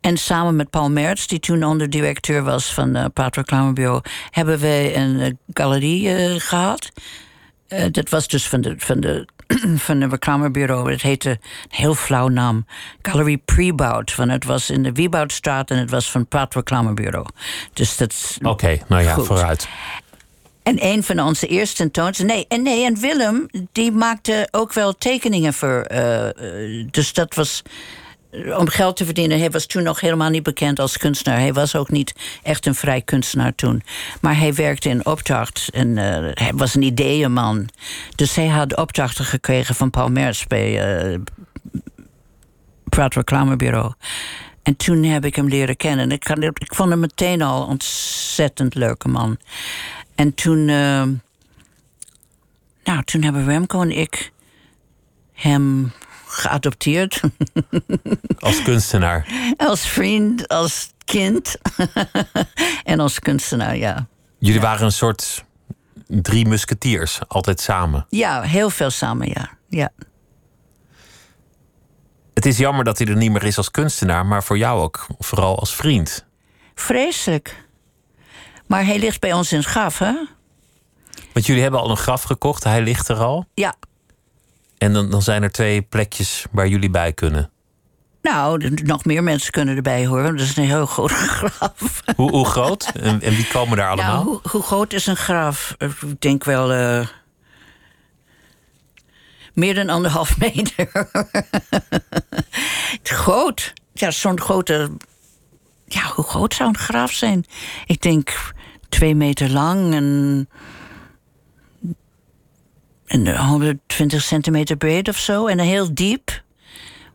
En 0.00 0.16
samen 0.16 0.56
met 0.56 0.70
Paul 0.70 0.90
Mertz, 0.90 1.26
die 1.26 1.40
toen 1.40 1.64
onderdirecteur 1.64 2.42
was 2.42 2.74
van 2.74 2.96
uh, 2.96 3.04
Praat 3.12 3.36
Reclamebureau, 3.36 4.00
hebben 4.30 4.58
we 4.58 4.92
een 4.94 5.20
eh, 5.20 5.30
galerie 5.52 6.08
eh, 6.08 6.34
gehad. 6.40 6.90
Eh, 7.68 7.84
dat 7.90 8.08
was 8.08 8.28
dus 8.28 8.48
van 8.48 8.60
de, 8.60 8.74
van 8.78 9.00
de, 9.00 9.28
van 9.86 9.98
de 9.98 10.08
reclamebureau. 10.08 10.90
Het 10.92 11.02
heette 11.02 11.30
een 11.30 11.38
heel 11.68 11.94
flauw 11.94 12.28
naam. 12.28 12.66
Galerie 13.02 13.42
Prebout. 13.44 14.14
Want 14.14 14.30
het 14.30 14.44
was 14.44 14.70
in 14.70 14.82
de 14.82 14.92
Wieboudstraat 14.92 15.70
en 15.70 15.78
het 15.78 15.90
was 15.90 16.10
van 16.10 16.26
Praat 16.26 16.54
Reclamebureau. 16.54 17.26
Dus 17.72 17.96
dat 17.96 18.38
Oké, 18.42 18.78
nou 18.88 19.02
ja, 19.02 19.12
Goed. 19.12 19.26
vooruit. 19.26 19.68
En 20.64 20.84
een 20.84 21.02
van 21.02 21.20
onze 21.20 21.46
eerste 21.46 21.76
tentoonstellingen. 21.76 22.36
Nee, 22.36 22.58
en, 22.58 22.62
nee, 22.62 22.84
en 22.84 22.98
Willem, 23.00 23.46
die 23.72 23.92
maakte 23.92 24.48
ook 24.50 24.72
wel 24.72 24.92
tekeningen 24.92 25.54
voor. 25.54 25.80
eh, 25.82 26.28
eh, 26.28 26.86
dus 26.90 27.12
dat 27.12 27.34
was. 27.34 27.62
eh, 28.30 28.58
Om 28.58 28.68
geld 28.68 28.96
te 28.96 29.04
verdienen. 29.04 29.38
Hij 29.38 29.50
was 29.50 29.66
toen 29.66 29.82
nog 29.82 30.00
helemaal 30.00 30.30
niet 30.30 30.42
bekend 30.42 30.78
als 30.78 30.96
kunstenaar. 30.98 31.38
Hij 31.40 31.52
was 31.52 31.76
ook 31.76 31.90
niet 31.90 32.12
echt 32.42 32.66
een 32.66 32.74
vrij 32.74 33.02
kunstenaar 33.02 33.54
toen. 33.54 33.82
Maar 34.20 34.36
hij 34.38 34.54
werkte 34.54 34.88
in 34.88 35.06
opdracht. 35.06 35.68
En 35.72 35.96
hij 35.96 36.52
was 36.54 36.74
een 36.74 36.82
ideeënman. 36.82 37.68
Dus 38.14 38.34
hij 38.34 38.46
had 38.48 38.76
opdrachten 38.76 39.24
gekregen 39.24 39.74
van 39.74 39.90
Paul 39.90 40.08
Merz 40.08 40.44
bij 40.46 40.80
eh 41.10 41.18
Praat 42.88 43.14
Reclamebureau. 43.14 43.92
En 44.62 44.76
toen 44.76 45.02
heb 45.02 45.24
ik 45.24 45.36
hem 45.36 45.48
leren 45.48 45.76
kennen. 45.76 46.10
Ik, 46.10 46.28
ik 46.54 46.74
vond 46.74 46.90
hem 46.90 47.00
meteen 47.00 47.42
al 47.42 47.66
ontzettend 47.66 48.74
leuke 48.74 49.08
man. 49.08 49.38
En 50.14 50.34
toen, 50.34 50.68
eh, 50.68 51.02
nou, 52.84 53.04
toen 53.04 53.22
hebben 53.22 53.44
Remco 53.44 53.82
en 53.82 53.90
ik 53.90 54.32
hem 55.32 55.92
geadopteerd. 56.26 57.20
Als 58.38 58.62
kunstenaar. 58.62 59.26
als 59.56 59.88
vriend, 59.88 60.48
als 60.48 60.92
kind 61.04 61.56
en 62.84 63.00
als 63.00 63.18
kunstenaar, 63.18 63.76
ja. 63.76 64.06
Jullie 64.38 64.60
waren 64.60 64.84
een 64.84 64.92
soort 64.92 65.44
drie 66.06 66.46
musketiers, 66.46 67.20
altijd 67.28 67.60
samen. 67.60 68.06
Ja, 68.08 68.42
heel 68.42 68.70
veel 68.70 68.90
samen, 68.90 69.28
ja. 69.28 69.50
ja. 69.68 69.90
Het 72.34 72.46
is 72.46 72.58
jammer 72.58 72.84
dat 72.84 72.98
hij 72.98 73.06
er 73.06 73.16
niet 73.16 73.30
meer 73.30 73.44
is 73.44 73.56
als 73.56 73.70
kunstenaar, 73.70 74.26
maar 74.26 74.44
voor 74.44 74.58
jou 74.58 74.80
ook, 74.80 75.06
vooral 75.18 75.58
als 75.58 75.74
vriend. 75.74 76.26
Vreselijk. 76.74 77.63
Maar 78.74 78.84
hij 78.86 78.98
ligt 78.98 79.20
bij 79.20 79.32
ons 79.32 79.52
in 79.52 79.58
het 79.58 79.66
graf, 79.66 79.98
hè? 79.98 80.12
Want 81.32 81.46
jullie 81.46 81.62
hebben 81.62 81.80
al 81.80 81.90
een 81.90 81.96
graf 81.96 82.22
gekocht, 82.22 82.64
hij 82.64 82.82
ligt 82.82 83.08
er 83.08 83.16
al. 83.16 83.46
Ja, 83.54 83.74
En 84.78 84.92
dan, 84.92 85.10
dan 85.10 85.22
zijn 85.22 85.42
er 85.42 85.50
twee 85.50 85.82
plekjes 85.82 86.44
waar 86.50 86.68
jullie 86.68 86.90
bij 86.90 87.12
kunnen. 87.12 87.50
Nou, 88.22 88.70
nog 88.84 89.04
meer 89.04 89.22
mensen 89.22 89.52
kunnen 89.52 89.76
erbij 89.76 90.06
horen. 90.06 90.36
Dat 90.36 90.46
is 90.46 90.56
een 90.56 90.64
heel 90.64 90.86
groot 90.86 91.10
graf. 91.36 92.02
Hoe, 92.16 92.30
hoe 92.30 92.46
groot? 92.46 92.90
En, 92.94 93.22
en 93.22 93.34
wie 93.34 93.46
komen 93.48 93.76
daar 93.76 93.88
allemaal? 93.90 94.14
Nou, 94.14 94.26
hoe, 94.26 94.40
hoe 94.50 94.62
groot 94.62 94.92
is 94.92 95.06
een 95.06 95.16
graf? 95.16 95.74
Eh, 95.78 95.88
Ik 96.02 96.20
denk 96.20 96.44
wel. 96.44 96.72
eh, 96.72 97.06
meer 99.52 99.74
dan 99.74 99.88
anderhalf 99.88 100.38
meter. 100.52 100.88
groot. 103.02 103.72
Ja, 103.92 104.10
zo'n 104.10 104.40
grote. 104.40 104.90
Ja, 105.86 106.02
hoe 106.14 106.24
groot 106.24 106.54
zou 106.54 106.68
een 106.68 106.78
graf 106.78 107.12
zijn? 107.12 107.44
Ik 107.86 108.02
denk 108.02 108.52
twee 108.94 109.14
meter 109.14 109.50
lang 109.50 109.94
en. 109.94 110.48
en 113.06 113.36
120 113.36 114.22
centimeter 114.22 114.76
breed 114.76 115.08
of 115.08 115.18
zo. 115.18 115.46
En 115.46 115.58
heel 115.58 115.94
diep. 115.94 116.42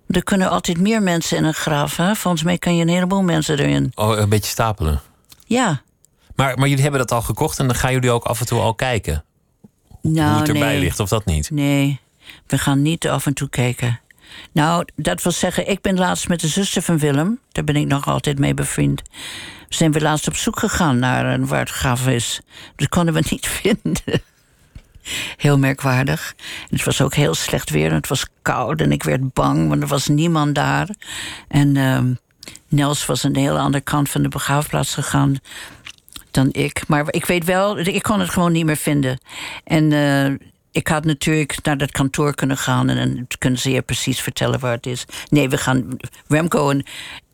Er 0.07 0.23
kunnen 0.23 0.49
altijd 0.49 0.79
meer 0.79 1.01
mensen 1.01 1.37
in 1.37 1.43
een 1.43 1.53
graf. 1.53 1.97
Hè? 1.97 2.15
Volgens 2.15 2.43
mij 2.43 2.57
kan 2.57 2.75
je 2.75 2.81
een 2.81 2.89
heleboel 2.89 3.21
mensen 3.21 3.59
erin. 3.59 3.91
Oh, 3.95 4.17
een 4.17 4.29
beetje 4.29 4.51
stapelen. 4.51 5.01
Ja. 5.45 5.81
Maar, 6.35 6.57
maar 6.57 6.67
jullie 6.67 6.83
hebben 6.83 6.99
dat 6.99 7.11
al 7.11 7.21
gekocht 7.21 7.59
en 7.59 7.67
dan 7.67 7.75
gaan 7.75 7.93
jullie 7.93 8.11
ook 8.11 8.23
af 8.23 8.39
en 8.39 8.45
toe 8.45 8.59
al 8.59 8.73
kijken 8.73 9.23
Nou, 10.01 10.29
hoe 10.29 10.39
het 10.39 10.47
erbij 10.47 10.71
nee. 10.71 10.79
ligt, 10.79 10.99
of 10.99 11.09
dat 11.09 11.25
niet? 11.25 11.51
Nee, 11.51 11.99
we 12.47 12.57
gaan 12.57 12.81
niet 12.81 13.07
af 13.09 13.25
en 13.25 13.33
toe 13.33 13.49
kijken. 13.49 13.99
Nou, 14.51 14.85
dat 14.95 15.21
wil 15.23 15.31
zeggen, 15.31 15.69
ik 15.69 15.81
ben 15.81 15.97
laatst 15.97 16.27
met 16.27 16.39
de 16.39 16.47
zuster 16.47 16.81
van 16.81 16.97
Willem, 16.97 17.39
daar 17.51 17.63
ben 17.63 17.75
ik 17.75 17.87
nog 17.87 18.07
altijd 18.07 18.39
mee 18.39 18.53
bevriend. 18.53 19.01
Zijn 19.69 19.91
we 19.91 20.01
laatst 20.01 20.27
op 20.27 20.35
zoek 20.35 20.59
gegaan 20.59 20.99
naar 20.99 21.25
een 21.25 21.47
waar 21.47 21.59
het 21.59 21.69
graf 21.69 22.07
is. 22.07 22.41
Dat 22.75 22.89
konden 22.89 23.13
we 23.13 23.23
niet 23.29 23.47
vinden. 23.61 24.21
Heel 25.37 25.57
merkwaardig. 25.57 26.35
Het 26.69 26.83
was 26.83 27.01
ook 27.01 27.13
heel 27.13 27.33
slecht 27.33 27.69
weer 27.69 27.93
het 27.93 28.07
was 28.07 28.25
koud 28.41 28.81
en 28.81 28.91
ik 28.91 29.03
werd 29.03 29.33
bang, 29.33 29.69
want 29.69 29.81
er 29.81 29.87
was 29.87 30.07
niemand 30.07 30.55
daar. 30.55 30.89
En 31.47 31.77
ehm, 31.77 32.13
Nels 32.67 33.05
was 33.05 33.25
aan 33.25 33.33
de 33.33 33.39
hele 33.39 33.59
andere 33.59 33.83
kant 33.83 34.09
van 34.09 34.21
de 34.21 34.27
begraafplaats 34.27 34.93
gegaan 34.93 35.37
dan 36.31 36.49
ik. 36.51 36.87
Maar 36.87 37.05
ik 37.09 37.25
weet 37.25 37.45
wel, 37.45 37.79
ik 37.79 38.03
kon 38.03 38.19
het 38.19 38.29
gewoon 38.29 38.51
niet 38.51 38.65
meer 38.65 38.77
vinden. 38.77 39.19
En 39.63 39.91
eh, 39.91 40.47
ik 40.71 40.87
had 40.87 41.05
natuurlijk 41.05 41.63
naar 41.63 41.77
dat 41.77 41.91
kantoor 41.91 42.35
kunnen 42.35 42.57
gaan... 42.57 42.89
en 42.89 43.15
dan 43.15 43.27
kunnen 43.37 43.59
ze 43.59 43.71
je 43.71 43.81
precies 43.81 44.21
vertellen 44.21 44.59
waar 44.59 44.71
het 44.71 44.85
is. 44.85 45.05
Nee, 45.29 45.49
we 45.49 45.57
gaan... 45.57 45.97
Remco 46.27 46.73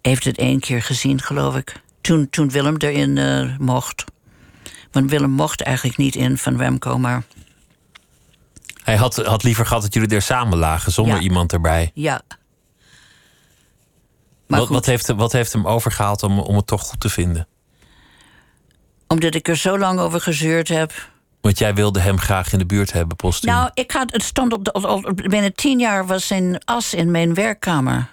heeft 0.01 0.23
het 0.23 0.37
één 0.37 0.59
keer 0.59 0.81
gezien, 0.81 1.21
geloof 1.21 1.55
ik. 1.55 1.83
Toen, 2.05 2.29
toen 2.29 2.49
Willem 2.49 2.75
erin 2.77 3.17
eh, 3.17 3.57
mocht. 3.57 4.03
Want 4.91 5.09
Willem 5.09 5.29
mocht 5.31 5.61
eigenlijk 5.61 5.97
niet 5.97 6.15
in 6.15 6.37
van 6.37 6.57
Remco, 6.57 6.97
maar 6.97 7.23
Hij 8.83 8.95
had, 8.95 9.15
had 9.15 9.43
liever 9.43 9.65
gehad 9.65 9.81
dat 9.81 9.93
jullie 9.93 10.09
er 10.15 10.21
samen 10.21 10.57
lagen, 10.57 10.91
zonder 10.91 11.15
Ja. 11.15 11.21
iemand 11.21 11.53
erbij. 11.53 11.91
ja. 11.93 12.21
Maar 14.47 14.59
Wat, 14.59 14.69
wat, 14.69 14.85
heeft, 14.85 15.07
wat 15.07 15.31
heeft 15.31 15.53
hem 15.53 15.67
overgehaald 15.67 16.23
om, 16.23 16.39
om 16.39 16.55
het 16.55 16.67
toch 16.67 16.81
goed 16.81 16.99
te 16.99 17.09
vinden? 17.09 17.47
omdat 19.07 19.35
ik 19.35 19.47
er 19.47 19.55
zo 19.57 19.77
lang 19.77 19.99
over 19.99 20.21
gezeurd 20.21 20.67
heb... 20.67 21.09
Want 21.41 21.57
jij 21.57 21.73
wilde 21.75 21.99
hem 21.99 22.19
graag 22.19 22.53
in 22.53 22.59
de 22.59 22.65
buurt 22.65 22.91
hebben, 22.91 23.15
postuum. 23.15 23.53
Nou, 23.53 23.69
ik 23.73 23.91
had, 23.91 24.11
het 24.11 24.23
stond 24.23 24.53
op 24.53 24.67
al- 24.69 25.11
binnen 25.13 25.53
tien 25.53 25.79
jaar 25.79 26.05
was 26.05 26.27
zijn 26.27 26.65
as 26.65 26.93
in 26.93 27.11
mijn 27.11 27.33
werkkamer. 27.33 28.09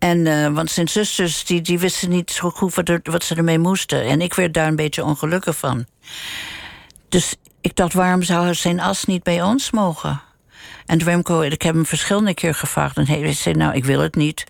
En, 0.00 0.26
eh, 0.26 0.52
want 0.52 0.70
zijn 0.70 0.88
zusters 0.88 1.44
die, 1.44 1.60
die 1.60 1.78
wisten 1.78 2.08
niet 2.08 2.30
zo 2.30 2.50
goed 2.50 2.74
wat, 2.74 2.88
er- 2.88 3.22
ze 3.22 3.34
ermee 3.34 3.58
moesten. 3.58 4.04
En 4.04 4.20
ik 4.20 4.34
werd 4.34 4.54
daar 4.54 4.66
een 4.66 4.76
beetje 4.76 5.04
ongelukkig 5.04 5.56
van. 5.56 5.86
Dus 7.08 7.34
ik 7.60 7.76
dacht, 7.76 7.92
waarom 7.92 8.22
zou 8.22 8.54
zijn 8.54 8.80
as 8.80 9.04
niet 9.04 9.22
bij 9.22 9.42
ons 9.42 9.70
mogen? 9.70 10.20
En 10.86 11.02
Remco, 11.02 11.40
ik 11.40 11.62
heb 11.62 11.74
hem 11.74 11.86
verschillende 11.86 12.34
keer 12.34 12.54
gevraagd. 12.54 12.96
En 12.96 13.06
hij 13.06 13.32
zei, 13.32 13.54
nou, 13.54 13.74
ik 13.74 13.84
wil 13.84 14.00
het 14.00 14.14
niet. 14.14 14.44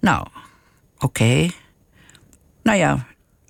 Nou, 0.00 0.26
oké. 0.98 1.48
Nou 2.62 2.78
ja, 2.78 3.06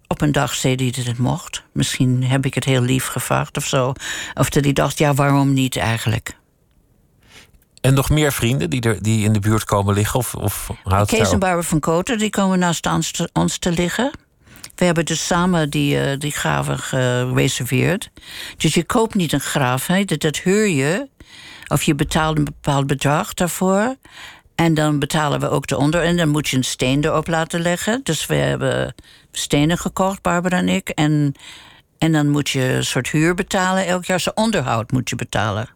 op 0.06 0.20
een 0.20 0.32
dag 0.32 0.54
zei 0.54 0.74
hij 0.74 0.90
dat 0.90 1.04
het 1.04 1.18
mocht. 1.18 1.62
Misschien 1.72 2.24
heb 2.24 2.46
ik 2.46 2.54
het 2.54 2.64
heel 2.64 2.80
lief 2.82 3.06
gevraagd 3.06 3.56
of 3.56 3.66
zo. 3.66 3.92
Of 4.34 4.48
dat 4.50 4.64
hij 4.64 4.72
dacht, 4.72 4.98
ja, 4.98 5.14
waarom 5.14 5.52
niet 5.52 5.76
eigenlijk? 5.76 6.36
En 7.82 7.94
nog 7.94 8.10
meer 8.10 8.32
vrienden 8.32 8.70
die, 8.70 8.80
er, 8.80 9.02
die 9.02 9.24
in 9.24 9.32
de 9.32 9.40
buurt 9.40 9.64
komen 9.64 9.94
liggen? 9.94 10.18
Of, 10.18 10.34
of 10.34 10.70
houdt 10.84 11.10
Kees 11.10 11.32
en? 11.32 11.38
Barbara 11.38 11.62
van 11.62 11.80
Koten, 11.80 12.18
die 12.18 12.30
komen 12.30 12.58
naast 12.58 12.86
ons 12.86 13.10
te, 13.10 13.30
ons 13.32 13.58
te 13.58 13.70
liggen. 13.70 14.10
We 14.74 14.84
hebben 14.84 15.04
dus 15.04 15.26
samen 15.26 15.70
die, 15.70 16.00
eh, 16.00 16.18
die 16.18 16.30
graven 16.30 16.78
gereserveerd. 16.78 18.10
Dus 18.56 18.74
je 18.74 18.84
koopt 18.84 19.14
niet 19.14 19.32
een 19.32 19.40
graaf, 19.40 19.86
hè? 19.86 20.04
Dat, 20.04 20.20
dat 20.20 20.36
huur 20.36 20.68
je. 20.68 21.08
Of 21.66 21.82
je 21.82 21.94
betaalt 21.94 22.38
een 22.38 22.44
bepaald 22.44 22.86
bedrag 22.86 23.34
daarvoor. 23.34 23.96
En 24.54 24.74
dan 24.74 24.98
betalen 24.98 25.40
we 25.40 25.48
ook 25.48 25.66
de 25.66 25.76
onder. 25.76 26.02
En 26.02 26.16
dan 26.16 26.28
moet 26.28 26.48
je 26.48 26.56
een 26.56 26.64
steen 26.64 27.04
erop 27.04 27.26
laten 27.26 27.60
leggen. 27.60 28.00
Dus 28.02 28.26
we 28.26 28.34
hebben 28.34 28.94
stenen 29.32 29.78
gekocht, 29.78 30.22
Barbara 30.22 30.56
en 30.56 30.68
ik. 30.68 30.88
En, 30.88 31.34
en 31.98 32.12
dan 32.12 32.28
moet 32.28 32.50
je 32.50 32.62
een 32.62 32.84
soort 32.84 33.10
huur 33.10 33.34
betalen. 33.34 33.86
Elk 33.86 34.04
jaar 34.04 34.20
zijn 34.20 34.36
onderhoud 34.36 34.90
moet 34.92 35.08
je 35.08 35.16
betalen. 35.16 35.68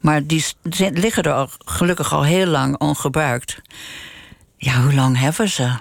Maar 0.00 0.26
die 0.26 0.44
liggen 0.92 1.22
er 1.22 1.32
al, 1.32 1.48
gelukkig 1.64 2.12
al 2.12 2.24
heel 2.24 2.46
lang 2.46 2.78
ongebruikt. 2.78 3.60
Ja, 4.56 4.82
hoe 4.82 4.94
lang 4.94 5.18
hebben 5.18 5.48
ze? 5.48 5.72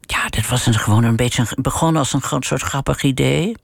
Ja, 0.00 0.28
dit 0.28 0.48
was 0.48 0.66
een, 0.66 0.74
gewoon 0.74 1.04
een 1.04 1.16
beetje... 1.16 1.46
Begon 1.56 1.96
als 1.96 2.12
een 2.12 2.22
soort 2.40 2.62
grappig 2.62 3.02
idee. 3.02 3.56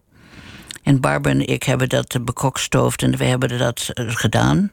En 0.82 1.00
Barbara 1.00 1.34
en 1.34 1.46
ik 1.46 1.62
hebben 1.62 1.88
dat 1.88 2.14
eh, 2.14 2.22
bekokstoofd 2.22 3.03
en 3.03 3.16
we 3.16 3.24
hebben 3.24 3.59
dat 3.59 3.88
eh, 3.92 4.05
gedaan. 4.09 4.72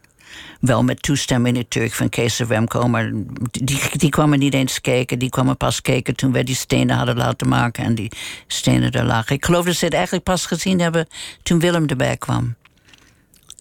Wel 0.59 0.83
met 0.83 1.01
toestemming 1.01 1.57
natuurlijk 1.57 1.93
van 1.93 2.09
Kees 2.09 2.39
Remco, 2.39 2.87
maar 2.87 3.11
die, 3.51 3.81
die 3.91 4.09
kwamen 4.09 4.39
niet 4.39 4.53
eens 4.53 4.81
kijken. 4.81 5.19
Die 5.19 5.29
kwamen 5.29 5.57
pas 5.57 5.81
kijken 5.81 6.15
toen 6.15 6.31
wij 6.31 6.43
die 6.43 6.55
stenen 6.55 6.95
hadden 6.95 7.17
laten 7.17 7.47
maken 7.47 7.83
en 7.83 7.95
die 7.95 8.11
stenen 8.47 8.91
er 8.91 9.05
lagen. 9.05 9.35
Ik 9.35 9.45
geloof 9.45 9.65
dat 9.65 9.75
ze 9.75 9.85
het 9.85 9.93
eigenlijk 9.93 10.23
pas 10.23 10.45
gezien 10.45 10.79
hebben 10.79 11.07
toen 11.43 11.59
Willem 11.59 11.87
erbij 11.87 12.17
kwam. 12.17 12.55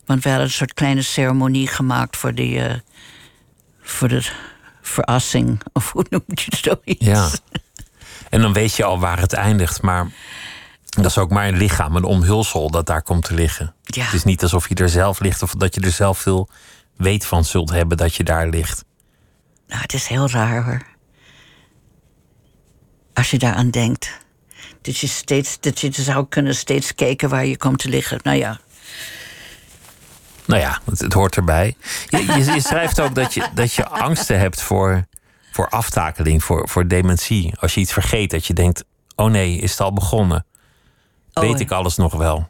Want 0.09 0.23
we 0.23 0.29
hadden 0.29 0.47
een 0.47 0.53
soort 0.53 0.75
kleine 0.75 1.03
ceremonie 1.03 1.67
gemaakt 1.67 2.17
voor 2.17 2.35
die. 2.35 2.63
eh, 2.63 2.75
voor 3.81 4.09
de 4.09 4.31
verrassing, 4.83 5.61
of 5.73 5.93
hoe 5.93 6.05
noem 6.11 6.23
je 6.27 6.45
het 6.45 6.59
zoiets? 6.63 7.05
Ja. 7.05 7.29
En 8.31 8.41
dan 8.41 8.53
weet 8.53 8.75
je 8.77 8.85
al 8.85 8.99
waar 9.01 9.21
het 9.21 9.33
eindigt. 9.33 9.83
Maar 9.83 10.11
dat 10.85 11.05
is 11.05 11.19
ook 11.19 11.31
maar 11.31 11.49
een 11.49 11.57
lichaam, 11.57 11.97
een 11.97 12.05
omhulsel 12.05 12.71
dat 12.71 12.87
daar 12.87 13.03
komt 13.03 13.25
te 13.25 13.35
liggen. 13.35 13.75
Ja. 13.83 14.05
Het 14.05 14.15
is 14.15 14.25
niet 14.25 14.43
alsof 14.43 14.69
je 14.69 14.75
er 14.75 14.89
zelf 14.89 15.21
ligt 15.21 15.43
of 15.43 15.53
dat 15.53 15.75
je 15.75 15.81
er 15.81 15.91
zelf 15.91 16.19
veel 16.19 16.49
weet 16.97 17.27
van 17.27 17.45
zult 17.45 17.71
hebben 17.71 17.97
dat 17.97 18.15
je 18.15 18.25
daar 18.25 18.49
ligt. 18.49 18.85
Nou, 19.67 19.81
het 19.83 19.93
is 19.93 20.07
heel 20.07 20.31
raar 20.31 20.65
hoor. 20.65 20.83
Als 23.15 23.31
je 23.31 23.39
daaraan 23.39 23.71
denkt. 23.71 24.19
Dat 24.83 24.99
je, 24.99 25.07
steeds, 25.07 25.61
dat 25.61 25.81
je 25.81 25.93
zou 25.93 26.27
kunnen 26.29 26.55
steeds 26.55 26.95
kijken 26.95 27.29
waar 27.29 27.47
je 27.47 27.57
komt 27.57 27.79
te 27.79 27.89
liggen. 27.89 28.21
Nou 28.23 28.37
ja, 28.37 28.61
Nou 30.49 30.61
ja, 30.61 30.81
het, 30.85 30.99
het 30.99 31.13
hoort 31.13 31.37
erbij. 31.37 31.77
Je, 32.09 32.27
je, 32.27 32.53
je 32.53 32.61
schrijft 32.61 33.01
ook 33.01 33.15
dat 33.15 33.35
je, 33.35 33.49
dat 33.55 33.73
je 33.73 33.89
angsten 33.89 34.39
hebt 34.39 34.63
voor, 34.63 35.05
voor 35.53 35.69
aftakeling, 35.69 36.45
voor, 36.45 36.69
voor 36.69 36.87
dementie. 36.87 37.53
Als 37.61 37.75
je 37.75 37.81
iets 37.81 37.93
vergeet, 37.93 38.31
dat 38.31 38.47
je 38.47 38.55
denkt: 38.55 38.85
oh 39.15 39.31
nee, 39.31 39.59
is 39.59 39.71
het 39.71 39.81
al 39.81 39.93
begonnen? 39.93 40.47
Oh, 41.33 41.43
Weet 41.43 41.61
ik 41.61 41.71
alles 41.71 41.97
nog 41.97 42.15
wel? 42.15 42.49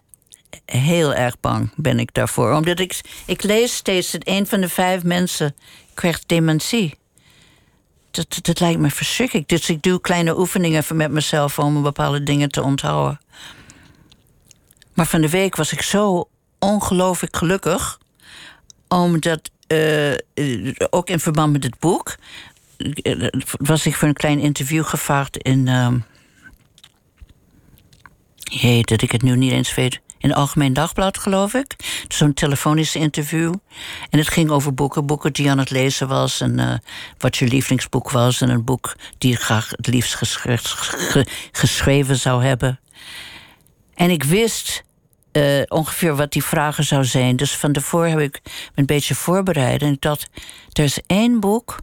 heel 0.64 1.14
erg 1.14 1.40
bang 1.40 1.70
ben 1.76 1.98
ik 1.98 2.14
daarvoor. 2.14 2.52
Omdat 2.52 2.78
ik, 2.78 3.00
ik 3.26 3.42
lees 3.42 3.76
steeds 3.76 4.10
dat 4.10 4.20
een 4.24 4.46
van 4.46 4.60
de 4.60 4.68
vijf 4.68 5.02
mensen 5.02 5.54
krijgt 5.94 6.28
dementie. 6.28 6.94
Dat, 8.10 8.38
dat 8.42 8.60
lijkt 8.60 8.80
me 8.80 8.90
verschrikkelijk. 8.90 9.48
Dus 9.48 9.68
ik 9.68 9.82
doe 9.82 10.00
kleine 10.00 10.38
oefeningen 10.38 10.84
met 10.92 11.10
mezelf 11.10 11.58
om 11.58 11.82
bepaalde 11.82 12.22
dingen 12.22 12.48
te 12.48 12.62
onthouden. 12.62 13.20
Maar 14.94 15.06
van 15.06 15.20
de 15.20 15.30
week 15.30 15.56
was 15.56 15.72
ik 15.72 15.82
zo 15.82 16.28
ongelooflijk 16.58 17.36
gelukkig. 17.36 17.98
Omdat, 18.88 19.50
eh, 19.66 20.12
ook 20.90 21.08
in 21.10 21.20
verband 21.20 21.52
met 21.52 21.64
het 21.64 21.78
boek... 21.78 22.16
eh, 22.76 23.26
was 23.58 23.86
ik 23.86 23.94
voor 23.96 24.08
een 24.08 24.14
klein 24.14 24.38
interview 24.38 24.84
gevraagd 24.84 25.36
in... 25.36 25.68
ehm, 25.68 25.98
Jee, 28.50 28.82
dat 28.82 29.02
ik 29.02 29.12
het 29.12 29.22
nu 29.22 29.36
niet 29.36 29.52
eens 29.52 29.74
weet. 29.74 30.00
In 30.18 30.28
het 30.28 30.38
Algemeen 30.38 30.72
Dagblad, 30.72 31.18
geloof 31.18 31.54
ik. 31.54 31.76
Zo'n 32.08 32.34
telefonisch 32.34 32.94
interview. 32.96 33.54
En 34.10 34.18
het 34.18 34.28
ging 34.28 34.50
over 34.50 34.74
boeken. 34.74 35.06
Boeken 35.06 35.32
die 35.32 35.50
aan 35.50 35.58
het 35.58 35.70
lezen 35.70 36.08
was. 36.08 36.40
En 36.40 36.58
eh, 36.58 36.74
wat 37.18 37.36
je 37.36 37.46
lievelingsboek 37.46 38.10
was. 38.10 38.40
En 38.40 38.48
een 38.48 38.64
boek 38.64 38.96
die 39.18 39.30
je 39.30 39.36
graag 39.36 39.70
het 39.70 39.86
liefst 39.86 40.14
geschre- 40.14 40.58
ge- 40.58 41.26
geschreven 41.52 42.16
zou 42.16 42.44
hebben. 42.44 42.80
En 43.94 44.10
ik 44.10 44.22
wist 44.22 44.82
eh, 45.32 45.62
ongeveer 45.68 46.16
wat 46.16 46.32
die 46.32 46.44
vragen 46.44 46.84
zou 46.84 47.04
zijn. 47.04 47.36
Dus 47.36 47.56
van 47.56 47.72
tevoren 47.72 48.10
heb 48.10 48.20
ik 48.20 48.40
me 48.44 48.50
een 48.74 48.86
beetje 48.86 49.14
voorbereid. 49.14 49.82
En 49.82 49.92
ik 49.92 50.00
dacht, 50.00 50.28
er 50.72 50.84
is 50.84 51.00
één 51.06 51.40
boek. 51.40 51.76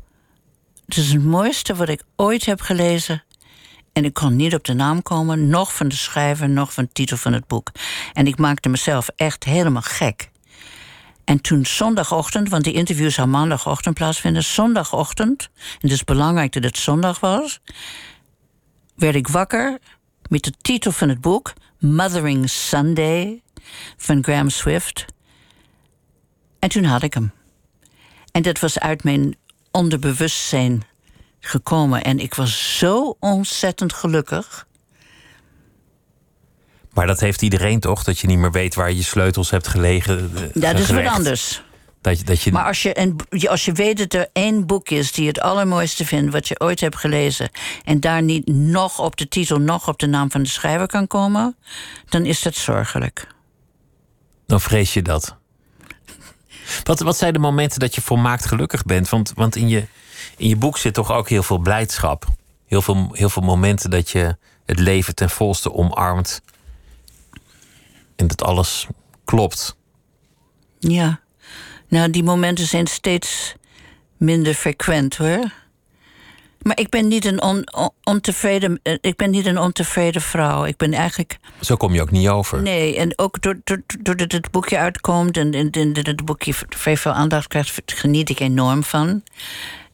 Het 0.85 0.97
is 0.97 1.11
het 1.11 1.23
mooiste 1.23 1.75
wat 1.75 1.89
ik 1.89 2.03
ooit 2.15 2.45
heb 2.45 2.61
gelezen. 2.61 3.23
En 3.93 4.05
ik 4.05 4.13
kon 4.13 4.35
niet 4.35 4.53
op 4.53 4.63
de 4.63 4.73
naam 4.73 5.01
komen, 5.01 5.47
nog 5.47 5.73
van 5.75 5.87
de 5.87 5.95
schrijver, 5.95 6.49
nog 6.49 6.73
van 6.73 6.83
de 6.83 6.89
titel 6.91 7.17
van 7.17 7.33
het 7.33 7.47
boek. 7.47 7.71
En 8.13 8.27
ik 8.27 8.37
maakte 8.37 8.69
mezelf 8.69 9.07
echt 9.15 9.43
helemaal 9.43 9.81
gek. 9.81 10.29
En 11.23 11.41
toen 11.41 11.65
zondagochtend, 11.65 12.49
want 12.49 12.63
die 12.63 12.73
interview 12.73 13.09
zou 13.09 13.27
maandagochtend 13.27 13.95
plaatsvinden, 13.95 14.43
zondagochtend, 14.43 15.49
en 15.53 15.79
het 15.79 15.91
is 15.91 16.03
belangrijk 16.03 16.51
dat 16.51 16.63
het 16.63 16.77
zondag 16.77 17.19
was, 17.19 17.59
werd 18.95 19.15
ik 19.15 19.27
wakker 19.27 19.79
met 20.29 20.43
de 20.43 20.53
titel 20.61 20.91
van 20.91 21.09
het 21.09 21.21
boek 21.21 21.53
Mothering 21.79 22.49
Sunday 22.49 23.41
van 23.97 24.23
Graham 24.23 24.49
Swift. 24.49 25.05
En 26.59 26.69
toen 26.69 26.83
had 26.83 27.03
ik 27.03 27.13
hem. 27.13 27.31
En 28.31 28.41
dat 28.41 28.59
was 28.59 28.79
uit 28.79 29.03
mijn 29.03 29.35
onderbewustzijn 29.71 30.83
gekomen. 31.39 32.03
En 32.03 32.19
ik 32.19 32.33
was 32.33 32.77
zo 32.77 33.15
ontzettend 33.19 33.93
gelukkig. 33.93 34.67
Maar 36.93 37.07
dat 37.07 37.19
heeft 37.19 37.41
iedereen 37.41 37.79
toch? 37.79 38.03
Dat 38.03 38.19
je 38.19 38.27
niet 38.27 38.37
meer 38.37 38.51
weet 38.51 38.75
waar 38.75 38.91
je 38.91 39.03
sleutels 39.03 39.49
hebt 39.49 39.67
gelegen. 39.67 40.31
eh, 40.35 40.41
Ja, 40.53 40.71
dat 40.71 40.79
is 40.81 40.89
wat 40.89 41.05
anders. 41.05 41.63
Dat, 42.05 42.25
dat 42.25 42.41
je, 42.41 42.51
Maar 42.51 42.65
als 42.65 42.81
je, 42.81 42.99
een, 42.99 43.19
als 43.47 43.65
je 43.65 43.71
weet 43.71 43.97
dat 43.97 44.13
er 44.13 44.29
één 44.33 44.65
boek 44.65 44.89
is 44.89 45.11
die 45.11 45.27
het 45.27 45.39
allermooiste 45.39 46.05
vindt 46.05 46.31
wat 46.31 46.47
je 46.47 46.59
ooit 46.59 46.79
hebt 46.79 46.95
gelezen. 46.95 47.49
en 47.83 47.99
daar 47.99 48.21
niet 48.21 48.47
nog 48.47 48.99
op 48.99 49.15
de 49.15 49.27
titel, 49.27 49.59
nog 49.59 49.87
op 49.87 49.99
de 49.99 50.07
naam 50.07 50.31
van 50.31 50.43
de 50.43 50.49
schrijver 50.49 50.87
kan 50.87 51.07
komen. 51.07 51.55
dan 52.09 52.25
is 52.25 52.41
dat 52.41 52.55
zorgelijk. 52.55 53.27
dan 54.45 54.61
vrees 54.61 54.93
je 54.93 55.01
dat. 55.01 55.35
Wat, 56.83 56.99
wat 56.99 57.17
zijn 57.17 57.33
de 57.33 57.39
momenten 57.39 57.79
dat 57.79 57.95
je 57.95 58.01
volmaakt 58.01 58.45
gelukkig 58.45 58.83
bent? 58.83 59.09
Want, 59.09 59.31
want 59.35 59.55
in, 59.55 59.67
je, 59.67 59.87
in 60.37 60.47
je 60.47 60.55
boek 60.55 60.77
zit 60.77 60.93
toch 60.93 61.11
ook 61.11 61.29
heel 61.29 61.43
veel 61.43 61.57
blijdschap. 61.57 62.25
Heel 62.65 62.81
veel, 62.81 63.09
heel 63.11 63.29
veel 63.29 63.43
momenten 63.43 63.89
dat 63.89 64.09
je 64.09 64.37
het 64.65 64.79
leven 64.79 65.15
ten 65.15 65.29
volste 65.29 65.73
omarmt. 65.73 66.41
En 68.15 68.27
dat 68.27 68.43
alles 68.43 68.87
klopt. 69.23 69.75
Ja. 70.79 71.23
Nou, 71.87 72.09
die 72.09 72.23
momenten 72.23 72.65
zijn 72.65 72.87
steeds 72.87 73.55
minder 74.17 74.53
frequent 74.53 75.17
hoor. 75.17 75.51
Maar 76.61 76.79
ik 76.79 76.89
ben 76.89 77.07
niet 77.07 77.25
een 77.25 77.41
on- 77.41 77.73
on- 77.75 77.91
ontevreden, 78.03 78.79
eh, 78.83 78.97
ik 79.01 79.15
ben 79.15 79.29
niet 79.29 79.45
een 79.45 79.57
ontevreden 79.59 80.21
vrouw. 80.21 80.65
Ik 80.65 80.77
ben 80.77 80.93
eigenlijk 80.93 81.37
Zo 81.61 81.75
kom 81.75 81.93
je 81.93 82.01
ook 82.01 82.11
niet 82.11 82.27
over. 82.27 82.61
Nee, 82.61 82.95
en 82.97 83.13
ook 83.15 83.41
door- 83.41 83.59
door- 83.63 83.81
doordat 83.99 84.31
het 84.31 84.51
boekje 84.51 84.77
uitkomt 84.77 85.37
en, 85.37 85.53
en, 85.53 85.69
en 85.71 85.93
dat 85.93 86.05
het 86.05 86.25
boekje 86.25 86.53
vrij 86.69 86.97
veel 86.97 87.11
aandacht 87.11 87.47
krijgt, 87.47 87.81
geniet 87.85 88.29
ik 88.29 88.39
enorm 88.39 88.83
van. 88.83 89.23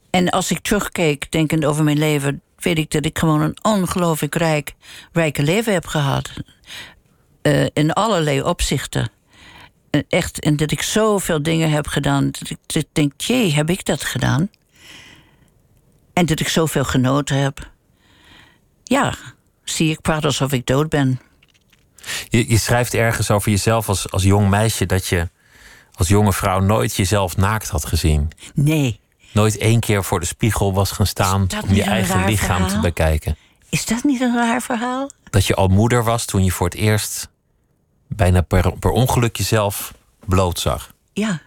En 0.09 0.29
als 0.29 0.51
ik 0.51 0.59
terugkeek, 0.59 1.31
denkend 1.31 1.65
over 1.65 1.83
mijn 1.83 1.97
leven, 1.97 2.41
weet 2.57 2.77
ik 2.77 2.91
dat 2.91 3.05
ik 3.05 3.19
gewoon 3.19 3.41
een 3.41 3.57
ongelooflijk 3.61 4.35
rijk, 4.35 4.73
rijke 5.11 5.43
leven 5.43 5.73
heb 5.73 5.87
gehad. 5.87 6.29
Eh, 7.41 7.65
in 7.73 7.93
allerlei 7.93 8.41
opzichten. 8.41 9.09
En 9.91 10.05
echt, 10.09 10.39
en 10.39 10.55
dat 10.55 10.71
ik 10.71 10.81
zoveel 10.81 11.43
dingen 11.43 11.71
heb 11.71 11.87
gedaan, 11.87 12.31
dat 12.31 12.49
ik, 12.49 12.57
dat 12.65 12.83
ik 12.83 12.89
denk, 12.91 13.21
jee, 13.21 13.53
heb 13.53 13.69
ik 13.69 13.85
dat 13.85 14.03
gedaan? 14.03 14.49
En 16.13 16.25
dat 16.25 16.39
ik 16.39 16.47
zoveel 16.47 16.83
genoten 16.83 17.37
heb. 17.37 17.69
Ja, 18.83 19.15
zie 19.63 19.91
ik 19.91 20.01
praat 20.01 20.25
alsof 20.25 20.51
ik 20.51 20.65
dood 20.65 20.89
ben. 20.89 21.19
Je, 22.29 22.49
je 22.49 22.57
schrijft 22.57 22.93
ergens 22.93 23.31
over 23.31 23.51
jezelf 23.51 23.89
als, 23.89 24.11
als 24.11 24.23
jong 24.23 24.49
meisje 24.49 24.85
dat 24.85 25.07
je 25.07 25.29
als 25.93 26.07
jonge 26.07 26.33
vrouw 26.33 26.59
nooit 26.59 26.95
jezelf 26.95 27.37
naakt 27.37 27.69
had 27.69 27.85
gezien. 27.85 28.31
Nee. 28.53 28.99
Nooit 29.31 29.57
één 29.57 29.79
keer 29.79 30.03
voor 30.03 30.19
de 30.19 30.25
spiegel 30.25 30.73
was 30.73 30.91
gaan 30.91 31.07
staan 31.07 31.47
om 31.63 31.73
je 31.73 31.83
eigen 31.83 32.25
lichaam 32.25 32.67
te 32.67 32.79
bekijken. 32.79 33.37
Is 33.69 33.85
dat 33.85 34.03
niet 34.03 34.21
een 34.21 34.35
raar 34.35 34.61
verhaal? 34.61 35.09
Dat 35.29 35.45
je 35.45 35.55
al 35.55 35.67
moeder 35.67 36.03
was 36.03 36.25
toen 36.25 36.43
je 36.43 36.51
voor 36.51 36.67
het 36.67 36.75
eerst 36.77 37.29
bijna 38.15 38.41
per, 38.41 38.77
per 38.77 38.91
ongeluk 38.91 39.35
jezelf 39.35 39.93
bloot 40.25 40.59
zag. 40.59 40.93
Ja. 41.13 41.41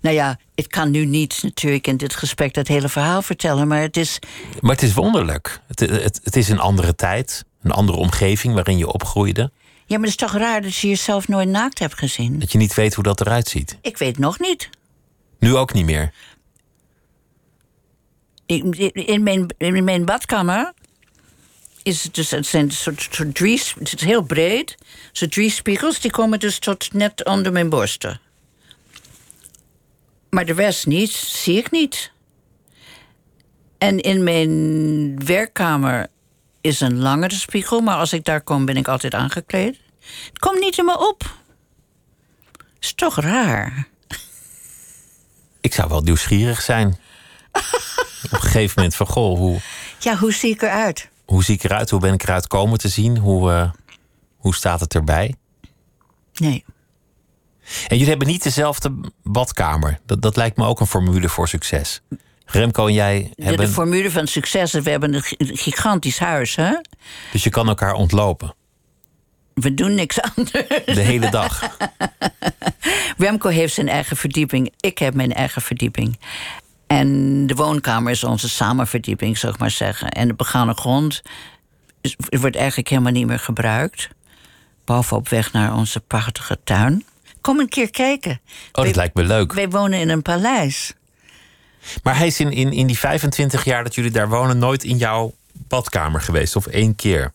Nou 0.00 0.14
ja, 0.14 0.38
ik 0.54 0.68
kan 0.68 0.90
nu 0.90 1.04
niet 1.04 1.38
natuurlijk 1.42 1.86
in 1.86 1.96
dit 1.96 2.14
gesprek 2.14 2.54
dat 2.54 2.66
hele 2.66 2.88
verhaal 2.88 3.22
vertellen, 3.22 3.68
maar 3.68 3.80
het 3.80 3.96
is. 3.96 4.18
Maar 4.60 4.70
het 4.70 4.82
is 4.82 4.94
wonderlijk. 4.94 5.60
Het, 5.66 5.80
het, 5.80 6.20
het 6.22 6.36
is 6.36 6.48
een 6.48 6.58
andere 6.60 6.94
tijd, 6.94 7.44
een 7.62 7.70
andere 7.70 7.98
omgeving 7.98 8.54
waarin 8.54 8.78
je 8.78 8.92
opgroeide. 8.92 9.50
Ja, 9.86 9.98
maar 9.98 10.08
het 10.08 10.20
is 10.20 10.26
toch 10.26 10.36
raar 10.36 10.62
dat 10.62 10.76
je 10.76 10.88
jezelf 10.88 11.28
nooit 11.28 11.48
naakt 11.48 11.78
hebt 11.78 11.98
gezien? 11.98 12.38
Dat 12.38 12.52
je 12.52 12.58
niet 12.58 12.74
weet 12.74 12.94
hoe 12.94 13.04
dat 13.04 13.20
eruit 13.20 13.48
ziet. 13.48 13.78
Ik 13.80 13.96
weet 13.96 14.18
nog 14.18 14.38
niet. 14.38 14.70
Nu 15.38 15.56
ook 15.56 15.72
niet 15.72 15.84
meer. 15.84 16.12
In, 18.46 19.22
mijn, 19.22 19.46
in 19.58 19.84
mijn 19.84 20.04
badkamer 20.04 20.72
is 21.86 22.02
het 22.02 22.14
dus, 22.14 22.30
het 22.30 22.46
zijn 22.46 22.70
soort, 22.70 23.08
soort 23.10 23.34
drie, 23.34 23.62
het 23.78 23.94
is 23.94 24.00
heel 24.00 24.22
breed. 24.22 24.74
Zo 25.12 25.26
drie 25.26 25.50
spiegels, 25.50 26.00
die 26.00 26.10
komen 26.10 26.38
dus 26.38 26.58
tot 26.58 26.92
net 26.92 27.24
onder 27.24 27.52
mijn 27.52 27.68
borsten. 27.68 28.20
Maar 30.30 30.44
de 30.44 30.52
rest 30.52 30.86
niet, 30.86 31.10
zie 31.10 31.56
ik 31.56 31.70
niet. 31.70 32.12
En 33.78 34.00
in 34.00 34.22
mijn 34.24 35.24
werkkamer 35.24 36.06
is 36.60 36.80
een 36.80 36.98
langere 36.98 37.34
spiegel, 37.34 37.80
maar 37.80 37.96
als 37.96 38.12
ik 38.12 38.24
daar 38.24 38.40
kom 38.40 38.64
ben 38.64 38.76
ik 38.76 38.88
altijd 38.88 39.14
aangekleed. 39.14 39.80
Het 40.26 40.38
komt 40.38 40.60
niet 40.60 40.78
in 40.78 40.84
me 40.84 41.08
op. 41.08 41.36
Is 42.80 42.92
toch 42.94 43.20
raar. 43.20 43.88
Ik 45.60 45.74
zou 45.74 45.88
wel 45.88 46.00
nieuwsgierig 46.00 46.62
zijn. 46.62 46.88
Op 48.24 48.32
een 48.32 48.40
gegeven 48.40 48.74
moment 48.76 48.94
van, 48.94 49.06
goh, 49.06 49.38
hoe, 49.38 49.60
Ja, 49.98 50.16
hoe 50.16 50.32
zie 50.32 50.50
ik 50.50 50.62
eruit? 50.62 51.08
Hoe 51.26 51.44
zie 51.44 51.54
ik 51.54 51.64
eruit? 51.64 51.90
Hoe 51.90 52.00
ben 52.00 52.12
ik 52.12 52.22
eruit 52.22 52.46
komen 52.46 52.78
te 52.78 52.88
zien? 52.88 53.18
Hoe, 53.18 53.52
eh, 53.52 53.70
hoe 54.36 54.54
staat 54.54 54.80
het 54.80 54.94
erbij? 54.94 55.34
Nee. 56.34 56.64
En 57.88 57.96
jullie 57.96 58.08
hebben 58.08 58.26
niet 58.28 58.42
dezelfde 58.42 58.92
badkamer. 59.22 59.98
Dat, 60.06 60.22
dat 60.22 60.36
lijkt 60.36 60.56
me 60.56 60.64
ook 60.66 60.80
een 60.80 60.86
formule 60.86 61.28
voor 61.28 61.48
succes. 61.48 62.02
Remco 62.44 62.86
en 62.86 62.92
jij 62.92 63.32
De, 63.36 63.44
hebben... 63.44 63.66
de 63.66 63.72
formule 63.72 64.10
van 64.10 64.26
succes 64.26 64.74
is, 64.74 64.82
we 64.84 64.90
hebben 64.90 65.14
een 65.14 65.22
gi- 65.22 65.36
gigantisch 65.38 66.18
huis, 66.18 66.56
hè? 66.56 66.72
Dus 67.32 67.44
je 67.44 67.50
kan 67.50 67.68
elkaar 67.68 67.92
ontlopen. 67.92 68.54
We 69.54 69.74
doen 69.74 69.94
niks 69.94 70.20
anders. 70.36 70.50
De 70.84 71.00
hele 71.00 71.30
dag. 71.30 71.76
Remco 73.18 73.48
heeft 73.48 73.74
zijn 73.74 73.88
eigen 73.88 74.16
verdieping. 74.16 74.72
Ik 74.80 74.98
heb 74.98 75.14
mijn 75.14 75.32
eigen 75.32 75.62
verdieping. 75.62 76.18
En 76.86 77.46
de 77.46 77.54
woonkamer 77.54 78.12
is 78.12 78.24
onze 78.24 78.48
samenverdieping, 78.48 79.38
zou 79.38 79.52
ik 79.52 79.58
maar 79.58 79.70
zeggen. 79.70 80.08
En 80.08 80.28
de 80.28 80.34
begane 80.34 80.74
grond 80.74 81.22
is- 82.00 82.16
wordt 82.40 82.56
eigenlijk 82.56 82.88
helemaal 82.88 83.12
niet 83.12 83.26
meer 83.26 83.38
gebruikt. 83.38 84.08
Behalve 84.84 85.14
op 85.14 85.28
weg 85.28 85.52
naar 85.52 85.74
onze 85.74 86.00
prachtige 86.00 86.58
tuin. 86.64 87.04
Kom 87.40 87.58
een 87.60 87.68
keer 87.68 87.90
kijken. 87.90 88.40
Oh, 88.72 88.84
dat 88.84 88.96
lijkt 88.96 89.14
me 89.14 89.22
leuk. 89.24 89.52
Wij 89.52 89.68
wonen 89.68 89.98
in 90.00 90.08
een 90.08 90.22
paleis. 90.22 90.92
Maar 92.02 92.16
hij 92.16 92.26
is 92.26 92.40
in, 92.40 92.52
in, 92.52 92.72
in 92.72 92.86
die 92.86 92.98
25 92.98 93.64
jaar 93.64 93.82
dat 93.82 93.94
jullie 93.94 94.10
daar 94.10 94.28
wonen... 94.28 94.58
nooit 94.58 94.84
in 94.84 94.96
jouw 94.96 95.34
badkamer 95.52 96.20
geweest. 96.20 96.56
Of 96.56 96.66
één 96.66 96.94
keer. 96.94 97.32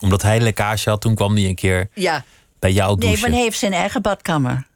Omdat 0.00 0.22
hij 0.22 0.40
lekkage 0.40 0.90
had, 0.90 1.00
toen 1.00 1.14
kwam 1.14 1.34
hij 1.34 1.44
een 1.44 1.54
keer 1.54 1.88
Ja. 1.94 2.24
bij 2.58 2.72
jou 2.72 2.98
Nee, 2.98 3.18
maar 3.20 3.30
hij 3.30 3.40
heeft 3.40 3.58
zijn 3.58 3.72
eigen 3.72 4.02
badkamer. 4.02 4.66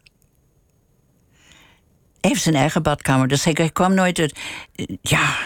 Heeft 2.29 2.43
zijn 2.43 2.55
eigen 2.55 2.83
badkamer. 2.83 3.29
Dus 3.29 3.45
hij, 3.45 3.53
hij 3.57 3.71
kwam 3.71 3.95
nooit 3.95 4.19
uit. 4.19 4.39
Ja, 5.03 5.37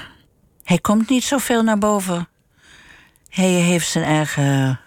hij 0.64 0.78
komt 0.78 1.08
niet 1.08 1.24
zoveel 1.24 1.62
naar 1.62 1.78
boven. 1.78 2.28
Hij 3.28 3.48
heeft 3.48 3.88
zijn 3.88 4.04
eigen. 4.04 4.80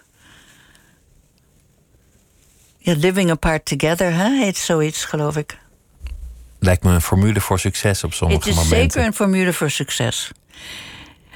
Ja, 2.77 2.93
living 2.97 3.29
apart 3.31 3.65
together, 3.65 4.13
hè? 4.13 4.29
heet 4.29 4.57
zoiets, 4.57 5.05
geloof 5.05 5.37
ik. 5.37 5.57
Lijkt 6.59 6.83
me 6.83 6.93
een 6.93 7.01
formule 7.01 7.41
voor 7.41 7.59
succes 7.59 8.03
op 8.03 8.13
sommige 8.13 8.39
Het 8.39 8.49
is 8.49 8.55
momenten. 8.55 8.91
zeker 8.91 9.05
een 9.07 9.13
formule 9.13 9.53
voor 9.53 9.69
succes. 9.69 10.31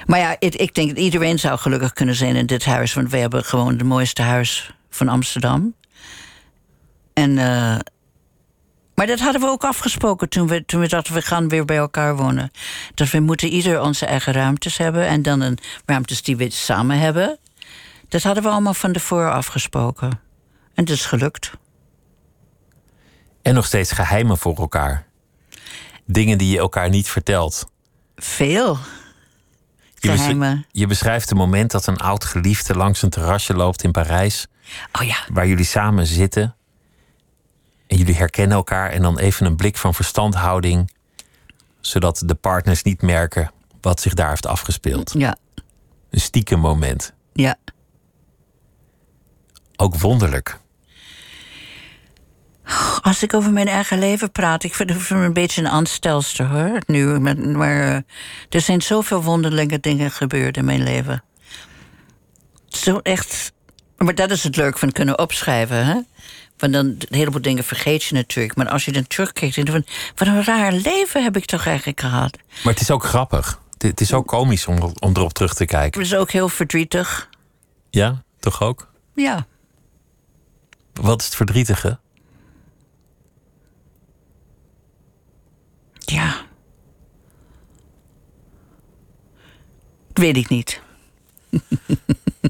Maar 0.05 0.19
ja, 0.19 0.35
ik, 0.39 0.55
ik 0.55 0.73
denk 0.73 0.89
dat 0.89 0.97
iedereen 0.97 1.39
zou 1.39 1.57
gelukkig 1.57 1.93
kunnen 1.93 2.15
zijn 2.15 2.35
in 2.35 2.45
dit 2.45 2.65
huis. 2.65 2.93
Want 2.93 3.09
we 3.11 3.17
hebben 3.17 3.43
gewoon 3.43 3.67
het 3.67 3.83
mooiste 3.83 4.21
huis 4.21 4.73
van 4.89 5.07
Amsterdam. 5.07 5.75
En, 7.13 7.37
eh, 7.37 7.79
maar 8.95 9.07
dat 9.07 9.19
hadden 9.19 9.41
we 9.41 9.47
ook 9.47 9.63
afgesproken 9.63 10.29
toen 10.29 10.47
we, 10.47 10.65
toen 10.65 10.79
we 10.79 10.87
dachten 10.87 11.13
we 11.13 11.21
gaan 11.21 11.49
weer 11.49 11.65
bij 11.65 11.77
elkaar 11.77 12.15
wonen. 12.15 12.51
Dat 12.93 13.09
we 13.09 13.19
moeten 13.19 13.49
ieder 13.49 13.81
onze 13.81 14.05
eigen 14.05 14.33
ruimtes 14.33 14.77
hebben. 14.77 15.07
En 15.07 15.21
dan 15.21 15.41
een 15.41 15.57
ruimtes 15.85 16.21
die 16.21 16.37
we 16.37 16.49
samen 16.49 16.99
hebben. 16.99 17.39
Dat 18.09 18.23
hadden 18.23 18.43
we 18.43 18.49
allemaal 18.49 18.73
van 18.73 18.93
tevoren 18.93 19.31
afgesproken. 19.31 20.09
En 20.73 20.83
het 20.83 20.89
is 20.89 21.05
gelukt. 21.05 21.51
En 23.41 23.53
nog 23.53 23.65
steeds 23.65 23.91
geheimen 23.91 24.37
voor 24.37 24.55
elkaar. 24.55 25.05
Dingen 26.05 26.37
die 26.37 26.49
je 26.49 26.57
elkaar 26.57 26.89
niet 26.89 27.09
vertelt. 27.09 27.65
Veel 28.15 28.77
Je, 29.99 30.63
je 30.71 30.87
beschrijft 30.87 31.31
een 31.31 31.37
moment 31.37 31.71
dat 31.71 31.87
een 31.87 31.97
oud 31.97 32.25
geliefde 32.25 32.75
langs 32.75 33.01
een 33.01 33.09
terrasje 33.09 33.53
loopt 33.53 33.83
in 33.83 33.91
Parijs. 33.91 34.47
Oh 34.91 35.03
ja, 35.03 35.17
Waar 35.33 35.47
jullie 35.47 35.65
samen 35.65 36.05
zitten. 36.05 36.55
En 37.87 37.97
jullie 37.97 38.15
herkennen 38.15 38.57
elkaar. 38.57 38.89
En 38.91 39.01
dan 39.01 39.19
even 39.19 39.45
een 39.45 39.55
blik 39.55 39.77
van 39.77 39.93
verstandhouding. 39.93 40.91
Zodat 41.81 42.23
de 42.25 42.35
partners 42.35 42.83
niet 42.83 43.01
merken 43.01 43.51
wat 43.81 43.99
zich 44.01 44.13
daar 44.13 44.29
heeft 44.29 44.45
afgespeeld. 44.47 45.13
ja, 45.17 45.37
Een 46.09 46.19
stiekem 46.19 46.59
moment. 46.59 47.13
ja. 47.33 47.55
Ook 49.75 49.95
wonderlijk. 49.97 50.59
Als 53.01 53.23
ik 53.23 53.33
over 53.33 53.51
mijn 53.51 53.67
eigen 53.67 53.99
leven 53.99 54.31
praat, 54.31 54.63
ik 54.63 54.73
vind 54.75 54.89
het 54.89 55.09
een 55.09 55.33
beetje 55.33 55.61
een 55.61 55.69
aanstelster 55.69 56.45
hoor. 56.45 56.81
Nu, 56.87 57.19
maar 57.19 57.75
uh, 57.77 57.93
er 58.49 58.61
zijn 58.61 58.81
zoveel 58.81 59.23
wonderlijke 59.23 59.79
dingen 59.79 60.11
gebeurd 60.11 60.57
in 60.57 60.65
mijn 60.65 60.83
leven. 60.83 61.23
Zo 62.67 62.97
echt. 62.97 63.51
Maar 63.97 64.15
dat 64.15 64.31
is 64.31 64.43
het 64.43 64.55
leuk 64.55 64.77
van 64.77 64.91
kunnen 64.91 65.19
opschrijven. 65.19 65.85
Hè? 65.85 65.99
Want 66.57 66.73
dan 66.73 66.85
een 66.85 67.05
heleboel 67.09 67.41
dingen 67.41 67.63
vergeet 67.63 68.03
je 68.03 68.15
natuurlijk. 68.15 68.55
Maar 68.55 68.69
als 68.69 68.85
je 68.85 68.91
dan 68.91 69.07
terugkijkt, 69.07 69.55
dan 69.55 69.67
van, 69.67 69.85
wat 70.15 70.27
een 70.27 70.43
raar 70.43 70.73
leven 70.73 71.23
heb 71.23 71.37
ik 71.37 71.45
toch 71.45 71.65
eigenlijk 71.65 71.99
gehad. 71.99 72.37
Maar 72.63 72.73
het 72.73 72.81
is 72.81 72.91
ook 72.91 73.03
grappig. 73.03 73.61
Het 73.77 74.01
is 74.01 74.13
ook 74.13 74.27
komisch 74.27 74.67
om, 74.67 74.93
om 74.99 75.11
erop 75.15 75.33
terug 75.33 75.53
te 75.53 75.65
kijken. 75.65 76.01
Het 76.01 76.11
is 76.11 76.17
ook 76.17 76.31
heel 76.31 76.49
verdrietig. 76.49 77.29
Ja, 77.89 78.23
toch 78.39 78.61
ook? 78.61 78.91
Ja. 79.15 79.45
Wat 80.93 81.19
is 81.19 81.25
het 81.25 81.35
verdrietige? 81.35 81.99
Ja. 86.05 86.35
Weet 90.13 90.37
ik 90.37 90.49
niet. 90.49 90.81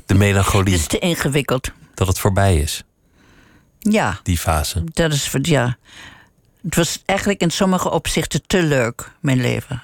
De 0.06 0.14
melancholie. 0.14 0.74
Het 0.74 0.82
is 0.82 0.88
te 0.88 1.00
ingewikkeld. 1.00 1.72
Dat 1.94 2.08
het 2.08 2.20
voorbij 2.20 2.58
is. 2.58 2.84
Ja. 3.92 4.20
Die 4.24 4.38
fase. 4.38 4.84
Dat 4.94 5.12
is, 5.12 5.32
ja. 5.42 5.78
Het 6.62 6.76
was 6.76 7.02
eigenlijk 7.06 7.42
in 7.42 7.52
sommige 7.52 7.90
opzichten 7.90 8.48
te 8.48 8.64
leuk, 8.64 9.12
mijn 9.20 9.42
leven. 9.42 9.84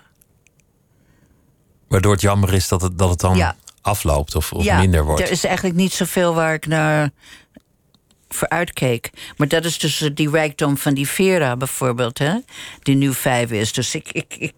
Waardoor 1.88 2.12
het 2.12 2.22
jammer 2.22 2.54
is 2.54 2.68
dat 2.68 2.82
het, 2.82 2.98
dat 2.98 3.10
het 3.10 3.20
dan 3.20 3.54
afloopt 3.82 4.36
of, 4.36 4.54
of 4.54 4.76
minder 4.78 5.04
wordt. 5.04 5.22
Er 5.22 5.32
is 5.32 5.44
eigenlijk 5.44 5.76
niet 5.76 5.94
zoveel 5.94 6.34
waar 6.34 6.54
ik 6.54 6.66
naar 6.66 7.10
vooruitkeek. 8.30 9.10
Maar 9.38 9.48
dat 9.48 9.66
is 9.66 9.80
dus 9.80 10.10
die 10.14 10.30
rijkdom 10.30 10.78
van 10.78 10.94
die 10.94 11.08
Vera 11.08 11.58
bijvoorbeeld, 11.58 12.18
hè? 12.18 12.34
die 12.82 12.96
nu 12.96 13.14
vijf 13.14 13.52
is. 13.52 13.74
Dus 13.74 13.96
ik, 13.96 14.12
ik, 14.12 14.36
ik, 14.38 14.54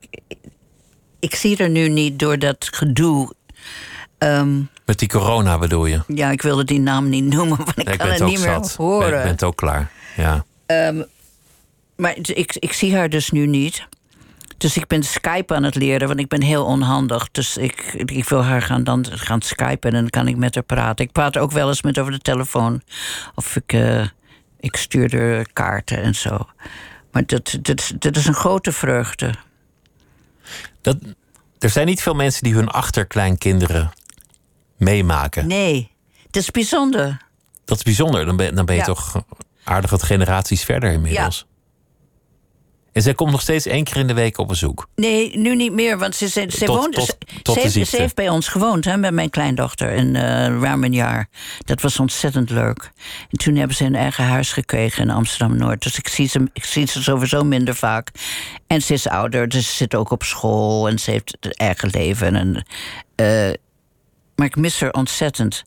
ik, 1.20 1.36
zie 1.36 1.58
er 1.58 1.70
nu 1.70 1.90
niet 1.90 2.20
door 2.20 2.40
dat 2.40 2.70
gedoe. 2.72 3.34
Ehm, 4.24 4.62
Met 4.86 5.00
die 5.00 5.08
corona 5.08 5.58
bedoel 5.58 5.86
je? 5.86 6.02
Ja, 6.08 6.32
ik 6.32 6.42
wilde 6.42 6.64
die 6.64 6.80
naam 6.80 7.10
niet 7.10 7.24
noemen, 7.24 7.58
want 7.58 7.90
ik 7.90 7.98
kan 7.98 8.10
het 8.10 8.24
niet 8.24 8.40
meer 8.40 8.72
horen. 8.78 9.18
Ik 9.18 9.24
ben 9.24 9.32
het 9.32 9.44
ook 9.44 9.56
klaar, 9.56 9.92
ja. 10.16 10.46
Um, 10.66 11.06
maar 11.96 12.18
ik, 12.18 12.56
ik 12.60 12.74
zie 12.74 12.96
haar 12.96 13.10
dus 13.10 13.30
nu 13.30 13.48
niet. 13.48 13.88
Dus 14.58 14.78
ik 14.78 14.88
ben 14.88 15.04
Skype 15.04 15.56
aan 15.56 15.64
het 15.64 15.76
leren, 15.76 16.08
want 16.08 16.20
ik 16.20 16.28
ben 16.28 16.42
heel 16.42 16.66
onhandig. 16.66 17.32
Dus 17.32 17.58
ik, 17.58 17.94
ik 18.06 18.30
wil 18.30 18.44
haar 18.44 18.62
gaan, 18.62 18.84
dan 18.84 19.06
gaan 19.10 19.42
skypen 19.42 19.92
en 19.92 20.02
dan 20.02 20.10
kan 20.10 20.28
ik 20.28 20.38
met 20.38 20.56
haar 20.56 20.64
praten. 20.64 21.06
Ik 21.06 21.12
praat 21.12 21.38
ook 21.38 21.52
wel 21.52 21.68
eens 21.68 21.82
met 21.82 22.00
over 22.00 22.12
de 22.12 22.20
telefoon. 22.20 22.82
Of 23.36 23.56
ik, 23.56 23.74
uh, 23.74 24.08
ik 24.60 24.76
stuur 24.76 25.14
er 25.14 25.54
kaarten 25.54 26.02
en 26.02 26.16
zo. 26.16 26.48
Maar 27.12 27.26
dat, 27.26 27.58
dat, 27.62 27.94
dat 28.00 28.16
is 28.16 28.26
een 28.26 28.34
grote 28.34 28.72
vreugde. 28.72 29.34
Dat, 30.82 30.98
er 31.60 31.70
zijn 31.70 31.88
niet 31.88 32.02
veel 32.02 32.16
mensen 32.16 32.44
die 32.44 32.54
hun 32.54 32.70
achterkleinkinderen 32.70 33.92
meemaken. 34.84 35.48
Nee, 35.48 35.92
dat 36.32 36.42
is 36.42 36.52
bijzonder. 36.52 37.22
Dat 37.66 37.78
is 37.78 37.84
bijzonder. 37.84 38.26
Dan 38.26 38.36
ben, 38.36 38.56
dan 38.56 38.66
ben 38.66 38.76
je 38.76 38.84
toch 38.84 39.24
aardig 39.64 39.90
wat 39.90 40.04
generaties 40.04 40.64
verder 40.64 40.92
inmiddels. 40.92 41.46
Ja. 41.48 41.54
En 42.94 43.02
zij 43.02 43.14
komt 43.14 43.32
nog 43.32 43.42
steeds 43.42 43.66
één 43.66 43.84
keer 43.84 43.98
in 43.98 44.08
de 44.08 44.14
week 44.14 44.38
op 44.38 44.48
bezoek? 44.48 44.88
Nee, 44.96 45.38
nu 45.38 45.56
niet 45.56 45.74
meer, 45.74 45.98
want 45.98 46.16
ze, 46.16 46.28
ze, 46.28 46.46
ze 46.50 46.66
woont... 46.66 46.94
Tot, 46.94 47.18
tot 47.42 47.56
ze, 47.56 47.62
heeft, 47.62 47.90
ze, 47.90 47.98
heeft, 47.98 48.16
bij 48.16 48.30
ons 48.30 48.48
gewoond, 48.48 48.86
hè, 48.86 48.98
met 48.98 49.14
mijn 49.14 49.30
kleindochter, 49.30 49.90
in 49.90 50.16
uh, 50.16 50.22
ruim 50.62 50.84
een 50.84 50.94
jaar. 50.94 51.30
Dat 51.60 51.82
was 51.82 52.00
ontzettend 52.00 52.50
leuk. 52.50 52.92
En 53.30 53.38
toen 53.38 53.56
hebben 53.56 53.76
ze 53.76 53.84
een 53.84 53.96
eigen 53.96 54.24
huis 54.24 54.52
gekregen 54.52 55.04
in 55.04 55.10
Amsterdam-Noord. 55.10 55.84
Dus 55.84 55.98
ik 55.98 56.08
zie, 56.08 56.28
ze, 56.28 56.50
ik 56.54 56.66
zie 56.66 56.88
ze 56.88 57.04
sowieso 57.04 57.44
minder 57.44 57.76
vaak. 57.76 58.12
En 58.68 58.82
ze 58.82 58.94
is 58.94 59.08
ouder, 59.08 59.50
dus 59.50 59.70
ze 59.70 59.76
zit 59.76 59.96
ook 59.96 60.12
op 60.12 60.24
school 60.24 60.90
en 60.90 61.00
ze 61.00 61.12
heeft 61.12 61.38
het 61.40 61.58
eigen 61.58 61.90
leven. 61.90 62.36
En, 62.36 62.66
uh, 63.16 63.54
maar 64.36 64.48
ik 64.48 64.56
mis 64.56 64.80
haar 64.80 64.92
ontzettend. 64.92 65.64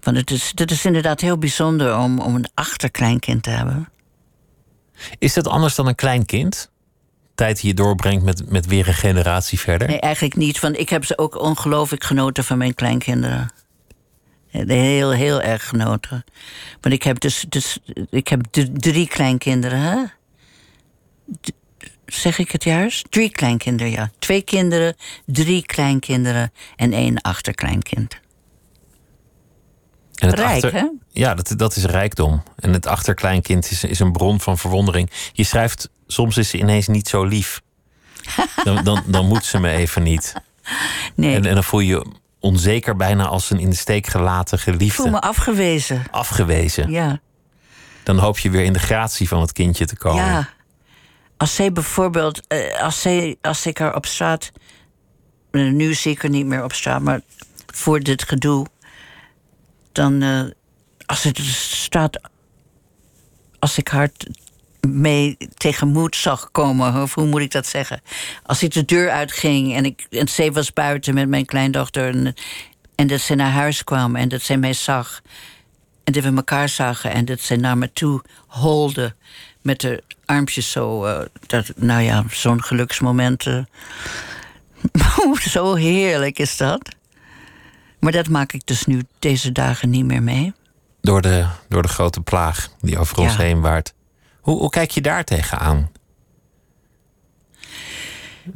Want 0.00 0.16
het 0.16 0.30
is, 0.30 0.52
het 0.54 0.70
is 0.70 0.84
inderdaad 0.84 1.20
heel 1.20 1.38
bijzonder 1.38 1.98
om, 1.98 2.18
om 2.18 2.34
een 2.34 2.48
achterkleinkind 2.54 3.42
te 3.42 3.50
hebben. 3.50 3.88
Is 5.18 5.34
dat 5.34 5.46
anders 5.46 5.74
dan 5.74 5.86
een 5.86 5.94
klein 5.94 6.24
kind? 6.24 6.70
Tijd 7.34 7.60
die 7.60 7.68
je 7.68 7.74
doorbrengt 7.74 8.24
met, 8.24 8.50
met 8.50 8.66
weer 8.66 8.88
een 8.88 8.94
generatie 8.94 9.60
verder? 9.60 9.88
Nee, 9.88 10.00
eigenlijk 10.00 10.36
niet. 10.36 10.60
Want 10.60 10.78
ik 10.78 10.88
heb 10.88 11.04
ze 11.04 11.18
ook 11.18 11.40
ongelooflijk 11.40 12.04
genoten 12.04 12.44
van 12.44 12.58
mijn 12.58 12.74
kleinkinderen. 12.74 13.52
Heel, 14.48 15.10
heel 15.10 15.42
erg 15.42 15.68
genoten. 15.68 16.24
Want 16.80 16.94
ik 16.94 17.02
heb 17.02 17.20
dus, 17.20 17.44
dus 17.48 17.78
ik 18.10 18.28
heb 18.28 18.42
drie 18.72 19.08
kleinkinderen, 19.08 19.78
hè? 19.78 20.02
Zeg 22.06 22.38
ik 22.38 22.50
het 22.50 22.64
juist? 22.64 23.06
Drie 23.10 23.30
kleinkinderen, 23.30 23.92
ja. 23.92 24.10
Twee 24.18 24.42
kinderen, 24.42 24.96
drie 25.24 25.66
kleinkinderen 25.66 26.52
en 26.76 26.92
één 26.92 27.20
achterkleinkind. 27.20 28.18
En 30.14 30.28
het 30.28 30.38
Rijk, 30.38 30.64
achter, 30.64 30.72
hè? 30.72 30.88
Ja, 31.10 31.34
dat, 31.34 31.54
dat 31.56 31.76
is 31.76 31.84
rijkdom. 31.84 32.42
En 32.56 32.72
het 32.72 32.86
achterkleinkind 32.86 33.70
is, 33.70 33.84
is 33.84 33.98
een 33.98 34.12
bron 34.12 34.40
van 34.40 34.58
verwondering. 34.58 35.10
Je 35.32 35.44
schrijft, 35.44 35.88
soms 36.06 36.36
is 36.36 36.48
ze 36.48 36.58
ineens 36.58 36.86
niet 36.86 37.08
zo 37.08 37.24
lief. 37.24 37.62
Dan, 38.64 38.84
dan, 38.84 39.02
dan 39.06 39.26
moet 39.26 39.44
ze 39.44 39.58
me 39.58 39.70
even 39.70 40.02
niet. 40.02 40.32
Nee. 41.14 41.34
En, 41.34 41.44
en 41.44 41.54
dan 41.54 41.64
voel 41.64 41.80
je 41.80 41.86
je 41.86 42.06
onzeker 42.40 42.96
bijna 42.96 43.26
als 43.26 43.50
een 43.50 43.58
in 43.58 43.70
de 43.70 43.76
steek 43.76 44.06
gelaten 44.06 44.58
geliefde. 44.58 44.84
Ik 44.84 44.92
voel 44.92 45.10
me 45.10 45.20
afgewezen. 45.20 46.04
Afgewezen. 46.10 46.90
Ja. 46.90 47.20
Dan 48.02 48.18
hoop 48.18 48.38
je 48.38 48.50
weer 48.50 48.64
in 48.64 48.72
de 48.72 48.78
gratie 48.78 49.28
van 49.28 49.40
het 49.40 49.52
kindje 49.52 49.86
te 49.86 49.96
komen. 49.96 50.24
Ja. 50.24 50.48
Als 51.36 51.54
zij 51.54 51.72
bijvoorbeeld, 51.72 52.46
eh, 52.46 52.82
als, 52.82 53.00
zij, 53.00 53.36
als 53.40 53.66
ik 53.66 53.78
haar 53.78 53.94
op 53.94 54.06
straat... 54.06 54.52
Nu 55.50 55.94
zeker 55.94 56.30
niet 56.30 56.46
meer 56.46 56.64
op 56.64 56.72
straat, 56.72 57.02
maar 57.02 57.20
voor 57.66 58.00
dit 58.00 58.22
gedoe 58.22 58.66
dan 59.92 60.22
uh, 60.22 60.44
als 61.06 61.22
het 61.22 61.38
staat. 61.38 62.20
Als 63.58 63.78
ik 63.78 63.88
haar 63.88 64.10
mee 64.88 65.36
tegenmoet 65.54 66.16
zag 66.16 66.50
komen, 66.50 67.02
of 67.02 67.14
hoe 67.14 67.26
moet 67.26 67.40
ik 67.40 67.50
dat 67.50 67.66
zeggen? 67.66 68.00
Als 68.42 68.62
ik 68.62 68.72
de 68.72 68.84
deur 68.84 69.10
uitging 69.10 69.74
en, 69.74 69.84
ik, 69.84 70.06
en 70.10 70.28
zij 70.28 70.52
was 70.52 70.72
buiten 70.72 71.14
met 71.14 71.28
mijn 71.28 71.44
kleindochter. 71.44 72.14
En, 72.14 72.34
en 72.94 73.06
dat 73.06 73.20
ze 73.20 73.34
naar 73.34 73.50
huis 73.50 73.84
kwam 73.84 74.16
en 74.16 74.28
dat 74.28 74.42
zij 74.42 74.56
mij 74.56 74.72
zag. 74.72 75.22
En 76.04 76.12
dat 76.12 76.22
we 76.22 76.32
elkaar 76.36 76.68
zagen 76.68 77.12
en 77.12 77.24
dat 77.24 77.40
zij 77.40 77.56
naar 77.56 77.78
me 77.78 77.92
toe 77.92 78.22
holde. 78.46 79.14
Met 79.62 79.80
de 79.80 80.02
armpjes 80.26 80.70
zo. 80.70 81.06
Uh, 81.06 81.18
dat, 81.46 81.72
nou 81.76 82.02
ja, 82.02 82.24
zo'n 82.30 82.62
geluksmoment. 82.62 83.46
Uh, 84.92 85.34
zo 85.36 85.74
heerlijk 85.74 86.38
is 86.38 86.56
dat. 86.56 86.88
Maar 87.98 88.12
dat 88.12 88.28
maak 88.28 88.52
ik 88.52 88.66
dus 88.66 88.84
nu 88.84 89.02
deze 89.18 89.52
dagen 89.52 89.90
niet 89.90 90.04
meer 90.04 90.22
mee. 90.22 90.52
Door 91.00 91.22
de, 91.22 91.46
door 91.68 91.82
de 91.82 91.88
grote 91.88 92.20
plaag 92.20 92.68
die 92.80 92.98
over 92.98 93.18
ons 93.18 93.36
heen 93.36 93.60
waart. 93.60 93.94
Hoe, 94.40 94.58
hoe 94.58 94.70
kijk 94.70 94.90
je 94.90 95.00
daar 95.00 95.24
tegenaan? 95.24 95.90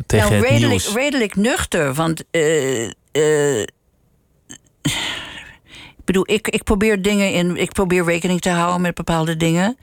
Tegen 0.07 0.31
nou, 0.31 0.47
redelijk, 0.47 0.83
redelijk 0.83 1.37
nuchter, 1.37 1.95
want. 1.95 2.25
Uh, 2.33 2.91
ik 6.01 6.07
bedoel, 6.07 6.31
ik, 6.31 6.49
ik 6.49 6.63
probeer 6.63 7.03
dingen 7.03 7.33
in. 7.33 7.57
Ik 7.57 7.73
probeer 7.73 8.05
rekening 8.05 8.41
te 8.41 8.51
houden 8.51 8.81
met 8.81 8.95
bepaalde 8.95 9.37
dingen. 9.37 9.77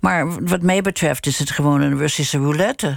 Maar 0.00 0.44
wat 0.44 0.62
mij 0.62 0.82
betreft 0.82 1.26
is 1.26 1.38
het 1.38 1.50
gewoon 1.50 1.80
een 1.80 1.98
Russische 1.98 2.38
roulette. 2.38 2.96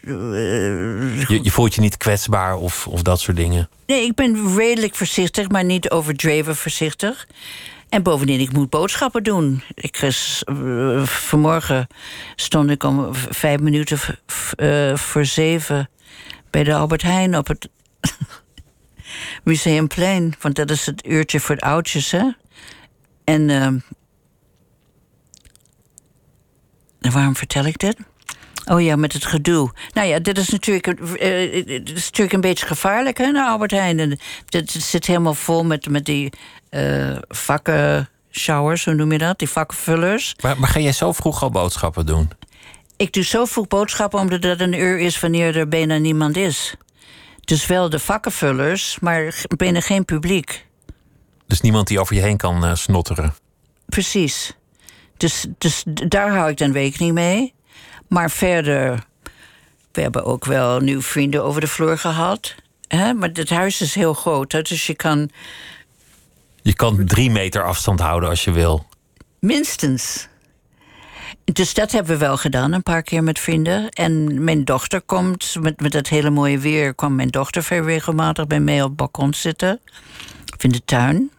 Je, 0.00 1.38
je, 1.42 1.50
voelt 1.50 1.74
je 1.74 1.80
niet 1.80 1.96
kwetsbaar 1.96 2.56
of, 2.56 2.86
of 2.86 3.02
dat 3.02 3.20
soort 3.20 3.36
dingen? 3.36 3.68
Nee, 3.86 4.04
ik 4.04 4.14
ben 4.14 4.56
redelijk 4.56 4.94
voorzichtig, 4.94 5.48
maar 5.48 5.64
niet 5.64 5.90
overdreven 5.90 6.56
voorzichtig. 6.56 7.26
En 7.88 8.02
bovendien, 8.02 8.40
ik 8.40 8.52
moet 8.52 8.70
boodschappen 8.70 9.22
doen. 9.22 9.62
Ik, 9.74 10.02
uh, 10.02 11.04
vanmorgen 11.04 11.86
stond 12.36 12.70
ik 12.70 12.82
om 12.82 13.14
vijf 13.14 13.60
minuten 13.60 13.98
uh, 14.56 14.96
voor 14.96 15.24
zeven 15.24 15.88
bij 16.50 16.64
de 16.64 16.74
Albert 16.74 17.02
Heijn 17.02 17.36
op 17.36 17.46
het 17.46 17.68
Museumplein. 19.44 20.34
Want 20.40 20.56
dat 20.56 20.70
is 20.70 20.86
het 20.86 21.06
uurtje 21.06 21.40
voor 21.40 21.56
de 21.56 21.62
oudjes, 21.62 22.10
hè? 22.10 22.30
En. 23.24 23.48
Uh, 23.48 23.68
waarom 27.12 27.36
vertel 27.36 27.64
ik 27.64 27.78
dit? 27.78 27.96
Oh 28.64 28.82
ja, 28.82 28.96
met 28.96 29.12
het 29.12 29.24
gedoe. 29.24 29.72
Nou 29.92 30.08
ja, 30.08 30.18
dit 30.18 30.38
is 30.38 30.48
natuurlijk, 30.48 30.86
uh, 30.86 31.66
dit 31.66 31.90
is 31.96 32.04
natuurlijk 32.04 32.32
een 32.32 32.40
beetje 32.40 32.66
gevaarlijk, 32.66 33.18
hè, 33.18 33.30
naar 33.30 33.48
Albert 33.48 33.70
Heijn. 33.70 33.98
En 33.98 34.18
dit 34.46 34.70
zit 34.70 35.06
helemaal 35.06 35.34
vol 35.34 35.64
met, 35.64 35.88
met 35.88 36.04
die 36.04 36.32
uh, 36.70 37.16
vakken 37.28 38.08
showers, 38.30 38.84
hoe 38.84 38.94
noem 38.94 39.12
je 39.12 39.18
dat? 39.18 39.38
Die 39.38 39.48
vakkenvullers. 39.48 40.34
Maar, 40.42 40.58
maar 40.58 40.68
ga 40.68 40.80
jij 40.80 40.92
zo 40.92 41.12
vroeg 41.12 41.42
al 41.42 41.50
boodschappen 41.50 42.06
doen? 42.06 42.30
Ik 42.96 43.12
doe 43.12 43.24
zo 43.24 43.44
vroeg 43.44 43.68
boodschappen 43.68 44.20
omdat 44.20 44.42
het 44.42 44.60
een 44.60 44.80
uur 44.80 44.98
is 44.98 45.20
wanneer 45.20 45.56
er 45.56 45.68
bijna 45.68 45.96
niemand 45.96 46.36
is. 46.36 46.74
Dus 47.46 47.66
wel 47.66 47.90
de 47.90 47.98
vakkenvullers, 47.98 48.98
maar 49.00 49.44
bijna 49.56 49.80
geen 49.80 50.04
publiek. 50.04 50.66
Dus 51.46 51.60
niemand 51.60 51.86
die 51.86 52.00
over 52.00 52.14
je 52.14 52.20
heen 52.22 52.36
kan 52.36 52.64
uh, 52.64 52.74
snotteren? 52.74 53.34
Precies. 53.86 54.52
Dus, 55.16 55.46
dus 55.58 55.82
daar 55.86 56.30
hou 56.36 56.50
ik 56.50 56.56
dan 56.56 56.72
rekening 56.72 57.12
mee. 57.12 57.54
Maar 58.08 58.30
verder, 58.30 59.04
we 59.92 60.00
hebben 60.00 60.24
ook 60.24 60.44
wel 60.44 60.80
nieuwe 60.80 61.02
vrienden 61.02 61.44
over 61.44 61.60
de 61.60 61.66
vloer 61.66 61.98
gehad. 61.98 62.54
Hè? 62.88 63.14
Maar 63.14 63.30
het 63.32 63.50
huis 63.50 63.80
is 63.80 63.94
heel 63.94 64.14
groot, 64.14 64.52
hè? 64.52 64.62
dus 64.62 64.86
je 64.86 64.94
kan 64.94 65.30
Je 66.62 66.74
kan 66.74 67.04
drie 67.06 67.30
meter 67.30 67.64
afstand 67.64 68.00
houden 68.00 68.28
als 68.28 68.44
je 68.44 68.50
wil. 68.52 68.86
minstens. 69.40 70.28
Dus 71.52 71.74
dat 71.74 71.92
hebben 71.92 72.12
we 72.12 72.18
wel 72.18 72.36
gedaan, 72.36 72.72
een 72.72 72.82
paar 72.82 73.02
keer 73.02 73.22
met 73.22 73.38
vrienden. 73.38 73.88
En 73.88 74.44
mijn 74.44 74.64
dochter 74.64 75.00
komt, 75.00 75.56
met, 75.60 75.80
met 75.80 75.92
dat 75.92 76.08
hele 76.08 76.30
mooie 76.30 76.58
weer... 76.58 76.94
kwam 76.94 77.14
mijn 77.14 77.28
dochter 77.28 77.62
veel 77.62 77.84
regelmatig 77.84 78.46
bij 78.46 78.60
mij 78.60 78.82
op 78.82 78.88
het 78.88 78.96
balkon 78.96 79.34
zitten. 79.34 79.80
Of 80.56 80.64
in 80.64 80.70
de 80.70 80.84
tuin. 80.84 81.30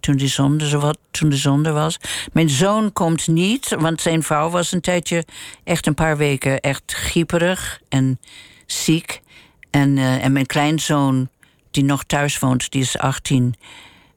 Toen, 0.00 0.16
die 0.16 0.28
zon 0.28 0.60
zo 0.60 0.78
wat, 0.78 0.98
toen 1.10 1.28
de 1.28 1.36
zon 1.36 1.66
er 1.66 1.72
was. 1.72 1.98
Mijn 2.32 2.50
zoon 2.50 2.92
komt 2.92 3.28
niet, 3.28 3.74
want 3.78 4.00
zijn 4.00 4.22
vrouw 4.22 4.50
was 4.50 4.72
een 4.72 4.80
tijdje... 4.80 5.24
echt 5.64 5.86
een 5.86 5.94
paar 5.94 6.16
weken 6.16 6.60
echt 6.60 6.82
grieperig 6.86 7.80
en 7.88 8.20
ziek. 8.66 9.20
En, 9.70 9.98
eh, 9.98 10.24
en 10.24 10.32
mijn 10.32 10.46
kleinzoon, 10.46 11.28
die 11.70 11.84
nog 11.84 12.04
thuis 12.04 12.38
woont, 12.38 12.70
die 12.70 12.82
is 12.82 12.98
18... 12.98 13.54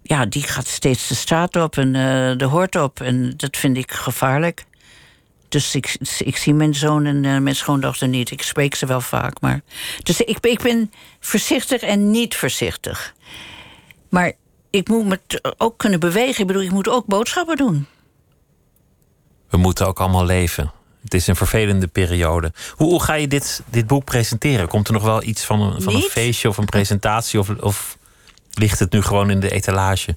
ja, 0.02 0.26
die 0.26 0.44
gaat 0.44 0.68
steeds 0.68 1.08
de 1.08 1.16
straat 1.16 1.56
op 1.56 1.78
en 1.78 1.96
eh, 1.96 2.38
de 2.38 2.46
hoort 2.46 2.76
op. 2.76 3.02
En 3.02 3.34
dat 3.38 3.58
vind 3.58 3.78
ik 3.78 3.92
gevaarlijk. 3.92 4.68
Dus 5.50 5.76
ik, 5.76 5.98
ik 6.18 6.38
zie 6.38 6.54
mijn 6.54 6.76
zoon 6.76 7.06
en 7.06 7.26
eh, 7.26 7.38
mijn 7.38 7.56
schoondochter 7.56 8.08
niet. 8.08 8.32
Ik 8.32 8.42
spreek 8.42 8.76
ze 8.76 8.86
wel 8.86 9.02
vaak, 9.02 9.42
maar... 9.42 9.62
Dus 10.04 10.22
ik, 10.22 10.38
ik 10.40 10.62
ben 10.62 10.92
voorzichtig 11.20 11.82
en 11.82 12.12
niet 12.12 12.36
voorzichtig. 12.36 13.14
Maar 14.10 14.34
ik 14.70 14.88
moet 14.88 15.06
me 15.06 15.20
ook 15.58 15.78
kunnen 15.78 16.00
bewegen. 16.00 16.42
Ik 16.42 16.48
bedoel, 16.48 16.62
ik 16.62 16.72
moet 16.72 16.90
ook 16.90 17.06
boodschappen 17.06 17.58
doen. 17.58 17.88
We 19.50 19.58
moeten 19.58 19.88
ook 19.88 20.00
allemaal 20.00 20.26
leven. 20.26 20.72
Het 21.04 21.14
is 21.14 21.28
een 21.28 21.36
vervelende 21.36 21.88
periode. 21.88 22.54
Hoe, 22.76 22.90
hoe 22.90 23.04
ga 23.04 23.14
je 23.14 23.28
dit, 23.28 23.62
dit 23.66 23.88
boek 23.88 24.06
presenteren? 24.06 24.68
Komt 24.68 24.88
er 24.88 24.94
nog 24.94 25.04
wel 25.04 25.24
iets 25.24 25.44
van 25.44 25.62
een, 25.62 25.82
van 25.82 25.96
een 25.96 26.02
feestje 26.02 26.50
of 26.50 26.58
een 26.58 26.66
presentatie? 26.66 27.40
Of, 27.40 27.50
of 27.60 27.98
ligt 28.54 28.80
het 28.80 28.92
nu 28.92 29.02
gewoon 29.02 29.30
in 29.30 29.40
de 29.40 29.52
etalage? 29.52 30.16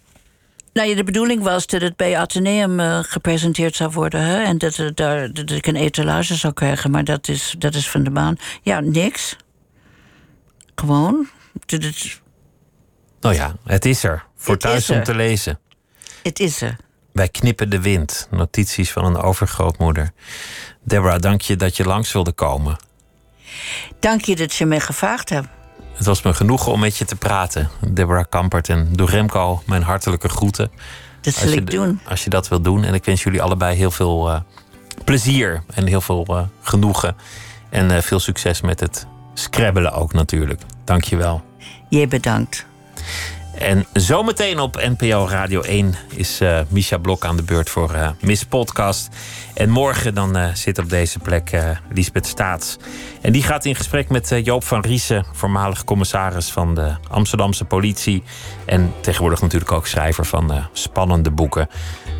Nou 0.72 0.88
ja, 0.88 0.94
de 0.94 1.04
bedoeling 1.04 1.42
was 1.42 1.66
dat 1.66 1.80
het 1.80 1.96
bij 1.96 2.18
Atheneum 2.18 2.80
eh, 2.80 2.98
gepresenteerd 3.02 3.76
zou 3.76 3.90
worden. 3.90 4.20
Hè? 4.20 4.42
En 4.42 4.58
dat, 4.58 4.76
het 4.76 4.96
daar, 4.96 5.32
dat 5.32 5.50
ik 5.50 5.66
een 5.66 5.76
etalage 5.76 6.34
zou 6.34 6.52
krijgen. 6.52 6.90
Maar 6.90 7.04
dat 7.04 7.28
is, 7.28 7.54
dat 7.58 7.74
is 7.74 7.90
van 7.90 8.02
de 8.02 8.10
baan. 8.10 8.36
Ja, 8.62 8.80
niks. 8.80 9.36
Gewoon. 10.74 11.28
Dat 11.66 11.80
Nou 13.20 13.34
ja, 13.34 13.56
het 13.64 13.84
is 13.84 14.04
er. 14.04 14.24
Voor 14.36 14.52
Het 14.52 14.62
thuis 14.62 14.90
is 14.90 14.96
om 14.96 15.02
te 15.04 15.14
lezen. 15.14 15.58
het 16.22 16.40
is 16.40 16.60
er. 16.60 16.76
Wij 17.12 17.28
knippen 17.28 17.70
de 17.70 17.80
wind. 17.80 18.28
Notities 18.30 18.92
van 18.92 19.04
een 19.04 19.16
overgrootmoeder. 19.16 20.10
Deborah, 20.84 21.20
dank 21.20 21.40
je 21.40 21.56
dat 21.56 21.76
je 21.76 21.84
langs 21.84 22.12
wilde 22.12 22.32
komen. 22.32 22.76
Dank 23.98 24.24
je 24.24 24.36
dat 24.36 24.54
je 24.54 24.66
me 24.66 24.80
gevraagd 24.80 25.28
hebt. 25.28 25.48
Het 25.94 26.06
was 26.06 26.22
me 26.22 26.34
genoegen 26.34 26.72
om 26.72 26.80
met 26.80 26.96
je 26.96 27.04
te 27.04 27.16
praten. 27.16 27.70
Deborah 27.88 28.24
Kampert 28.28 28.68
en 28.68 28.88
Doe 28.92 29.06
Remco, 29.10 29.62
mijn 29.66 29.82
hartelijke 29.82 30.28
groeten. 30.28 30.70
Dat 31.20 31.34
zal 31.34 31.42
Als 31.42 31.52
je, 31.52 31.60
ik 31.60 31.70
doen. 31.70 32.00
als 32.08 32.24
je 32.24 32.30
dat 32.30 32.48
wilt 32.48 32.64
doen. 32.64 32.84
En 32.84 32.94
ik 32.94 33.04
wens 33.04 33.22
jullie 33.22 33.42
allebei 33.42 33.76
heel 33.76 33.90
veel 33.90 34.30
eh, 34.30 34.40
plezier 35.04 35.62
en 35.74 35.86
heel 35.86 36.00
veel 36.00 36.24
eh, 36.26 36.42
genoegen. 36.62 37.16
En 37.70 37.90
eh, 37.90 38.02
veel 38.02 38.18
succes 38.20 38.60
met 38.60 38.80
het 38.80 39.06
scrabbelen 39.34 39.92
ook 39.92 40.12
natuurlijk. 40.12 40.60
Dank 40.84 41.04
je 41.04 41.16
wel. 41.16 41.42
Jij 41.88 42.08
bedankt. 42.08 42.66
En 43.62 43.86
zometeen 43.92 44.58
op 44.58 44.76
NPO 44.98 45.26
Radio 45.28 45.60
1 45.60 45.94
is 46.14 46.40
eh 46.40 46.60
Misha 46.68 46.98
Blok 46.98 47.24
aan 47.24 47.36
de 47.36 47.42
beurt 47.42 47.70
voor 47.70 47.94
eh 47.94 48.10
Miss 48.20 48.44
Podcast. 48.44 49.08
En 49.54 49.70
morgen 49.70 50.14
dan 50.14 50.36
eh, 50.36 50.54
zit 50.54 50.78
op 50.78 50.88
deze 50.88 51.18
plek 51.18 51.50
Lisbeth 51.92 52.26
Staats. 52.26 52.76
En 53.20 53.32
die 53.32 53.42
gaat 53.42 53.64
in 53.64 53.74
gesprek 53.74 54.08
met 54.08 54.40
Joop 54.44 54.64
van 54.64 54.80
Riesen, 54.80 55.24
voormalig 55.32 55.84
commissaris 55.84 56.50
van 56.50 56.74
de 56.74 56.94
Amsterdamse 57.10 57.64
politie. 57.64 58.22
En 58.66 58.92
tegenwoordig 59.00 59.40
natuurlijk 59.40 59.72
ook 59.72 59.86
schrijver 59.86 60.24
van 60.24 60.66
spannende 60.72 61.30
boeken. 61.30 61.68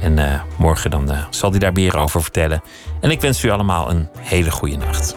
En 0.01 0.43
morgen 0.59 0.91
dan 0.91 1.11
zal 1.31 1.51
hij 1.51 1.59
daar 1.59 1.73
meer 1.73 1.97
over 1.97 2.23
vertellen. 2.23 2.63
En 3.01 3.11
ik 3.11 3.21
wens 3.21 3.45
u 3.45 3.51
allemaal 3.51 3.91
een 3.91 4.09
hele 4.19 4.51
goede 4.51 4.77
nacht. 4.77 5.17